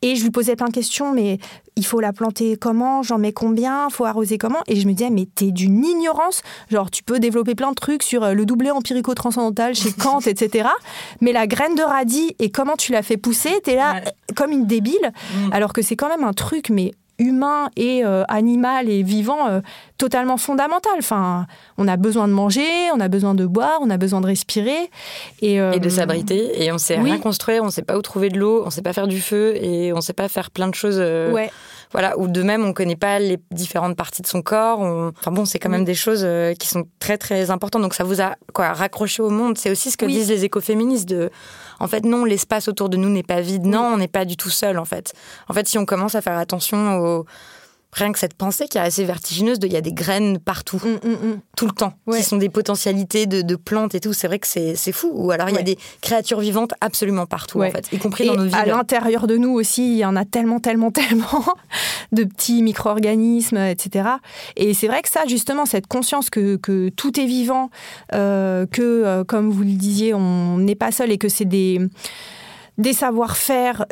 Et 0.00 0.14
je 0.14 0.22
lui 0.22 0.30
posais 0.30 0.54
plein 0.54 0.68
de 0.68 0.72
questions, 0.72 1.12
mais 1.12 1.38
il 1.74 1.84
faut 1.84 1.98
la 1.98 2.12
planter 2.12 2.56
comment, 2.56 3.02
j'en 3.02 3.18
mets 3.18 3.32
combien, 3.32 3.90
faut 3.90 4.04
arroser 4.04 4.38
comment? 4.38 4.60
Et 4.68 4.76
je 4.76 4.86
me 4.86 4.92
disais, 4.92 5.10
mais 5.10 5.26
t'es 5.26 5.50
d'une 5.50 5.84
ignorance. 5.84 6.42
Genre, 6.70 6.88
tu 6.88 7.02
peux 7.02 7.18
développer 7.18 7.56
plein 7.56 7.70
de 7.70 7.74
trucs 7.74 8.04
sur 8.04 8.22
euh, 8.22 8.32
le 8.32 8.46
doublé 8.46 8.70
empirico-transcendantal 8.70 9.74
chez 9.74 9.92
Kant, 9.98 10.20
etc. 10.20 10.68
Mais 11.20 11.32
la 11.32 11.48
graine 11.48 11.74
de 11.74 11.82
radis 11.82 12.36
et 12.38 12.50
comment 12.50 12.76
tu 12.76 12.92
l'as 12.92 13.02
fait 13.02 13.16
pousser, 13.16 13.60
t'es 13.64 13.74
là 13.74 14.02
comme 14.36 14.52
une 14.52 14.66
débile. 14.66 15.12
Mm. 15.34 15.52
Alors 15.52 15.72
que 15.72 15.82
c'est 15.82 15.96
quand 15.96 16.08
même 16.08 16.22
un 16.22 16.32
truc, 16.32 16.70
mais 16.70 16.92
humain 17.18 17.70
et 17.76 18.04
euh, 18.04 18.24
animal 18.28 18.88
et 18.88 19.02
vivant 19.02 19.48
euh, 19.48 19.60
totalement 19.98 20.36
fondamental. 20.36 20.92
Enfin, 20.98 21.46
on 21.76 21.88
a 21.88 21.96
besoin 21.96 22.28
de 22.28 22.32
manger, 22.32 22.68
on 22.94 23.00
a 23.00 23.08
besoin 23.08 23.34
de 23.34 23.44
boire, 23.46 23.78
on 23.80 23.90
a 23.90 23.96
besoin 23.96 24.20
de 24.20 24.26
respirer 24.26 24.90
et, 25.42 25.60
euh, 25.60 25.72
et 25.72 25.80
de 25.80 25.88
s'abriter. 25.88 26.64
Et 26.64 26.72
on 26.72 26.78
sait 26.78 26.98
rien 26.98 27.18
construire, 27.18 27.64
on 27.64 27.70
sait 27.70 27.82
pas 27.82 27.96
où 27.96 28.02
trouver 28.02 28.28
de 28.28 28.38
l'eau, 28.38 28.62
on 28.64 28.70
sait 28.70 28.82
pas 28.82 28.92
faire 28.92 29.08
du 29.08 29.20
feu 29.20 29.56
et 29.56 29.92
on 29.92 30.00
sait 30.00 30.12
pas 30.12 30.28
faire 30.28 30.50
plein 30.50 30.68
de 30.68 30.74
choses. 30.74 30.98
ouais. 30.98 31.50
Voilà, 31.92 32.18
ou 32.18 32.28
de 32.28 32.42
même 32.42 32.64
on 32.64 32.72
connaît 32.72 32.96
pas 32.96 33.18
les 33.18 33.38
différentes 33.50 33.96
parties 33.96 34.22
de 34.22 34.26
son 34.26 34.42
corps. 34.42 34.80
Enfin 34.80 35.30
bon, 35.30 35.44
c'est 35.44 35.58
quand 35.58 35.68
même 35.68 35.84
des 35.84 35.94
choses 35.94 36.22
euh, 36.24 36.54
qui 36.54 36.68
sont 36.68 36.84
très 36.98 37.18
très 37.18 37.50
importantes. 37.50 37.82
Donc 37.82 37.94
ça 37.94 38.04
vous 38.04 38.20
a 38.20 38.36
quoi 38.52 38.72
raccroché 38.72 39.22
au 39.22 39.30
monde? 39.30 39.56
C'est 39.58 39.70
aussi 39.70 39.90
ce 39.90 39.96
que 39.96 40.06
disent 40.06 40.28
les 40.28 40.44
écoféministes 40.44 41.08
de, 41.08 41.30
en 41.80 41.88
fait 41.88 42.04
non, 42.04 42.24
l'espace 42.24 42.68
autour 42.68 42.88
de 42.88 42.96
nous 42.96 43.08
n'est 43.08 43.22
pas 43.22 43.40
vide. 43.40 43.66
Non, 43.66 43.92
on 43.94 43.96
n'est 43.96 44.08
pas 44.08 44.24
du 44.24 44.36
tout 44.36 44.50
seul 44.50 44.78
en 44.78 44.84
fait. 44.84 45.12
En 45.48 45.54
fait, 45.54 45.66
si 45.68 45.78
on 45.78 45.86
commence 45.86 46.14
à 46.14 46.20
faire 46.20 46.38
attention 46.38 46.98
aux 46.98 47.26
rien 47.92 48.12
que 48.12 48.18
cette 48.18 48.34
pensée 48.34 48.66
qui 48.68 48.78
est 48.78 48.82
assez 48.82 49.04
vertigineuse 49.04 49.58
de 49.58 49.66
il 49.66 49.72
y 49.72 49.76
a 49.76 49.80
des 49.80 49.92
graines 49.92 50.38
partout, 50.38 50.80
mm, 50.82 51.08
mm, 51.08 51.12
mm. 51.12 51.40
tout 51.56 51.66
le 51.66 51.72
temps, 51.72 51.94
qui 52.10 52.22
sont 52.22 52.36
des 52.36 52.48
potentialités 52.48 53.26
de, 53.26 53.56
plantes 53.56 53.94
et 53.94 54.00
tout. 54.00 54.12
C'est 54.12 54.26
vrai 54.26 54.38
que 54.38 54.46
c'est 54.46 54.92
fou. 54.92 55.10
Ou 55.14 55.30
alors 55.30 55.48
il 55.48 55.56
y 55.56 55.58
a 55.58 55.62
des 55.62 55.78
créatures 56.00 56.40
vivantes 56.40 56.72
absolument 56.80 57.26
partout, 57.26 57.62
en 57.62 57.70
fait, 57.70 57.88
y 57.92 57.98
compris 57.98 58.26
dans 58.26 58.36
nos 58.36 58.44
villes. 58.44 58.54
À 58.54 58.66
l'intérieur 58.66 59.26
de 59.26 59.36
nous 59.36 59.50
aussi, 59.50 59.92
il 59.92 59.98
y 59.98 60.04
en 60.04 60.16
a 60.16 60.24
tellement, 60.24 60.60
tellement, 60.60 60.90
tellement 60.98 61.44
de 62.12 62.24
petits 62.24 62.62
micro-organismes, 62.62 63.58
etc. 63.58 64.08
Et 64.56 64.74
c'est 64.74 64.86
vrai 64.86 65.02
que 65.02 65.08
ça, 65.08 65.26
justement, 65.26 65.66
cette 65.66 65.86
conscience 65.86 66.30
que, 66.30 66.56
que 66.56 66.88
tout 66.90 67.18
est 67.18 67.26
vivant, 67.26 67.70
euh, 68.14 68.66
que, 68.66 68.82
euh, 68.82 69.24
comme 69.24 69.50
vous 69.50 69.62
le 69.62 69.72
disiez, 69.72 70.14
on 70.14 70.58
n'est 70.58 70.74
pas 70.74 70.92
seul 70.92 71.10
et 71.10 71.18
que 71.18 71.28
c'est 71.28 71.44
des 71.44 71.80
des 72.78 72.92
savoir-faire, 72.92 73.84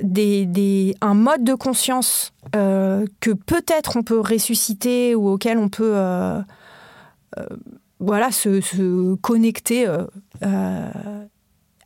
un 1.00 1.14
mode 1.14 1.42
de 1.42 1.54
conscience 1.54 2.32
euh, 2.54 3.04
que 3.20 3.32
peut-être 3.32 3.96
on 3.96 4.02
peut 4.04 4.20
ressusciter 4.20 5.16
ou 5.16 5.28
auquel 5.28 5.58
on 5.58 5.68
peut 5.68 5.96
euh, 5.96 6.40
euh, 7.38 7.46
voilà, 7.98 8.30
se, 8.30 9.14
connecter 9.16 9.86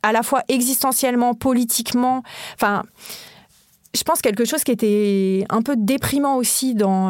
à 0.03 0.11
la 0.11 0.23
fois 0.23 0.43
existentiellement, 0.47 1.33
politiquement. 1.33 2.21
Enfin, 2.53 2.83
je 3.95 4.03
pense 4.03 4.21
quelque 4.21 4.45
chose 4.45 4.63
qui 4.63 4.71
était 4.71 5.45
un 5.49 5.63
peu 5.63 5.75
déprimant 5.75 6.35
aussi 6.35 6.75
dans 6.75 7.09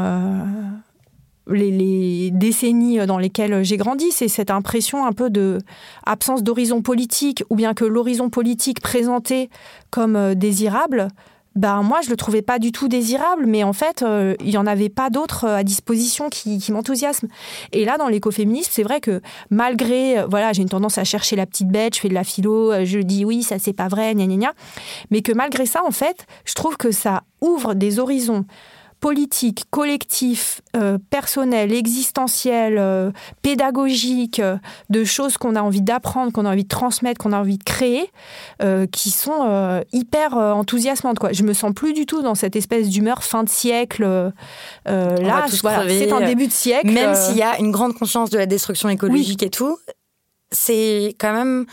les, 1.52 2.32
décennies 2.32 3.06
dans 3.06 3.18
lesquelles 3.18 3.64
j'ai 3.64 3.78
grandi, 3.78 4.12
c'est 4.12 4.28
cette 4.28 4.52
impression 4.52 5.06
un 5.06 5.14
peu 5.14 5.30
de 5.30 5.60
absence 6.06 6.44
d'horizon 6.44 6.82
politique, 6.82 7.44
ou 7.50 7.56
bien 7.56 7.74
que 7.74 7.86
l'horizon 7.86 8.30
politique 8.30 8.82
présenté 8.82 9.50
comme 9.90 10.16
euh, 10.16 10.36
désirable, 10.36 11.08
ben 11.56 11.82
moi 11.82 12.00
je 12.02 12.10
le 12.10 12.16
trouvais 12.16 12.42
pas 12.42 12.60
du 12.60 12.72
tout 12.72 12.88
désirable, 12.88 13.46
mais 13.46 13.64
en 13.64 13.74
fait 13.74 14.04
euh, 14.04 14.36
il 14.40 14.52
y 14.52 14.58
en 14.58 14.66
avait 14.66 14.88
pas 14.88 15.10
d'autres 15.10 15.44
euh, 15.44 15.58
à 15.58 15.64
disposition 15.64 16.30
qui, 16.30 16.60
qui 16.60 16.72
m'enthousiasment. 16.72 17.28
Et 17.74 17.84
là 17.84 17.98
dans 17.98 18.08
l'écoféminisme, 18.08 18.70
c'est 18.72 18.84
vrai 18.84 19.02
que 19.02 19.22
malgré 19.50 20.26
voilà 20.30 20.54
j'ai 20.54 20.62
une 20.62 20.70
tendance 20.70 20.98
à 20.98 21.04
chercher 21.04 21.36
la 21.36 21.46
petite 21.46 21.68
bête, 21.68 21.96
je 21.96 22.00
fais 22.00 22.10
de 22.10 22.14
la 22.14 22.24
philo, 22.24 22.86
je 22.86 23.00
dis 23.00 23.26
oui 23.26 23.44
ça 23.44 23.60
c'est 23.60 23.74
pas 23.74 23.90
vrai, 23.90 24.16
gna 24.16 24.28
gna 24.28 24.38
gna, 24.38 24.54
mais 25.10 25.22
que 25.22 25.34
malgré 25.34 25.66
ça 25.66 25.84
en 25.86 25.92
fait 25.92 26.26
je 26.46 26.54
trouve 26.54 26.78
que 26.78 26.92
ça 26.92 27.24
ouvre 27.42 27.74
des 27.74 28.00
horizons 28.00 28.46
politique, 29.02 29.66
collectif, 29.72 30.62
euh, 30.78 31.00
personnel, 31.10 31.74
existentiel, 31.74 32.76
euh, 32.78 33.12
pédagogique, 33.42 34.40
euh, 34.40 34.58
de 34.92 35.04
choses 35.04 35.38
qu'on 35.38 35.56
a 35.56 35.62
envie 35.62 35.82
d'apprendre, 35.82 36.32
qu'on 36.32 36.46
a 36.46 36.52
envie 36.52 36.64
de 36.64 36.70
transmettre, 36.70 37.22
qu'on 37.22 37.34
a 37.34 37.40
envie 37.40 37.58
de 37.58 37.64
créer, 37.64 38.10
qui 38.92 39.10
sont 39.10 39.82
hyper 39.92 40.36
enthousiasmantes. 40.36 41.18
Quoi. 41.18 41.32
Je 41.34 41.42
me 41.42 41.54
sens 41.54 41.74
plus 41.74 41.94
du 41.94 42.06
tout 42.06 42.22
dans 42.22 42.36
cette 42.36 42.56
espèce 42.56 42.90
d'humeur 42.90 43.24
fin 43.24 43.44
de 43.44 43.50
siècle. 43.50 44.04
là, 44.86 45.46
c'est 45.48 46.12
un 46.12 46.22
début 46.22 46.48
de 46.48 46.52
siècle. 46.52 46.92
Même 46.92 47.16
s'il 47.16 47.38
y 47.38 47.42
a 47.42 47.58
une 47.60 47.72
grande 47.72 47.96
conscience 47.96 48.30
de 48.30 48.38
la 48.38 48.46
destruction 48.46 48.88
écologique 48.90 49.42
et 49.42 49.50
tout, 49.50 49.78
c'est 50.52 51.16
quand 51.20 51.34
même 51.34 51.66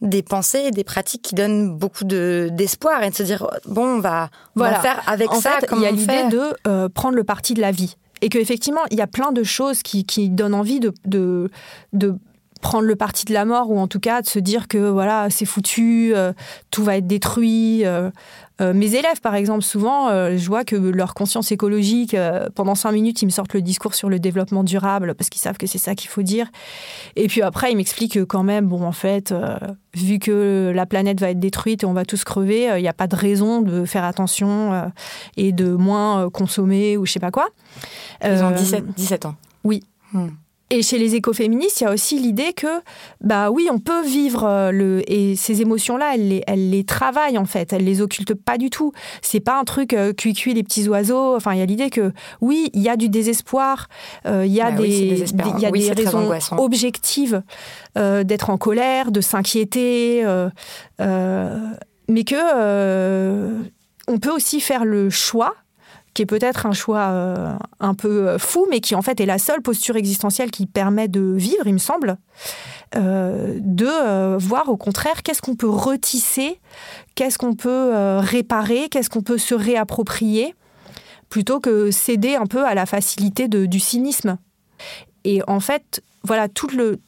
des 0.00 0.22
pensées 0.22 0.64
et 0.66 0.70
des 0.70 0.84
pratiques 0.84 1.22
qui 1.22 1.34
donnent 1.34 1.76
beaucoup 1.76 2.04
de 2.04 2.48
d'espoir 2.52 3.02
et 3.02 3.10
de 3.10 3.14
se 3.14 3.22
dire 3.22 3.48
bon 3.66 3.96
on 3.96 4.00
va, 4.00 4.30
voilà. 4.54 4.80
faire 4.80 5.02
avec 5.06 5.30
en 5.32 5.40
ça 5.40 5.58
fait, 5.60 5.66
il 5.72 5.82
y 5.82 5.86
a 5.86 5.90
l'idée 5.90 6.28
de 6.30 6.54
euh, 6.66 6.88
prendre 6.88 7.16
le 7.16 7.24
parti 7.24 7.54
de 7.54 7.60
la 7.60 7.72
vie 7.72 7.96
et 8.20 8.28
qu'effectivement 8.28 8.82
il 8.90 8.98
y 8.98 9.00
a 9.00 9.06
plein 9.06 9.32
de 9.32 9.42
choses 9.42 9.82
qui, 9.82 10.04
qui 10.04 10.30
donnent 10.30 10.54
envie 10.54 10.78
de, 10.78 10.92
de, 11.04 11.50
de 11.92 12.14
prendre 12.60 12.86
le 12.86 12.96
parti 12.96 13.24
de 13.24 13.32
la 13.32 13.44
mort 13.44 13.70
ou 13.70 13.78
en 13.78 13.86
tout 13.86 14.00
cas 14.00 14.22
de 14.22 14.26
se 14.26 14.38
dire 14.38 14.68
que 14.68 14.78
voilà 14.78 15.28
c'est 15.30 15.44
foutu, 15.44 16.12
euh, 16.14 16.32
tout 16.70 16.84
va 16.84 16.96
être 16.96 17.06
détruit. 17.06 17.84
Euh, 17.84 18.10
euh, 18.60 18.74
mes 18.74 18.96
élèves 18.96 19.20
par 19.22 19.36
exemple 19.36 19.62
souvent 19.62 20.08
je 20.10 20.46
vois 20.48 20.64
que 20.64 20.74
leur 20.74 21.14
conscience 21.14 21.52
écologique 21.52 22.16
pendant 22.56 22.74
cinq 22.74 22.90
minutes 22.90 23.22
ils 23.22 23.26
me 23.26 23.30
sortent 23.30 23.54
le 23.54 23.62
discours 23.62 23.94
sur 23.94 24.08
le 24.08 24.18
développement 24.18 24.64
durable 24.64 25.14
parce 25.14 25.30
qu'ils 25.30 25.40
savent 25.40 25.58
que 25.58 25.68
c'est 25.68 25.78
ça 25.78 25.94
qu'il 25.94 26.10
faut 26.10 26.22
dire 26.22 26.48
et 27.14 27.28
puis 27.28 27.40
après 27.40 27.70
ils 27.70 27.76
m'expliquent 27.76 28.14
que 28.14 28.24
quand 28.24 28.42
même 28.42 28.66
bon 28.66 28.82
en 28.82 28.90
fait 28.90 29.32
vu 29.94 30.18
que 30.18 30.72
la 30.74 30.86
planète 30.86 31.20
va 31.20 31.30
être 31.30 31.38
détruite 31.38 31.84
et 31.84 31.86
on 31.86 31.92
va 31.92 32.04
tous 32.04 32.24
crever 32.24 32.68
il 32.76 32.82
n'y 32.82 32.88
a 32.88 32.92
pas 32.92 33.06
de 33.06 33.14
raison 33.14 33.62
de 33.62 33.84
faire 33.84 34.02
attention 34.02 34.90
et 35.36 35.52
de 35.52 35.70
moins 35.70 36.28
consommer 36.28 36.96
ou 36.96 37.06
je 37.06 37.12
sais 37.12 37.20
pas 37.20 37.30
quoi. 37.30 37.46
Ils 38.24 38.42
ont 38.42 38.50
17, 38.50 38.86
17 38.96 39.26
ans. 39.26 39.36
Oui. 39.62 39.84
Hmm. 40.12 40.30
Et 40.70 40.82
chez 40.82 40.98
les 40.98 41.14
écoféministes, 41.14 41.80
il 41.80 41.84
y 41.84 41.86
a 41.86 41.92
aussi 41.92 42.18
l'idée 42.18 42.52
que, 42.52 42.66
bah 43.22 43.50
oui, 43.50 43.68
on 43.72 43.78
peut 43.78 44.02
vivre 44.02 44.44
euh, 44.44 44.70
le 44.70 45.02
et 45.10 45.34
ces 45.34 45.62
émotions-là, 45.62 46.14
elles 46.14 46.28
les, 46.28 46.42
elles 46.46 46.68
les 46.68 46.84
travaillent 46.84 47.38
en 47.38 47.46
fait, 47.46 47.72
elles 47.72 47.84
les 47.84 48.02
occultent 48.02 48.34
pas 48.34 48.58
du 48.58 48.68
tout. 48.68 48.92
C'est 49.22 49.40
pas 49.40 49.58
un 49.58 49.64
truc 49.64 49.94
euh, 49.94 50.12
cuit 50.12 50.34
les 50.52 50.62
petits 50.62 50.86
oiseaux. 50.86 51.34
Enfin, 51.36 51.54
il 51.54 51.60
y 51.60 51.62
a 51.62 51.66
l'idée 51.66 51.88
que 51.88 52.12
oui, 52.42 52.68
il 52.74 52.82
y 52.82 52.90
a 52.90 52.96
du 52.96 53.08
désespoir, 53.08 53.88
euh, 54.26 54.44
il 54.44 54.52
y 54.52 54.60
a 54.60 54.70
bah 54.70 54.82
des, 54.82 55.24
il 55.56 55.60
y 55.60 55.66
a 55.66 55.70
des 55.70 55.92
raisons 55.92 56.30
objectives 56.58 57.42
d'être 57.96 58.50
en 58.50 58.58
colère, 58.58 59.10
de 59.10 59.20
s'inquiéter, 59.20 60.22
mais 60.98 62.24
que 62.24 63.48
on 64.06 64.18
peut 64.18 64.30
aussi 64.30 64.60
faire 64.60 64.84
le 64.84 65.10
choix 65.10 65.54
qui 66.18 66.22
est 66.22 66.26
peut-être 66.26 66.66
un 66.66 66.72
choix 66.72 67.10
euh, 67.10 67.54
un 67.78 67.94
peu 67.94 68.26
euh, 68.26 68.38
fou, 68.40 68.66
mais 68.70 68.80
qui 68.80 68.96
en 68.96 69.02
fait 69.02 69.20
est 69.20 69.26
la 69.26 69.38
seule 69.38 69.62
posture 69.62 69.94
existentielle 69.94 70.50
qui 70.50 70.66
permet 70.66 71.06
de 71.06 71.20
vivre, 71.20 71.64
il 71.64 71.74
me 71.74 71.78
semble, 71.78 72.16
euh, 72.96 73.56
de 73.60 74.36
voir 74.36 74.68
au 74.68 74.76
contraire 74.76 75.22
qu'est-ce 75.22 75.40
qu'on 75.40 75.54
peut 75.54 75.68
retisser, 75.68 76.60
qu'est-ce 77.14 77.38
qu'on 77.38 77.54
peut 77.54 77.92
réparer, 78.18 78.88
qu'est-ce 78.88 79.08
qu'on 79.08 79.22
peut 79.22 79.38
se 79.38 79.54
réapproprier, 79.54 80.56
plutôt 81.28 81.60
que 81.60 81.92
céder 81.92 82.34
un 82.34 82.46
peu 82.46 82.66
à 82.66 82.74
la 82.74 82.84
facilité 82.84 83.46
du 83.46 83.78
cynisme. 83.78 84.38
Et 85.22 85.40
en 85.46 85.60
fait, 85.60 86.02
voilà, 86.24 86.48
tout 86.48 86.66
le, 86.66 86.98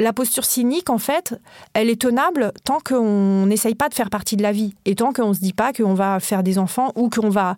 la 0.00 0.12
posture 0.12 0.44
cynique, 0.44 0.90
en 0.90 0.98
fait, 0.98 1.34
elle 1.74 1.90
est 1.90 2.00
tenable 2.00 2.52
tant 2.64 2.78
qu'on 2.78 3.46
n'essaye 3.46 3.74
pas 3.74 3.88
de 3.88 3.94
faire 3.94 4.10
partie 4.10 4.36
de 4.36 4.42
la 4.42 4.52
vie 4.52 4.74
et 4.84 4.94
tant 4.94 5.12
qu'on 5.12 5.30
ne 5.30 5.34
se 5.34 5.40
dit 5.40 5.52
pas 5.52 5.72
qu'on 5.72 5.94
va 5.94 6.20
faire 6.20 6.42
des 6.44 6.58
enfants 6.58 6.92
ou 6.94 7.08
qu'on 7.08 7.30
va 7.30 7.56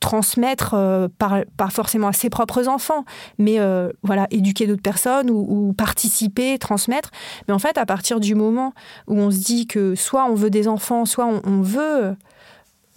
transmettre, 0.00 0.74
euh, 0.74 1.08
par, 1.18 1.40
pas 1.56 1.70
forcément 1.70 2.08
à 2.08 2.12
ses 2.12 2.28
propres 2.28 2.68
enfants, 2.68 3.04
mais 3.38 3.60
euh, 3.60 3.90
voilà, 4.02 4.26
éduquer 4.30 4.66
d'autres 4.66 4.82
personnes 4.82 5.30
ou, 5.30 5.72
participer, 5.74 6.58
transmettre. 6.58 7.10
Mais 7.46 7.54
en 7.54 7.58
fait, 7.58 7.78
à 7.78 7.86
partir 7.86 8.18
du 8.20 8.34
moment 8.34 8.72
où 9.06 9.18
on 9.18 9.30
se 9.30 9.38
dit 9.38 9.66
que 9.66 9.94
soit 9.94 10.24
on 10.24 10.34
veut 10.34 10.50
des 10.50 10.68
enfants, 10.68 11.04
soit 11.06 11.26
on, 11.26 11.62
veut 11.62 12.16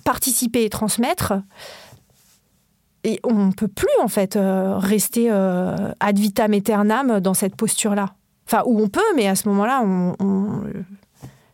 participer 0.03 0.65
et 0.65 0.69
transmettre, 0.69 1.33
et 3.03 3.19
on 3.23 3.47
ne 3.47 3.51
peut 3.51 3.67
plus 3.67 3.87
en 4.01 4.07
fait 4.07 4.35
euh, 4.35 4.77
rester 4.77 5.29
ad 5.29 6.19
vitam 6.19 6.53
aeternam 6.53 7.19
dans 7.19 7.33
cette 7.33 7.55
posture-là. 7.55 8.13
Enfin, 8.51 8.63
où 8.65 8.81
on 8.81 8.89
peut, 8.89 9.01
mais 9.15 9.27
à 9.27 9.35
ce 9.35 9.47
moment-là, 9.49 9.81
on, 9.83 10.15
on, 10.19 10.63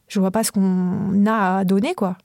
je 0.07 0.19
vois 0.21 0.31
pas 0.31 0.45
ce 0.45 0.53
qu'on 0.53 1.25
a 1.25 1.57
à 1.57 1.65
donner, 1.65 1.93
quoi. 1.93 2.15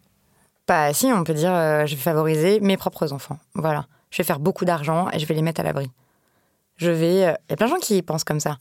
Bah 0.69 0.93
si, 0.93 1.07
on 1.07 1.25
peut 1.25 1.35
dire, 1.35 1.53
euh, 1.53 1.87
je 1.87 1.97
vais 1.97 2.01
favoriser 2.01 2.61
mes 2.61 2.77
propres 2.77 3.13
enfants. 3.13 3.41
Voilà. 3.55 3.87
Je 4.13 4.19
vais 4.19 4.25
faire 4.25 4.39
beaucoup 4.39 4.65
d'argent 4.65 5.09
et 5.13 5.19
je 5.19 5.27
vais 5.27 5.35
les 5.35 5.43
mettre 5.43 5.61
à 5.61 5.65
l'abri. 5.65 5.91
Je 6.77 6.89
vais... 6.89 7.27
Euh, 7.27 7.35
il 7.49 7.51
y 7.51 7.53
a 7.55 7.57
plein 7.57 7.67
de 7.67 7.73
gens 7.73 7.81
qui 7.81 8.01
pensent 8.03 8.23
comme 8.23 8.39
ça. 8.39 8.59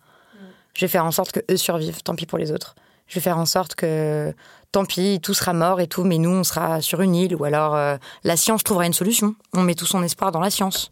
Je 0.74 0.82
vais 0.82 0.88
faire 0.88 1.06
en 1.06 1.12
sorte 1.12 1.32
que 1.32 1.42
eux 1.52 1.58
survivent, 1.58 2.02
tant 2.02 2.16
pis 2.16 2.26
pour 2.26 2.40
les 2.40 2.52
autres. 2.52 2.74
Je 3.06 3.14
vais 3.14 3.22
faire 3.22 3.38
en 3.38 3.46
sorte 3.46 3.76
que, 3.76 4.34
tant 4.72 4.86
pis, 4.86 5.20
tout 5.22 5.36
sera 5.36 5.54
mort 5.54 5.80
et 5.80 5.88
tout, 5.88 6.04
mais 6.04 6.18
nous, 6.18 6.32
on 6.32 6.44
sera 6.44 6.82
sur 6.82 7.02
une 7.02 7.16
île, 7.16 7.36
ou 7.36 7.44
alors 7.44 7.76
euh, 7.76 7.98
la 8.24 8.36
science 8.36 8.64
trouvera 8.64 8.88
une 8.88 8.94
solution. 8.94 9.36
On 9.54 9.62
met 9.62 9.76
tout 9.76 9.86
son 9.86 10.02
espoir 10.02 10.32
dans 10.32 10.40
la 10.40 10.50
science. 10.50 10.92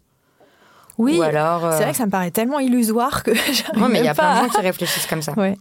Oui, 0.98 1.22
alors, 1.22 1.72
c'est 1.72 1.82
vrai 1.82 1.92
que 1.92 1.96
ça 1.96 2.06
me 2.06 2.10
paraît 2.10 2.30
tellement 2.30 2.58
illusoire 2.58 3.22
que 3.22 3.30
Non, 3.78 3.88
mais 3.88 4.00
il 4.00 4.04
y 4.04 4.08
a 4.08 4.14
plein 4.14 4.42
de 4.42 4.48
gens 4.48 4.54
qui 4.54 4.60
réfléchissent 4.60 5.06
comme 5.06 5.22
ça. 5.22 5.32
Ouais. 5.32 5.56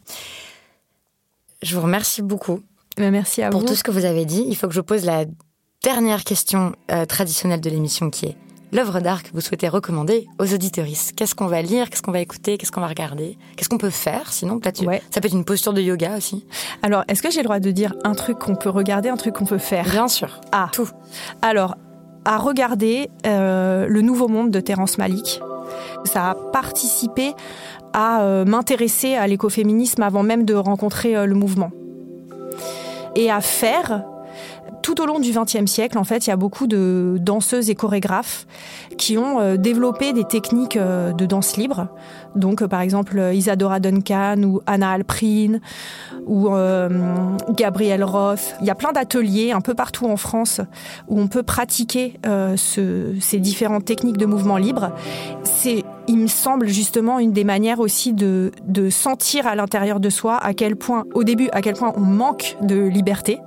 Je 1.62 1.76
vous 1.76 1.82
remercie 1.82 2.22
beaucoup. 2.22 2.62
Merci 2.98 3.44
à 3.44 3.50
pour 3.50 3.60
vous. 3.60 3.66
Pour 3.66 3.74
tout 3.74 3.78
ce 3.78 3.84
que 3.84 3.92
vous 3.92 4.06
avez 4.06 4.26
dit. 4.26 4.44
Il 4.48 4.56
faut 4.56 4.68
que 4.68 4.74
je 4.74 4.82
pose 4.82 5.06
la 5.06 5.26
dernière 5.84 6.24
question 6.24 6.74
euh, 6.92 7.06
traditionnelle 7.06 7.62
de 7.62 7.70
l'émission 7.70 8.10
qui 8.10 8.26
est 8.26 8.38
l'œuvre 8.72 9.00
d'art 9.00 9.24
que 9.24 9.30
vous 9.34 9.42
souhaitez 9.42 9.70
recommander 9.70 10.28
aux 10.40 10.54
auditoristes. 10.54 11.14
Qu'est-ce 11.16 11.36
qu'on 11.36 11.48
va 11.48 11.62
lire, 11.62 11.90
qu'est-ce 11.90 12.02
qu'on 12.02 12.12
va 12.12 12.20
écouter, 12.20 12.58
qu'est-ce 12.58 12.72
qu'on 12.72 12.82
va 12.82 12.88
regarder, 12.88 13.38
qu'est-ce 13.56 13.70
qu'on 13.70 13.78
peut 13.78 13.90
faire 13.90 14.34
sinon 14.34 14.60
peut-être 14.60 14.84
ça 15.10 15.22
peut 15.22 15.28
être 15.28 15.34
une 15.34 15.46
posture 15.46 15.74
de 15.74 15.82
yoga 15.82 16.18
aussi. 16.18 16.46
Alors, 16.82 17.04
est-ce 17.08 17.22
que 17.22 17.32
j'ai 17.32 17.40
le 17.40 17.46
droit 17.46 17.60
de 17.60 17.72
dire 17.72 17.94
un 18.04 18.14
truc 18.14 18.40
qu'on 18.40 18.56
peut 18.56 18.70
regarder, 18.70 19.10
un 19.10 19.18
truc 19.18 19.36
qu'on 19.36 19.46
peut 19.46 19.58
faire? 19.58 19.86
Bien 19.86 20.08
sûr. 20.08 20.42
Ah, 20.52 20.70
tout. 20.72 20.90
Alors, 21.42 21.76
à 22.28 22.38
regarder 22.38 23.10
euh, 23.26 23.88
Le 23.88 24.02
Nouveau 24.02 24.28
Monde 24.28 24.52
de 24.52 24.60
Terence 24.60 24.98
Malik. 24.98 25.42
Ça 26.04 26.32
a 26.32 26.36
participé 26.36 27.34
à 27.94 28.22
euh, 28.22 28.44
m'intéresser 28.44 29.16
à 29.16 29.28
l'écoféminisme 29.28 30.04
avant 30.04 30.24
même 30.24 30.44
de 30.44 30.54
rencontrer 30.54 31.26
le 31.26 31.36
mouvement. 31.36 31.72
Et 33.16 33.32
à 33.32 33.40
faire 33.40 34.04
tout 34.88 35.02
au 35.02 35.06
long 35.06 35.20
du 35.20 35.32
XXe 35.32 35.70
siècle, 35.70 35.98
en 35.98 36.06
fait, 36.06 36.28
il 36.28 36.30
y 36.30 36.34
a 36.34 36.38
beaucoup 36.38 36.66
de 36.66 37.18
danseuses 37.20 37.70
et 37.70 37.76
chorégraphes 37.76 38.48
qui 38.98 39.18
ont 39.18 39.42
euh, 39.42 39.58
développé 39.58 40.14
des 40.14 40.24
techniques 40.24 40.78
euh, 40.78 41.12
de 41.12 41.26
danse 41.26 41.58
libre. 41.58 41.90
Donc, 42.38 42.66
par 42.66 42.80
exemple, 42.80 43.22
Isadora 43.34 43.82
Duncan 43.82 44.44
ou 44.44 44.62
Anna 44.66 44.92
Alprin 44.92 45.60
ou 46.26 46.50
Gabrielle 47.50 48.04
Roth. 48.04 48.56
Il 48.62 48.68
y 48.68 48.70
a 48.70 48.76
plein 48.76 48.94
d'ateliers 48.94 49.52
un 49.52 49.60
peu 49.60 49.74
partout 49.74 50.06
en 50.06 50.16
France 50.16 50.62
où 51.10 51.20
on 51.20 51.28
peut 51.28 51.44
pratiquer 51.44 52.20
ces 52.56 53.40
différentes 53.40 53.86
techniques 53.86 54.18
de 54.18 54.26
mouvement 54.26 54.58
libre. 54.58 54.92
C'est 55.44 55.84
il 56.08 56.18
me 56.18 56.28
semble 56.28 56.68
justement 56.68 57.20
une 57.20 57.32
des 57.32 57.44
manières 57.44 57.80
aussi 57.80 58.14
de, 58.14 58.52
de 58.66 58.90
sentir 58.90 59.48
à 59.48 59.56
l'intérieur 59.56 60.00
de 60.00 60.10
soi 60.10 60.38
à 60.38 60.54
quel 60.54 60.76
point, 60.76 61.06
au 61.14 61.24
début, 61.24 61.50
à 61.54 61.62
quel 61.62 61.76
point 61.76 61.92
on 61.98 62.02
manque 62.02 62.56
de 62.62 62.76
liberté. 62.76 63.40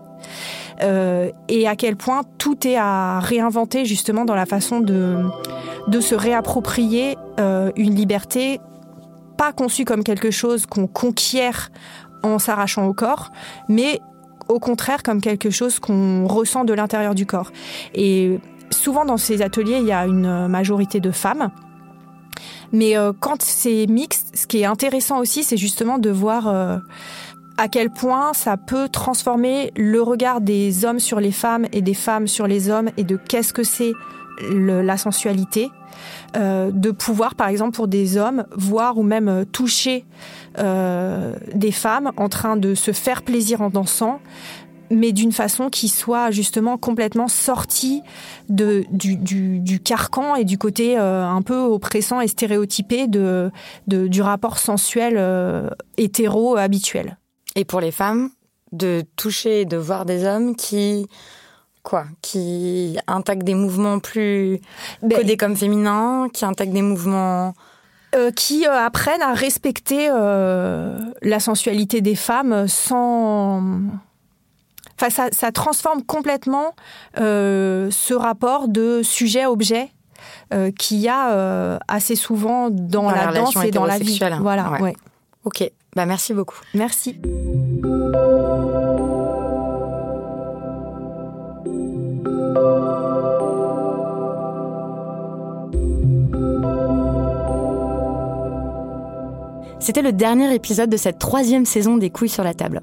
Euh, 0.83 1.31
et 1.49 1.69
à 1.69 1.77
quel 1.77 1.97
point 1.97 2.23
tout 2.39 2.67
est 2.67 2.77
à 2.77 3.21
réinventer 3.21 3.85
justement 3.85 4.25
dans 4.25 4.35
la 4.35 4.47
façon 4.47 4.81
de, 4.81 5.21
se 6.01 6.15
réapproprier 6.15 7.17
euh, 7.39 7.71
une 7.77 7.95
liberté 7.95 8.61
pas 9.37 9.53
conçue 9.53 9.85
comme 9.85 10.05
quelque 10.05 10.31
chose 10.31 10.67
qu'on 10.67 10.87
conquiert 10.87 11.71
en 12.23 12.39
s'arrachant 12.39 12.87
au 12.87 12.93
corps, 12.93 13.33
mais 13.69 14.01
au 14.49 14.59
contraire 14.59 15.03
comme 15.03 15.21
quelque 15.21 15.51
chose 15.51 15.79
qu'on 15.79 16.27
ressent 16.27 16.65
de 16.65 16.75
l'intérieur 16.75 17.15
du 17.15 17.27
corps. 17.27 17.51
Et 17.95 18.39
souvent 18.71 19.05
dans 19.05 19.17
ces 19.17 19.43
ateliers, 19.43 19.79
il 19.81 19.87
y 19.87 19.93
a 19.93 20.07
une 20.07 20.49
majorité 20.49 21.01
de 21.01 21.11
femmes 21.11 21.51
mais 22.73 22.97
euh, 22.97 23.13
quand 23.19 23.43
c'est 23.43 23.87
mixte, 23.87 24.37
ce 24.37 24.47
qui 24.47 24.61
est 24.61 24.65
intéressant 24.65 25.19
aussi, 25.19 25.43
c'est 25.43 25.57
justement 25.57 25.99
de 25.99 26.11
voir 26.11 26.81
à 27.61 27.69
quel 27.69 27.91
point 27.91 28.33
ça 28.33 28.57
peut 28.57 28.89
transformer 28.89 29.71
le 29.77 30.01
regard 30.01 30.41
des 30.41 30.85
hommes 30.85 30.99
sur 30.99 31.21
les 31.21 31.33
femmes 31.33 31.67
et 31.73 31.83
des 31.83 31.95
femmes 31.95 32.27
sur 32.27 32.47
les 32.47 32.71
hommes 32.71 32.91
et 32.97 33.05
de 33.05 33.17
qu'est-ce 33.17 33.53
que 33.53 33.63
c'est 33.63 33.93
la 34.51 34.97
sensualité. 34.97 35.71
Euh, 36.37 36.71
de 36.73 36.93
pouvoir, 36.93 37.35
par 37.35 37.49
exemple, 37.49 37.73
pour 37.73 37.87
des 37.87 38.17
hommes, 38.17 38.47
voir 38.57 38.97
ou 38.97 39.03
même 39.03 39.45
toucher 39.53 40.07
des 40.57 41.73
femmes 41.73 42.13
en 42.17 42.29
train 42.29 42.57
de 42.57 42.75
se 42.75 42.93
faire 42.93 43.23
plaisir 43.23 43.61
en 43.61 43.71
dansant, 43.71 44.21
mais 44.91 45.13
d'une 45.13 45.33
façon 45.33 45.71
qui 45.71 45.89
soit 45.89 46.31
justement 46.31 46.77
complètement 46.77 47.29
sortie 47.29 48.03
de, 48.49 48.85
du, 48.91 49.17
du, 49.17 49.61
du 49.61 49.81
carcan 49.81 50.35
et 50.35 50.45
du 50.45 50.59
côté 50.59 50.99
euh, 50.99 51.25
un 51.25 51.43
peu 51.43 51.59
oppressant 51.59 52.21
et 52.21 52.29
stéréotypé 52.29 53.07
de, 53.07 53.51
de 53.87 54.09
du 54.09 54.21
rapport 54.21 54.59
sensuel 54.59 55.15
euh, 55.17 55.71
hétéro 55.97 56.57
habituel. 56.57 57.17
Et 57.57 57.65
pour 57.65 57.81
les 57.81 57.91
femmes, 57.91 58.31
de 58.73 59.05
toucher 59.17 59.63
et 59.63 59.65
de 59.65 59.77
voir 59.77 60.05
des 60.05 60.25
hommes 60.25 60.55
qui 60.55 61.07
quoi 61.83 62.05
qui 62.23 62.99
intègrent 63.07 63.45
des 63.45 63.55
mouvements 63.55 63.99
plus 63.99 64.61
ben, 65.03 65.19
codés 65.19 65.37
comme 65.37 65.57
féminins, 65.57 66.29
qui 66.33 66.45
intègrent 66.45 66.75
des 66.75 66.83
mouvements 66.83 67.55
euh, 68.15 68.31
qui 68.33 68.67
euh, 68.67 68.87
apprennent 68.87 69.23
à 69.23 69.35
respecter 69.35 70.09
euh, 70.11 70.99
la 71.23 71.39
sensualité 71.41 72.01
des 72.01 72.17
femmes 72.17 72.67
sans 72.67 73.63
ça, 75.09 75.53
transforme 75.53 76.03
complètement 76.03 76.75
ce 77.17 78.15
rapport 78.15 78.69
de 78.69 79.01
sujet-objet 79.03 79.91
qu'il 80.79 80.99
y 80.99 81.09
a 81.09 81.79
assez 81.89 82.17
souvent 82.17 82.69
dans, 82.69 83.11
la, 83.11 83.33
danse 83.33 83.57
et 83.65 83.71
dans 83.71 83.87
la 83.87 83.99
vie. 83.99 84.21
Voilà, 84.41 84.73
ouais. 84.83 84.95
Ok, 85.45 85.71
bah 85.97 86.07
merci 86.07 86.35
beaucoup. 86.35 86.61
Merci. 86.75 87.21
C'était 99.81 100.03
le 100.03 100.13
dernier 100.13 100.55
épisode 100.55 100.91
de 100.91 100.97
cette 100.97 101.19
troisième 101.19 101.65
saison 101.65 101.97
des 101.97 102.11
couilles 102.11 102.29
sur 102.29 102.45
la 102.45 102.55
table. 102.55 102.83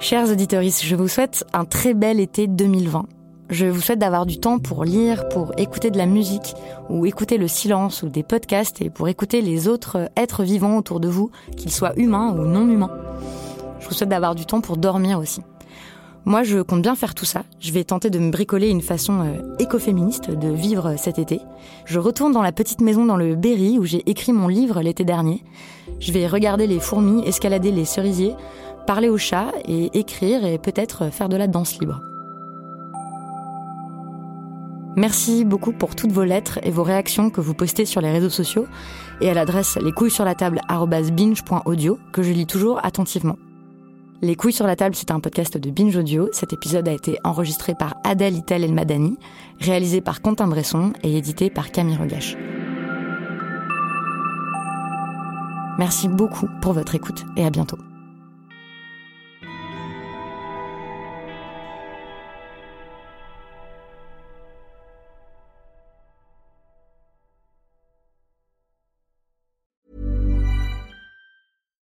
Chers 0.00 0.30
auditeurs, 0.30 0.62
je 0.62 0.94
vous 0.96 1.08
souhaite 1.08 1.46
un 1.54 1.64
très 1.64 1.94
bel 1.94 2.20
été 2.20 2.46
2020. 2.46 3.06
Je 3.54 3.66
vous 3.66 3.80
souhaite 3.80 4.00
d'avoir 4.00 4.26
du 4.26 4.38
temps 4.38 4.58
pour 4.58 4.82
lire, 4.82 5.28
pour 5.28 5.52
écouter 5.58 5.92
de 5.92 5.96
la 5.96 6.06
musique, 6.06 6.56
ou 6.90 7.06
écouter 7.06 7.38
le 7.38 7.46
silence, 7.46 8.02
ou 8.02 8.08
des 8.08 8.24
podcasts, 8.24 8.82
et 8.82 8.90
pour 8.90 9.06
écouter 9.06 9.42
les 9.42 9.68
autres 9.68 10.10
êtres 10.16 10.42
vivants 10.42 10.76
autour 10.76 10.98
de 10.98 11.06
vous, 11.06 11.30
qu'ils 11.56 11.70
soient 11.70 11.96
humains 11.96 12.34
ou 12.36 12.46
non 12.46 12.68
humains. 12.68 12.90
Je 13.78 13.86
vous 13.86 13.94
souhaite 13.94 14.08
d'avoir 14.08 14.34
du 14.34 14.44
temps 14.44 14.60
pour 14.60 14.76
dormir 14.76 15.20
aussi. 15.20 15.40
Moi, 16.24 16.42
je 16.42 16.62
compte 16.62 16.82
bien 16.82 16.96
faire 16.96 17.14
tout 17.14 17.26
ça. 17.26 17.44
Je 17.60 17.70
vais 17.70 17.84
tenter 17.84 18.10
de 18.10 18.18
me 18.18 18.32
bricoler 18.32 18.70
une 18.70 18.82
façon 18.82 19.20
euh, 19.20 19.54
écoféministe 19.60 20.32
de 20.32 20.48
vivre 20.48 20.96
cet 20.96 21.20
été. 21.20 21.40
Je 21.84 22.00
retourne 22.00 22.32
dans 22.32 22.42
la 22.42 22.50
petite 22.50 22.80
maison 22.80 23.04
dans 23.04 23.16
le 23.16 23.36
Berry 23.36 23.78
où 23.78 23.84
j'ai 23.84 24.02
écrit 24.10 24.32
mon 24.32 24.48
livre 24.48 24.80
l'été 24.80 25.04
dernier. 25.04 25.44
Je 26.00 26.10
vais 26.10 26.26
regarder 26.26 26.66
les 26.66 26.80
fourmis, 26.80 27.22
escalader 27.24 27.70
les 27.70 27.84
cerisiers, 27.84 28.34
parler 28.84 29.08
aux 29.08 29.16
chats 29.16 29.52
et 29.68 29.96
écrire 29.96 30.44
et 30.44 30.58
peut-être 30.58 31.12
faire 31.12 31.28
de 31.28 31.36
la 31.36 31.46
danse 31.46 31.78
libre. 31.78 32.00
Merci 34.96 35.44
beaucoup 35.44 35.72
pour 35.72 35.96
toutes 35.96 36.12
vos 36.12 36.22
lettres 36.22 36.60
et 36.62 36.70
vos 36.70 36.84
réactions 36.84 37.30
que 37.30 37.40
vous 37.40 37.54
postez 37.54 37.84
sur 37.84 38.00
les 38.00 38.12
réseaux 38.12 38.30
sociaux 38.30 38.66
et 39.20 39.28
à 39.28 39.34
l'adresse 39.34 39.76
les 39.82 39.92
couilles 39.92 40.10
sur 40.10 40.24
la 40.24 40.34
table 40.34 40.60
binge.audio 40.68 41.98
que 42.12 42.22
je 42.22 42.32
lis 42.32 42.46
toujours 42.46 42.84
attentivement. 42.84 43.36
Les 44.22 44.36
couilles 44.36 44.52
sur 44.52 44.66
la 44.66 44.76
table, 44.76 44.94
c'est 44.94 45.10
un 45.10 45.20
podcast 45.20 45.58
de 45.58 45.70
Binge 45.70 45.96
Audio. 45.96 46.30
Cet 46.32 46.52
épisode 46.52 46.88
a 46.88 46.92
été 46.92 47.18
enregistré 47.24 47.74
par 47.74 47.96
Adèle 48.04 48.36
Itel 48.36 48.64
El 48.64 48.72
Madani, 48.72 49.18
réalisé 49.60 50.00
par 50.00 50.22
Quentin 50.22 50.46
Bresson 50.46 50.92
et 51.02 51.18
édité 51.18 51.50
par 51.50 51.70
Camille 51.70 51.96
Regache. 51.96 52.36
Merci 55.78 56.08
beaucoup 56.08 56.48
pour 56.62 56.72
votre 56.72 56.94
écoute 56.94 57.26
et 57.36 57.44
à 57.44 57.50
bientôt. 57.50 57.78